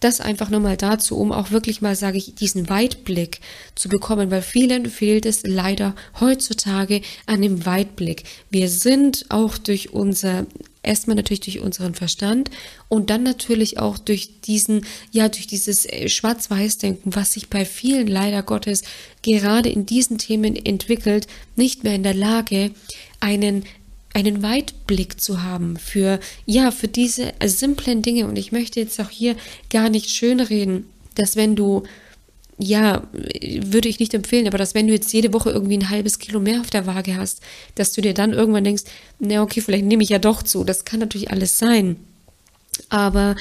Das 0.00 0.22
einfach 0.22 0.48
nur 0.48 0.60
mal 0.60 0.78
dazu, 0.78 1.18
um 1.18 1.30
auch 1.30 1.50
wirklich 1.50 1.82
mal, 1.82 1.94
sage 1.94 2.16
ich, 2.16 2.34
diesen 2.34 2.70
Weitblick 2.70 3.40
zu 3.74 3.90
bekommen, 3.90 4.30
weil 4.30 4.40
vielen 4.40 4.88
fehlt 4.88 5.26
es 5.26 5.42
leider 5.44 5.94
heutzutage 6.18 7.02
an 7.26 7.42
dem 7.42 7.66
Weitblick. 7.66 8.24
Wir 8.48 8.70
sind 8.70 9.26
auch 9.28 9.58
durch 9.58 9.92
unser 9.92 10.46
erstmal 10.82 11.16
natürlich 11.16 11.40
durch 11.40 11.60
unseren 11.60 11.94
Verstand 11.94 12.50
und 12.88 13.10
dann 13.10 13.22
natürlich 13.22 13.78
auch 13.78 13.98
durch 13.98 14.40
diesen, 14.40 14.86
ja, 15.10 15.28
durch 15.28 15.46
dieses 15.46 15.86
äh, 15.86 16.08
Schwarz-Weiß-Denken, 16.08 17.14
was 17.14 17.34
sich 17.34 17.48
bei 17.48 17.64
vielen 17.64 18.06
leider 18.06 18.42
Gottes 18.42 18.82
gerade 19.22 19.68
in 19.68 19.86
diesen 19.86 20.18
Themen 20.18 20.56
entwickelt, 20.56 21.26
nicht 21.56 21.84
mehr 21.84 21.94
in 21.94 22.02
der 22.02 22.14
Lage, 22.14 22.72
einen 23.20 23.64
einen 24.12 24.42
Weitblick 24.42 25.20
zu 25.20 25.44
haben 25.44 25.76
für, 25.76 26.18
ja, 26.44 26.72
für 26.72 26.88
diese 26.88 27.32
simplen 27.44 28.02
Dinge. 28.02 28.26
Und 28.26 28.36
ich 28.36 28.50
möchte 28.50 28.80
jetzt 28.80 29.00
auch 29.00 29.10
hier 29.10 29.36
gar 29.70 29.88
nicht 29.88 30.10
schönreden, 30.10 30.86
dass 31.14 31.36
wenn 31.36 31.54
du 31.54 31.84
ja, 32.60 33.02
würde 33.12 33.88
ich 33.88 34.00
nicht 34.00 34.14
empfehlen, 34.14 34.46
aber 34.46 34.58
dass 34.58 34.74
wenn 34.74 34.86
du 34.86 34.92
jetzt 34.92 35.12
jede 35.12 35.32
Woche 35.32 35.50
irgendwie 35.50 35.78
ein 35.78 35.90
halbes 35.90 36.18
Kilo 36.18 36.40
mehr 36.40 36.60
auf 36.60 36.70
der 36.70 36.86
Waage 36.86 37.16
hast, 37.16 37.40
dass 37.74 37.92
du 37.92 38.00
dir 38.00 38.14
dann 38.14 38.32
irgendwann 38.32 38.64
denkst, 38.64 38.84
na 39.18 39.42
okay, 39.42 39.60
vielleicht 39.60 39.86
nehme 39.86 40.02
ich 40.02 40.10
ja 40.10 40.18
doch 40.18 40.42
zu. 40.42 40.64
Das 40.64 40.84
kann 40.84 41.00
natürlich 41.00 41.30
alles 41.30 41.58
sein. 41.58 41.96
Aber 42.88 43.36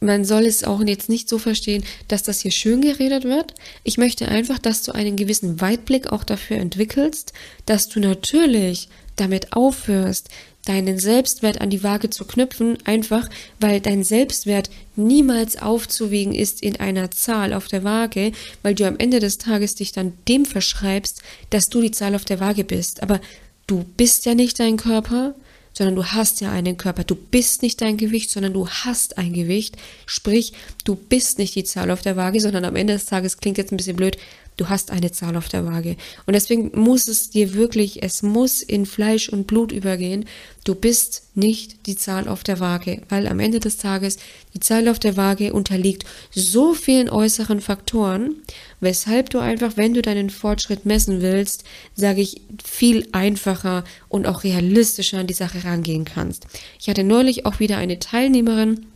man 0.00 0.24
soll 0.24 0.44
es 0.44 0.64
auch 0.64 0.82
jetzt 0.84 1.08
nicht 1.08 1.28
so 1.28 1.38
verstehen, 1.38 1.84
dass 2.08 2.22
das 2.22 2.40
hier 2.40 2.50
schön 2.50 2.80
geredet 2.82 3.24
wird. 3.24 3.54
Ich 3.82 3.98
möchte 3.98 4.28
einfach, 4.28 4.58
dass 4.58 4.82
du 4.82 4.92
einen 4.92 5.16
gewissen 5.16 5.60
Weitblick 5.60 6.12
auch 6.12 6.24
dafür 6.24 6.58
entwickelst, 6.58 7.32
dass 7.64 7.88
du 7.88 8.00
natürlich 8.00 8.88
damit 9.16 9.54
aufhörst, 9.54 10.28
deinen 10.66 10.98
Selbstwert 10.98 11.60
an 11.60 11.70
die 11.70 11.82
Waage 11.82 12.10
zu 12.10 12.24
knüpfen, 12.26 12.76
einfach 12.84 13.28
weil 13.58 13.80
dein 13.80 14.04
Selbstwert 14.04 14.68
niemals 14.96 15.60
aufzuwiegen 15.60 16.34
ist 16.34 16.62
in 16.62 16.76
einer 16.76 17.10
Zahl 17.10 17.54
auf 17.54 17.68
der 17.68 17.84
Waage, 17.84 18.32
weil 18.62 18.74
du 18.74 18.86
am 18.86 18.98
Ende 18.98 19.20
des 19.20 19.38
Tages 19.38 19.74
dich 19.74 19.92
dann 19.92 20.12
dem 20.28 20.44
verschreibst, 20.44 21.22
dass 21.50 21.68
du 21.68 21.80
die 21.80 21.90
Zahl 21.92 22.14
auf 22.14 22.24
der 22.24 22.40
Waage 22.40 22.64
bist. 22.64 23.02
Aber 23.02 23.20
du 23.66 23.84
bist 23.96 24.26
ja 24.26 24.34
nicht 24.34 24.60
dein 24.60 24.76
Körper, 24.76 25.34
sondern 25.72 25.94
du 25.94 26.04
hast 26.06 26.40
ja 26.40 26.50
einen 26.50 26.78
Körper. 26.78 27.04
Du 27.04 27.14
bist 27.14 27.62
nicht 27.62 27.80
dein 27.82 27.98
Gewicht, 27.98 28.30
sondern 28.30 28.54
du 28.54 28.66
hast 28.66 29.18
ein 29.18 29.34
Gewicht. 29.34 29.76
Sprich, 30.06 30.54
du 30.84 30.96
bist 30.96 31.38
nicht 31.38 31.54
die 31.54 31.64
Zahl 31.64 31.90
auf 31.90 32.00
der 32.00 32.16
Waage, 32.16 32.40
sondern 32.40 32.64
am 32.64 32.76
Ende 32.76 32.94
des 32.94 33.04
Tages 33.04 33.36
klingt 33.36 33.58
jetzt 33.58 33.72
ein 33.72 33.76
bisschen 33.76 33.96
blöd, 33.96 34.16
Du 34.56 34.70
hast 34.70 34.90
eine 34.90 35.12
Zahl 35.12 35.36
auf 35.36 35.48
der 35.48 35.66
Waage. 35.66 35.96
Und 36.24 36.32
deswegen 36.34 36.70
muss 36.74 37.08
es 37.08 37.30
dir 37.30 37.54
wirklich, 37.54 38.02
es 38.02 38.22
muss 38.22 38.62
in 38.62 38.86
Fleisch 38.86 39.28
und 39.28 39.46
Blut 39.46 39.70
übergehen. 39.70 40.24
Du 40.64 40.74
bist 40.74 41.24
nicht 41.34 41.86
die 41.86 41.96
Zahl 41.96 42.26
auf 42.26 42.42
der 42.42 42.58
Waage, 42.58 43.02
weil 43.10 43.28
am 43.28 43.38
Ende 43.38 43.60
des 43.60 43.76
Tages 43.76 44.16
die 44.54 44.60
Zahl 44.60 44.88
auf 44.88 44.98
der 44.98 45.16
Waage 45.16 45.52
unterliegt 45.52 46.04
so 46.34 46.72
vielen 46.72 47.10
äußeren 47.10 47.60
Faktoren, 47.60 48.36
weshalb 48.80 49.28
du 49.30 49.38
einfach, 49.38 49.76
wenn 49.76 49.92
du 49.92 50.00
deinen 50.00 50.30
Fortschritt 50.30 50.86
messen 50.86 51.20
willst, 51.20 51.64
sage 51.94 52.22
ich, 52.22 52.40
viel 52.64 53.06
einfacher 53.12 53.84
und 54.08 54.26
auch 54.26 54.42
realistischer 54.42 55.18
an 55.18 55.26
die 55.26 55.34
Sache 55.34 55.64
rangehen 55.64 56.06
kannst. 56.06 56.46
Ich 56.80 56.88
hatte 56.88 57.04
neulich 57.04 57.44
auch 57.44 57.60
wieder 57.60 57.76
eine 57.76 57.98
Teilnehmerin, 57.98 58.86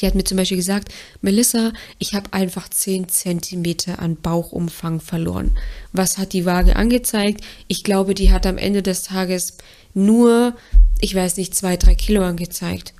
die 0.00 0.06
hat 0.06 0.14
mir 0.14 0.24
zum 0.24 0.36
Beispiel 0.36 0.56
gesagt, 0.56 0.88
Melissa, 1.22 1.72
ich 1.98 2.14
habe 2.14 2.32
einfach 2.32 2.68
10 2.68 3.08
Zentimeter 3.08 3.98
an 3.98 4.16
Bauchumfang 4.16 5.00
verloren. 5.00 5.56
Was 5.92 6.18
hat 6.18 6.32
die 6.32 6.46
Waage 6.46 6.76
angezeigt? 6.76 7.42
Ich 7.68 7.84
glaube, 7.84 8.14
die 8.14 8.32
hat 8.32 8.46
am 8.46 8.58
Ende 8.58 8.82
des 8.82 9.02
Tages 9.02 9.56
nur, 9.94 10.54
ich 11.00 11.14
weiß 11.14 11.36
nicht, 11.36 11.54
zwei, 11.54 11.76
drei 11.76 11.94
Kilo 11.94 12.22
angezeigt. 12.22 12.94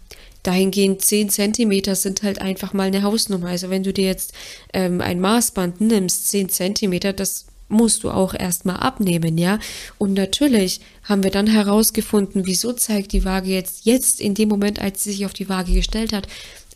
Dahingehend 0.45 1.03
10 1.03 1.30
Zentimeter 1.30 1.95
sind 1.97 2.22
halt 2.22 2.40
einfach 2.40 2.72
mal 2.74 2.88
eine 2.88 3.03
Hausnummer. 3.03 3.49
Also 3.49 3.70
wenn 3.70 3.82
du 3.82 3.92
dir 3.92 4.05
jetzt 4.05 4.34
ähm, 4.72 5.01
ein 5.01 5.20
Maßband 5.20 5.80
nimmst, 5.80 6.28
10 6.28 6.51
Zentimeter, 6.51 7.12
das 7.12 7.47
musst 7.68 8.05
du 8.05 8.11
auch 8.11 8.34
erstmal 8.34 8.76
abnehmen, 8.76 9.38
ja. 9.38 9.59
Und 9.99 10.12
natürlich 10.12 10.80
haben 11.03 11.22
wir 11.22 11.30
dann 11.30 11.47
herausgefunden, 11.47 12.47
wieso 12.47 12.72
zeigt 12.72 13.12
die 13.12 13.24
Waage 13.24 13.51
jetzt, 13.51 13.84
jetzt 13.84 14.20
in 14.20 14.34
dem 14.34 14.49
Moment, 14.49 14.78
als 14.80 15.03
sie 15.03 15.12
sich 15.12 15.26
auf 15.26 15.32
die 15.32 15.49
Waage 15.49 15.72
gestellt 15.72 16.12
hat, 16.12 16.26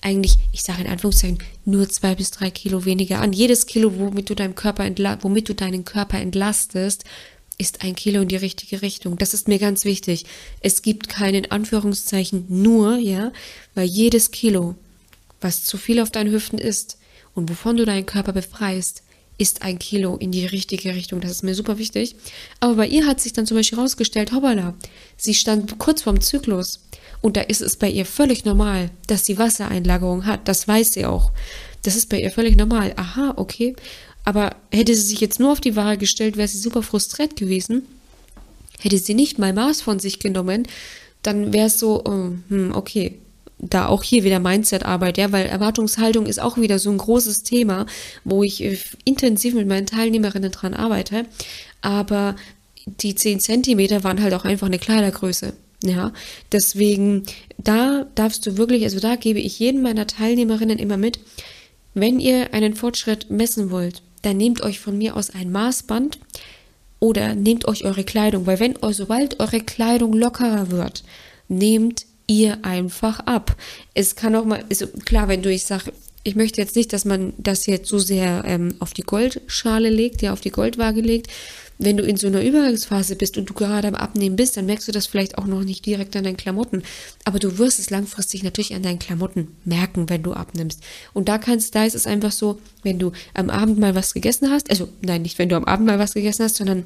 eigentlich, 0.01 0.37
ich 0.53 0.63
sage 0.63 0.83
in 0.83 0.89
Anführungszeichen, 0.89 1.39
nur 1.65 1.89
zwei 1.89 2.15
bis 2.15 2.31
drei 2.31 2.51
Kilo 2.51 2.85
weniger 2.85 3.21
an. 3.21 3.33
Jedes 3.33 3.67
Kilo, 3.67 3.99
womit 3.99 4.31
du 4.31 4.35
deinem 4.35 4.55
Körper 4.55 4.85
entla 4.85 5.19
womit 5.23 5.49
du 5.49 5.55
deinen 5.55 5.85
Körper 5.85 6.19
entlastest, 6.19 7.05
ist 7.59 7.83
ein 7.83 7.97
Kilo 7.97 8.23
in 8.23 8.29
die 8.29 8.37
richtige 8.37 8.83
Richtung. 8.83 9.19
Das 9.19 9.35
ist 9.35 9.49
mir 9.49 9.59
ganz 9.59 9.85
wichtig. 9.85 10.25
Es 10.61 10.83
gibt 10.83 11.09
keinen 11.09 11.51
Anführungszeichen 11.51 12.47
nur, 12.49 12.97
ja, 12.99 13.33
weil 13.75 13.87
jedes 13.87 14.31
Kilo, 14.31 14.77
was 15.41 15.65
zu 15.65 15.77
viel 15.77 16.01
auf 16.01 16.11
deinen 16.11 16.33
Hüften 16.33 16.59
ist 16.59 16.99
und 17.35 17.51
wovon 17.51 17.77
du 17.77 17.85
deinen 17.85 18.07
Körper 18.07 18.33
befreist, 18.33 19.03
ist 19.39 19.63
ein 19.63 19.79
Kilo 19.79 20.17
in 20.17 20.33
die 20.33 20.47
richtige 20.47 20.95
Richtung. 20.95 21.21
Das 21.21 21.31
ist 21.31 21.45
mir 21.45 21.55
super 21.55 21.79
wichtig. 21.79 22.17
Aber 22.61 22.75
bei 22.75 22.89
ihr 22.89 23.07
hat 23.07 23.21
sich 23.21 23.33
dann 23.33 23.47
zum 23.47 23.57
Beispiel 23.57 23.79
herausgestellt, 23.79 24.33
hoppala, 24.33 24.75
sie 25.17 25.35
stand 25.35 25.79
kurz 25.79 26.03
vorm 26.03 26.21
Zyklus. 26.21 26.81
Und 27.21 27.37
da 27.37 27.41
ist 27.41 27.61
es 27.61 27.77
bei 27.77 27.91
ihr 27.91 28.07
völlig 28.07 28.45
normal, 28.45 28.91
dass 29.07 29.27
sie 29.27 29.39
Wassereinlagerung 29.39 30.27
hat. 30.27 30.47
Das 30.47 30.69
weiß 30.69 30.93
sie 30.93 31.05
auch. 31.05 31.33
Das 31.83 31.97
ist 31.97 32.09
bei 32.09 32.21
ihr 32.21 32.31
völlig 32.31 32.57
normal. 32.57 32.93
Aha, 32.97 33.35
okay. 33.37 33.75
Aber 34.25 34.55
hätte 34.71 34.95
sie 34.95 35.03
sich 35.03 35.21
jetzt 35.21 35.41
nur 35.41 35.53
auf 35.53 35.61
die 35.61 35.77
Waage 35.77 35.99
gestellt, 35.99 36.37
wäre 36.37 36.49
sie 36.49 36.59
super 36.59 36.83
frustriert 36.83 37.37
gewesen. 37.37 37.83
Hätte 38.79 38.99
sie 38.99 39.15
nicht 39.15 39.39
mal 39.39 39.53
Maß 39.53 39.81
von 39.81 39.99
sich 39.99 40.21
genommen, 40.21 40.69
dann 41.23 41.53
wäre 41.53 41.67
es 41.67 41.79
so, 41.79 42.03
oh, 42.05 42.31
hm, 42.49 42.73
okay, 42.75 43.19
da 43.59 43.87
auch 43.87 44.05
hier 44.05 44.23
wieder 44.23 44.39
Mindset-Arbeit, 44.39 45.19
ja, 45.19 45.33
weil 45.33 45.47
Erwartungshaltung 45.47 46.27
ist 46.27 46.41
auch 46.41 46.59
wieder 46.59 46.79
so 46.79 46.91
ein 46.91 46.99
großes 46.99 47.43
Thema, 47.43 47.87
wo 48.25 48.45
ich 48.45 48.63
intensiv 49.05 49.55
mit 49.55 49.67
meinen 49.67 49.87
Teilnehmerinnen 49.87 50.53
dran 50.53 50.75
arbeite. 50.75 51.27
Aber 51.81 52.37
die 52.87 53.15
10 53.15 53.41
Zentimeter 53.41 54.05
waren 54.05 54.23
halt 54.23 54.35
auch 54.35 54.45
einfach 54.45 54.69
eine 54.69 54.79
Kleidergröße. 54.79 55.55
Ja, 55.83 56.13
deswegen, 56.51 57.23
da 57.57 58.07
darfst 58.17 58.45
du 58.47 58.57
wirklich, 58.57 58.83
also 58.85 58.99
da 58.99 59.15
gebe 59.15 59.39
ich 59.39 59.59
jedem 59.61 59.83
meiner 59.83 60.09
Teilnehmerinnen 60.09 60.79
immer 60.79 60.97
mit, 60.97 61.21
wenn 61.95 62.19
ihr 62.19 62.53
einen 62.53 62.75
Fortschritt 62.75 63.31
messen 63.31 63.71
wollt, 63.71 64.03
dann 64.23 64.37
nehmt 64.37 64.63
euch 64.63 64.81
von 64.81 64.99
mir 64.99 65.17
aus 65.17 65.31
ein 65.31 65.53
Maßband 65.53 66.19
oder 67.01 67.35
nehmt 67.35 67.67
euch 67.67 67.85
eure 67.85 68.05
Kleidung, 68.05 68.47
weil 68.47 68.59
wenn, 68.59 68.77
sobald 68.91 69.39
eure 69.39 69.61
Kleidung 69.61 70.13
lockerer 70.13 70.71
wird, 70.71 71.05
nehmt 71.49 72.07
ihr 72.27 72.65
einfach 72.65 73.21
ab. 73.21 73.57
Es 73.95 74.17
kann 74.17 74.35
auch 74.35 74.45
mal, 74.45 74.65
also 74.69 74.87
klar, 74.87 75.29
wenn 75.29 75.43
du, 75.43 75.51
ich 75.51 75.65
sag, 75.65 75.93
ich 76.25 76.35
möchte 76.35 76.61
jetzt 76.61 76.77
nicht, 76.77 76.93
dass 76.93 77.05
man 77.05 77.33
das 77.39 77.67
jetzt 77.67 77.89
so 77.89 77.99
sehr 77.99 78.43
ähm, 78.47 78.75
auf 78.81 78.93
die 78.93 79.03
Goldschale 79.03 79.89
legt, 79.89 80.23
ja, 80.23 80.33
auf 80.33 80.41
die 80.41 80.51
Goldwaage 80.51 81.01
legt. 81.01 81.29
Wenn 81.79 81.97
du 81.97 82.05
in 82.05 82.17
so 82.17 82.27
einer 82.27 82.43
Übergangsphase 82.43 83.15
bist 83.15 83.39
und 83.39 83.49
du 83.49 83.55
gerade 83.55 83.89
am 83.89 83.95
Abnehmen 83.95 84.37
bist, 84.37 84.57
dann 84.57 84.67
merkst 84.67 84.89
du 84.89 84.93
das 84.93 85.07
vielleicht 85.07 85.39
auch 85.39 85.47
noch 85.47 85.63
nicht 85.63 85.87
direkt 85.87 86.17
an 86.17 86.25
deinen 86.25 86.37
Klamotten. 86.37 86.83
Aber 87.25 87.39
du 87.39 87.59
wirst 87.59 87.79
es 87.79 87.91
langfristig 87.91 88.43
natürlich 88.43 88.75
an 88.75 88.83
deinen 88.83 88.99
Klamotten 88.99 89.57
merken, 89.65 90.11
wenn 90.11 90.23
du 90.23 90.33
abnimmst. 90.33 90.83
Und 91.15 91.29
da 91.29 91.39
kannst, 91.39 91.75
da 91.75 91.85
ist 91.85 91.95
es 91.95 92.07
einfach 92.07 92.33
so, 92.33 92.61
wenn 92.83 92.99
du 92.99 93.13
am 93.35 93.49
Abend 93.49 93.79
mal 93.79 93.95
was 93.95 94.13
gegessen 94.13 94.51
hast, 94.51 94.71
also 94.71 94.89
nein, 95.03 95.23
nicht 95.23 95.39
wenn 95.39 95.49
du 95.49 95.57
am 95.57 95.65
Abend 95.65 95.87
mal 95.87 95.99
was 95.99 96.15
gegessen 96.15 96.45
hast, 96.45 96.57
sondern 96.57 96.85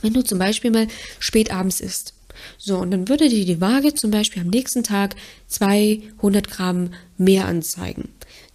wenn 0.00 0.14
du 0.14 0.22
zum 0.22 0.38
Beispiel 0.38 0.70
mal 0.70 0.88
spät 1.18 1.50
abends 1.50 1.80
isst 1.80 2.14
so, 2.56 2.78
und 2.78 2.90
dann 2.90 3.08
würde 3.08 3.28
dir 3.28 3.44
die 3.44 3.60
Waage 3.60 3.94
zum 3.94 4.10
Beispiel 4.10 4.42
am 4.42 4.48
nächsten 4.48 4.82
Tag 4.82 5.16
200 5.48 6.50
Gramm 6.50 6.90
mehr 7.16 7.46
anzeigen. 7.46 8.08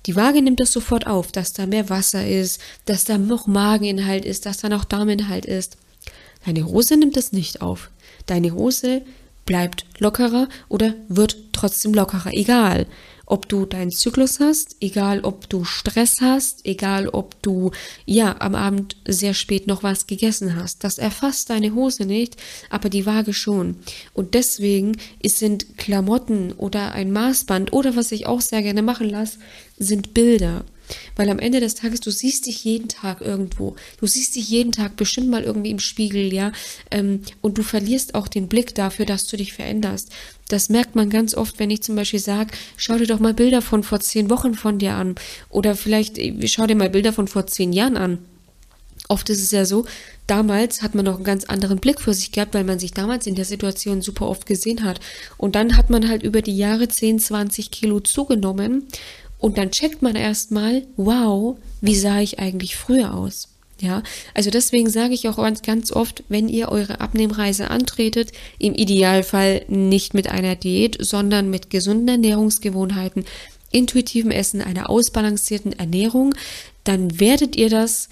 Die 0.05 0.15
Waage 0.15 0.41
nimmt 0.41 0.59
das 0.59 0.71
sofort 0.71 1.07
auf, 1.07 1.31
dass 1.31 1.53
da 1.53 1.65
mehr 1.65 1.89
Wasser 1.89 2.27
ist, 2.27 2.59
dass 2.85 3.05
da 3.05 3.17
noch 3.17 3.47
Mageninhalt 3.47 4.25
ist, 4.25 4.45
dass 4.45 4.57
da 4.57 4.69
noch 4.69 4.83
Darminhalt 4.83 5.45
ist. 5.45 5.77
Deine 6.45 6.65
Hose 6.65 6.97
nimmt 6.97 7.15
das 7.15 7.31
nicht 7.31 7.61
auf. 7.61 7.89
Deine 8.25 8.53
Hose 8.53 9.03
bleibt 9.45 9.85
lockerer 9.99 10.49
oder 10.67 10.93
wird 11.07 11.37
trotzdem 11.53 11.93
lockerer, 11.93 12.33
egal 12.33 12.85
ob 13.33 13.49
du 13.49 13.65
deinen 13.65 13.89
Zyklus 13.89 14.39
hast, 14.39 14.75
egal 14.79 15.21
ob 15.21 15.49
du 15.49 15.63
Stress 15.63 16.21
hast, 16.21 16.67
egal 16.67 17.09
ob 17.09 17.41
du 17.41 17.71
ja 18.05 18.35
am 18.39 18.53
Abend 18.53 18.95
sehr 19.07 19.33
spät 19.33 19.65
noch 19.65 19.81
was 19.81 20.05
gegessen 20.05 20.55
hast. 20.55 20.83
Das 20.83 20.99
erfasst 20.99 21.49
deine 21.49 21.73
Hose 21.73 22.05
nicht, 22.05 22.37
aber 22.69 22.89
die 22.89 23.07
Waage 23.07 23.33
schon. 23.33 23.77
Und 24.13 24.35
deswegen 24.35 24.97
sind 25.25 25.79
Klamotten 25.79 26.51
oder 26.51 26.91
ein 26.91 27.11
Maßband 27.11 27.73
oder 27.73 27.95
was 27.95 28.11
ich 28.11 28.27
auch 28.27 28.39
sehr 28.39 28.61
gerne 28.61 28.83
machen 28.83 29.09
lasse, 29.09 29.39
sind 29.79 30.13
Bilder. 30.13 30.63
Weil 31.15 31.29
am 31.29 31.39
Ende 31.39 31.59
des 31.59 31.75
Tages, 31.75 31.99
du 31.99 32.11
siehst 32.11 32.45
dich 32.45 32.63
jeden 32.63 32.87
Tag 32.87 33.21
irgendwo. 33.21 33.75
Du 33.99 34.07
siehst 34.07 34.35
dich 34.35 34.49
jeden 34.49 34.71
Tag 34.71 34.95
bestimmt 34.95 35.29
mal 35.29 35.43
irgendwie 35.43 35.71
im 35.71 35.79
Spiegel, 35.79 36.33
ja. 36.33 36.51
Ähm, 36.91 37.21
und 37.41 37.57
du 37.57 37.63
verlierst 37.63 38.15
auch 38.15 38.27
den 38.27 38.47
Blick 38.47 38.75
dafür, 38.75 39.05
dass 39.05 39.27
du 39.27 39.37
dich 39.37 39.53
veränderst. 39.53 40.09
Das 40.49 40.69
merkt 40.69 40.95
man 40.95 41.09
ganz 41.09 41.35
oft, 41.35 41.59
wenn 41.59 41.71
ich 41.71 41.81
zum 41.81 41.95
Beispiel 41.95 42.19
sage, 42.19 42.51
schau 42.77 42.97
dir 42.97 43.07
doch 43.07 43.19
mal 43.19 43.33
Bilder 43.33 43.61
von 43.61 43.83
vor 43.83 43.99
zehn 43.99 44.29
Wochen 44.29 44.53
von 44.53 44.79
dir 44.79 44.93
an. 44.93 45.15
Oder 45.49 45.75
vielleicht 45.75 46.17
äh, 46.17 46.47
schau 46.47 46.67
dir 46.67 46.75
mal 46.75 46.89
Bilder 46.89 47.13
von 47.13 47.27
vor 47.27 47.47
zehn 47.47 47.73
Jahren 47.73 47.97
an. 47.97 48.19
Oft 49.09 49.29
ist 49.29 49.41
es 49.41 49.51
ja 49.51 49.65
so, 49.65 49.85
damals 50.27 50.81
hat 50.81 50.95
man 50.95 51.03
noch 51.05 51.15
einen 51.15 51.25
ganz 51.25 51.43
anderen 51.43 51.79
Blick 51.79 51.99
für 51.99 52.13
sich 52.13 52.31
gehabt, 52.31 52.53
weil 52.53 52.63
man 52.63 52.79
sich 52.79 52.93
damals 52.93 53.27
in 53.27 53.35
der 53.35 53.45
Situation 53.45 54.01
super 54.01 54.29
oft 54.29 54.45
gesehen 54.45 54.85
hat. 54.85 55.01
Und 55.37 55.55
dann 55.55 55.75
hat 55.75 55.89
man 55.89 56.07
halt 56.07 56.23
über 56.23 56.41
die 56.41 56.55
Jahre 56.55 56.87
10, 56.87 57.19
20 57.19 57.69
Kilo 57.69 57.99
zugenommen 57.99 58.87
und 59.43 59.57
dann 59.57 59.71
checkt 59.71 60.01
man 60.01 60.15
erstmal, 60.15 60.83
wow, 60.95 61.57
wie 61.81 61.97
sah 61.97 62.21
ich 62.21 62.39
eigentlich 62.39 62.77
früher 62.77 63.13
aus? 63.13 63.49
Ja, 63.81 64.01
also 64.33 64.49
deswegen 64.49 64.89
sage 64.89 65.13
ich 65.13 65.27
auch 65.27 65.35
ganz, 65.35 65.61
ganz 65.61 65.91
oft, 65.91 66.23
wenn 66.29 66.47
ihr 66.47 66.69
eure 66.69 67.01
Abnehmreise 67.01 67.69
antretet, 67.69 68.31
im 68.57 68.73
Idealfall 68.73 69.65
nicht 69.67 70.13
mit 70.13 70.29
einer 70.29 70.55
Diät, 70.55 70.95
sondern 70.97 71.49
mit 71.49 71.69
gesunden 71.69 72.07
Ernährungsgewohnheiten, 72.07 73.25
intuitivem 73.69 74.31
Essen, 74.31 74.61
einer 74.61 74.89
ausbalancierten 74.89 75.73
Ernährung, 75.73 76.33
dann 76.85 77.19
werdet 77.19 77.57
ihr 77.57 77.69
das 77.69 78.07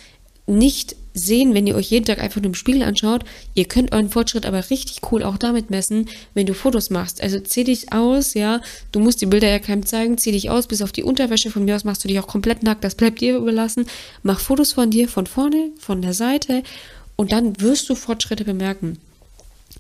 nicht 0.48 0.98
sehen, 1.14 1.54
wenn 1.54 1.68
ihr 1.68 1.76
euch 1.76 1.92
jeden 1.92 2.06
Tag 2.06 2.20
einfach 2.20 2.42
nur 2.42 2.50
im 2.50 2.56
Spiegel 2.56 2.84
anschaut. 2.84 3.24
Ihr 3.54 3.66
könnt 3.66 3.92
euren 3.92 4.10
Fortschritt 4.10 4.46
aber 4.46 4.70
richtig 4.70 5.00
cool 5.12 5.24
auch 5.24 5.38
damit 5.38 5.70
messen, 5.70 6.10
wenn 6.34 6.46
du 6.46 6.54
Fotos 6.54 6.90
machst. 6.90 7.22
Also 7.22 7.40
zieh 7.40 7.64
dich 7.64 7.92
aus, 7.92 8.34
ja. 8.34 8.62
Du 8.92 9.00
musst 9.00 9.22
die 9.22 9.26
Bilder 9.26 9.50
ja 9.50 9.60
keinem 9.60 9.86
zeigen. 9.86 10.18
Zieh 10.18 10.32
dich 10.32 10.50
aus, 10.50 10.68
bis 10.68 10.82
auf 10.82 10.92
die 10.92 11.04
Unterwäsche. 11.04 11.50
Von 11.50 11.66
mir 11.66 11.76
aus 11.76 11.84
machst 11.84 12.04
du 12.04 12.08
dich 12.08 12.20
auch 12.20 12.28
komplett 12.28 12.64
nackt. 12.64 12.84
Das 12.84 12.96
bleibt 12.96 13.22
dir 13.22 13.38
überlassen. 13.38 13.86
Mach 14.24 14.40
Fotos 14.40 14.74
von 14.74 14.90
dir, 14.90 15.08
von 15.08 15.28
vorne, 15.28 15.72
von 15.78 16.02
der 16.02 16.14
Seite. 16.14 16.64
Und 17.16 17.32
dann 17.32 17.60
wirst 17.60 17.90
du 17.90 17.96
Fortschritte 17.96 18.46
bemerken. 18.46 18.98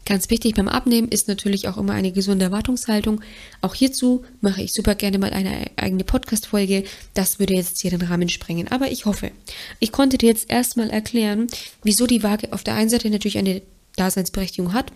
Ganz 0.05 0.29
wichtig 0.29 0.55
beim 0.55 0.67
Abnehmen 0.67 1.09
ist 1.09 1.27
natürlich 1.27 1.67
auch 1.67 1.77
immer 1.77 1.93
eine 1.93 2.11
gesunde 2.11 2.45
Erwartungshaltung. 2.45 3.21
Auch 3.61 3.75
hierzu 3.75 4.23
mache 4.41 4.63
ich 4.63 4.73
super 4.73 4.95
gerne 4.95 5.19
mal 5.19 5.31
eine 5.31 5.67
eigene 5.75 6.03
Podcast-Folge. 6.03 6.83
Das 7.13 7.39
würde 7.39 7.53
jetzt 7.53 7.81
hier 7.81 7.91
den 7.91 8.01
Rahmen 8.01 8.29
sprengen. 8.29 8.67
Aber 8.69 8.91
ich 8.91 9.05
hoffe, 9.05 9.31
ich 9.79 9.91
konnte 9.91 10.17
dir 10.17 10.29
jetzt 10.29 10.49
erstmal 10.49 10.89
erklären, 10.89 11.47
wieso 11.83 12.07
die 12.07 12.23
Waage 12.23 12.51
auf 12.51 12.63
der 12.63 12.75
einen 12.75 12.89
Seite 12.89 13.09
natürlich 13.09 13.37
eine 13.37 13.61
Daseinsberechtigung 13.95 14.73
hat, 14.73 14.91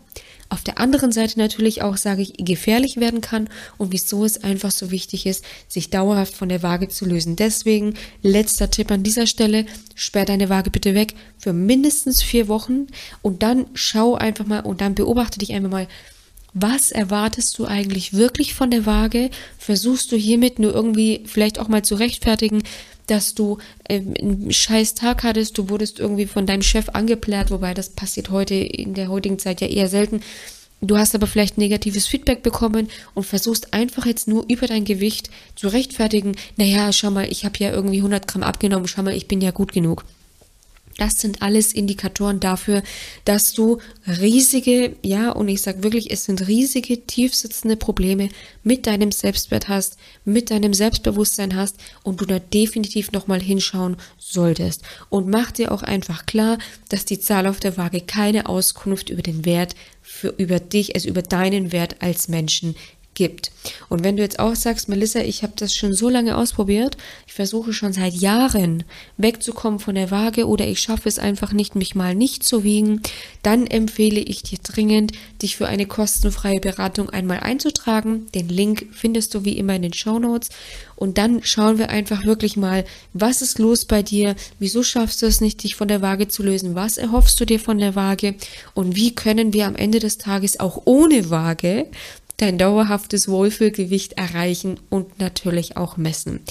auf 0.50 0.64
der 0.64 0.80
anderen 0.80 1.12
Seite 1.12 1.40
natürlich 1.40 1.82
auch, 1.82 1.98
sage 1.98 2.22
ich, 2.22 2.34
gefährlich 2.38 2.98
werden 2.98 3.22
kann 3.22 3.50
und 3.78 3.92
wieso 3.92 4.26
es 4.26 4.44
einfach 4.44 4.72
so 4.72 4.92
wichtig 4.92 5.26
ist, 5.26 5.44
sich 5.68 5.90
dauerhaft 5.90 6.34
von 6.34 6.50
der 6.50 6.64
Waage 6.64 6.88
zu 6.88 7.06
lösen. 7.06 7.36
Deswegen 7.36 7.96
letzter 8.22 8.70
Tipp 8.70 8.92
an 8.92 9.04
dieser 9.04 9.28
Stelle, 9.28 9.66
sperr 9.96 10.26
deine 10.26 10.50
Waage 10.50 10.70
bitte 10.70 10.94
weg 10.94 11.16
für 11.38 11.54
mindestens 11.54 12.22
vier 12.22 12.48
Wochen 12.48 12.88
und 13.22 13.44
dann 13.44 13.66
schau 13.74 14.16
einfach 14.16 14.46
mal 14.46 14.62
und 14.62 14.82
dann 14.82 14.96
beobachte 14.96 15.40
dich 15.40 15.54
einfach 15.54 15.72
mal, 15.72 15.88
was 16.58 16.92
erwartest 16.92 17.60
du 17.60 17.66
eigentlich 17.66 18.14
wirklich 18.14 18.54
von 18.54 18.72
der 18.72 18.86
Waage? 18.86 19.30
Versuchst 19.58 20.12
du 20.14 20.16
hiermit 20.16 20.58
nur 20.58 20.74
irgendwie 20.74 21.24
vielleicht 21.26 21.60
auch 21.60 21.68
mal 21.68 21.84
zu 21.84 21.96
rechtfertigen, 21.96 22.64
dass 23.08 23.36
du 23.36 23.58
ähm, 23.90 24.14
einen 24.20 24.52
scheiß 24.52 24.96
Tag 24.96 25.24
hattest, 25.24 25.58
du 25.58 25.70
wurdest 25.70 26.00
irgendwie 26.00 26.26
von 26.26 26.46
deinem 26.46 26.62
Chef 26.62 26.90
angeplärt, 26.90 27.52
wobei 27.52 27.74
das 27.74 27.90
passiert 27.90 28.30
heute 28.30 28.56
in 28.56 28.94
der 28.94 29.10
heutigen 29.10 29.40
Zeit 29.40 29.62
ja 29.62 29.68
eher 29.68 29.88
selten. 29.88 30.22
Du 30.82 30.98
hast 30.98 31.16
aber 31.16 31.26
vielleicht 31.26 31.58
negatives 31.58 32.06
Feedback 32.06 32.44
bekommen 32.44 32.90
und 33.14 33.24
versuchst 33.24 33.74
einfach 33.74 34.06
jetzt 34.06 34.28
nur 34.28 34.46
über 34.50 34.68
dein 34.68 34.86
Gewicht 34.86 35.30
zu 35.56 35.68
rechtfertigen, 35.68 36.36
naja, 36.58 36.92
schau 36.92 37.12
mal, 37.12 37.32
ich 37.32 37.46
habe 37.46 37.56
ja 37.60 37.72
irgendwie 37.72 37.98
100 37.98 38.28
Gramm 38.28 38.44
abgenommen, 38.44 38.88
schau 38.88 39.02
mal, 39.02 39.16
ich 39.16 39.28
bin 39.28 39.42
ja 39.42 39.52
gut 39.52 39.72
genug. 39.72 40.04
Das 40.98 41.20
sind 41.20 41.42
alles 41.42 41.74
Indikatoren 41.74 42.40
dafür, 42.40 42.82
dass 43.26 43.52
du 43.52 43.80
riesige, 44.08 44.96
ja, 45.02 45.32
und 45.32 45.50
ich 45.50 45.62
sage 45.62 45.84
wirklich, 45.84 46.10
es 46.10 46.24
sind 46.24 46.48
riesige, 46.48 47.06
tiefsitzende 47.06 47.76
Probleme 47.76 48.30
mit 48.64 48.88
deinem 48.88 49.12
Selbstwert 49.12 49.68
hast, 49.68 49.98
mit 50.24 50.52
deinem 50.52 50.74
Selbstbewusstsein 50.74 51.56
hast 51.56 51.76
und 52.04 52.22
du 52.22 52.26
da 52.26 52.40
definitiv 52.40 53.12
nochmal 53.12 53.42
hinschauen 53.42 53.98
solltest. 54.18 54.84
Und 55.10 55.28
mach 55.28 55.52
dir 55.52 55.74
auch 55.74 55.84
einfach 55.84 56.26
klar, 56.26 56.60
dass 56.88 57.04
die 57.04 57.20
Zahl 57.20 57.46
auf 57.48 57.60
der 57.60 57.76
Waage 57.76 58.00
keine 58.00 58.48
Auskunft 58.48 59.10
über 59.10 59.22
den 59.22 59.44
Wert 59.44 59.76
für, 60.02 60.30
über 60.38 60.60
dich, 60.60 60.96
also 60.96 61.10
über 61.10 61.24
deinen 61.24 61.74
Wert 61.74 61.98
als 62.00 62.30
Menschen 62.30 62.76
gibt. 63.16 63.52
Und 63.90 64.04
wenn 64.04 64.16
du 64.16 64.22
jetzt 64.22 64.40
auch 64.40 64.56
sagst, 64.56 64.90
Melissa, 64.90 65.20
ich 65.20 65.42
habe 65.42 65.54
das 65.56 65.74
schon 65.74 65.94
so 65.94 66.10
lange 66.10 66.38
ausprobiert, 66.38 66.98
ich 67.26 67.34
versuche 67.34 67.74
schon 67.74 67.94
seit 67.94 68.14
Jahren 68.14 68.84
wegzukommen 69.18 69.80
von 69.80 69.96
der 69.96 70.12
Waage 70.12 70.48
oder 70.48 70.68
ich 70.68 70.80
schaffe 70.80 71.10
es 71.10 71.18
einfach 71.18 71.52
nicht, 71.54 71.76
mich 71.76 71.96
mal 71.96 72.14
nicht 72.14 72.44
zu 72.44 72.64
wiegen, 72.64 73.02
dann 73.42 73.66
empfehle 73.66 74.20
ich 74.20 74.44
dir 74.44 74.60
dringend, 74.62 75.14
dich 75.42 75.56
für 75.56 75.68
eine 75.68 75.88
kostenfreie 75.88 76.60
Beratung 76.60 77.10
einmal 77.10 77.40
einzutragen. 77.40 78.28
Den 78.34 78.50
Link 78.50 78.88
findest 78.92 79.34
du 79.34 79.46
wie 79.46 79.58
immer 79.58 79.76
in 79.76 79.82
den 79.82 79.94
Show 79.94 80.20
Notes. 80.20 80.50
Und 80.96 81.18
dann 81.18 81.44
schauen 81.44 81.78
wir 81.78 81.90
einfach 81.90 82.24
wirklich 82.26 82.56
mal, 82.56 82.86
was 83.14 83.42
ist 83.42 83.60
los 83.60 83.86
bei 83.86 84.02
dir? 84.02 84.36
Wieso 84.60 84.84
schaffst 84.84 85.22
du 85.22 85.26
es 85.26 85.42
nicht, 85.42 85.64
dich 85.64 85.76
von 85.76 85.88
der 85.88 86.02
Waage 86.02 86.28
zu 86.28 86.44
lösen? 86.44 86.76
Was 86.76 86.98
erhoffst 86.98 87.40
du 87.40 87.46
dir 87.46 87.60
von 87.60 87.80
der 87.80 87.96
Waage? 87.96 88.36
Und 88.74 88.96
wie 88.96 89.14
können 89.14 89.54
wir 89.54 89.66
am 89.66 89.76
Ende 89.76 90.00
des 90.00 90.18
Tages 90.18 90.60
auch 90.60 90.84
ohne 90.86 91.30
Waage 91.30 91.88
dein 92.38 92.58
dauerhaftes 92.58 93.28
Wohlfühlgewicht 93.28 94.14
erreichen 94.14 94.80
und 94.90 95.20
natürlich 95.20 95.78
auch 95.78 95.98
messen. 95.98 96.42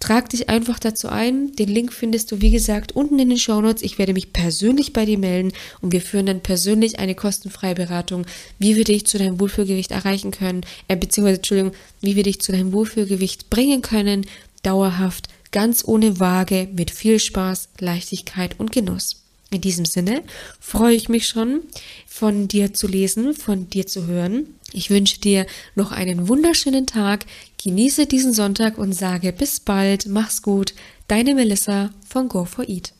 Trag 0.00 0.30
dich 0.30 0.48
einfach 0.48 0.78
dazu 0.78 1.10
ein. 1.10 1.54
Den 1.56 1.68
Link 1.68 1.92
findest 1.92 2.32
du, 2.32 2.40
wie 2.40 2.50
gesagt, 2.50 2.92
unten 2.92 3.18
in 3.18 3.28
den 3.28 3.38
Shownotes. 3.38 3.82
Ich 3.82 3.98
werde 3.98 4.14
mich 4.14 4.32
persönlich 4.32 4.94
bei 4.94 5.04
dir 5.04 5.18
melden 5.18 5.52
und 5.82 5.92
wir 5.92 6.00
führen 6.00 6.24
dann 6.24 6.40
persönlich 6.40 6.98
eine 6.98 7.14
kostenfreie 7.14 7.74
Beratung, 7.74 8.24
wie 8.58 8.76
wir 8.76 8.84
dich 8.84 9.06
zu 9.06 9.18
deinem 9.18 9.38
Wohlfühlgewicht 9.38 9.90
erreichen 9.90 10.30
können, 10.30 10.64
äh, 10.88 10.96
beziehungsweise, 10.96 11.36
Entschuldigung, 11.36 11.72
wie 12.00 12.16
wir 12.16 12.22
dich 12.22 12.40
zu 12.40 12.50
deinem 12.50 12.72
Wohlfühlgewicht 12.72 13.50
bringen 13.50 13.82
können, 13.82 14.24
dauerhaft, 14.62 15.28
ganz 15.52 15.84
ohne 15.86 16.18
Waage, 16.18 16.68
mit 16.72 16.90
viel 16.90 17.18
Spaß, 17.18 17.68
Leichtigkeit 17.78 18.58
und 18.58 18.72
Genuss. 18.72 19.16
In 19.52 19.60
diesem 19.60 19.84
Sinne 19.84 20.22
freue 20.60 20.94
ich 20.94 21.08
mich 21.08 21.26
schon, 21.26 21.60
von 22.06 22.48
dir 22.48 22.72
zu 22.72 22.86
lesen, 22.86 23.34
von 23.34 23.68
dir 23.68 23.86
zu 23.86 24.06
hören. 24.06 24.46
Ich 24.72 24.90
wünsche 24.90 25.20
dir 25.20 25.46
noch 25.74 25.92
einen 25.92 26.28
wunderschönen 26.28 26.86
Tag, 26.86 27.26
genieße 27.62 28.06
diesen 28.06 28.32
Sonntag 28.32 28.78
und 28.78 28.92
sage 28.92 29.32
bis 29.32 29.60
bald, 29.60 30.06
mach's 30.06 30.42
gut, 30.42 30.74
deine 31.08 31.34
Melissa 31.34 31.90
von 32.08 32.28
Go4Eat. 32.28 32.92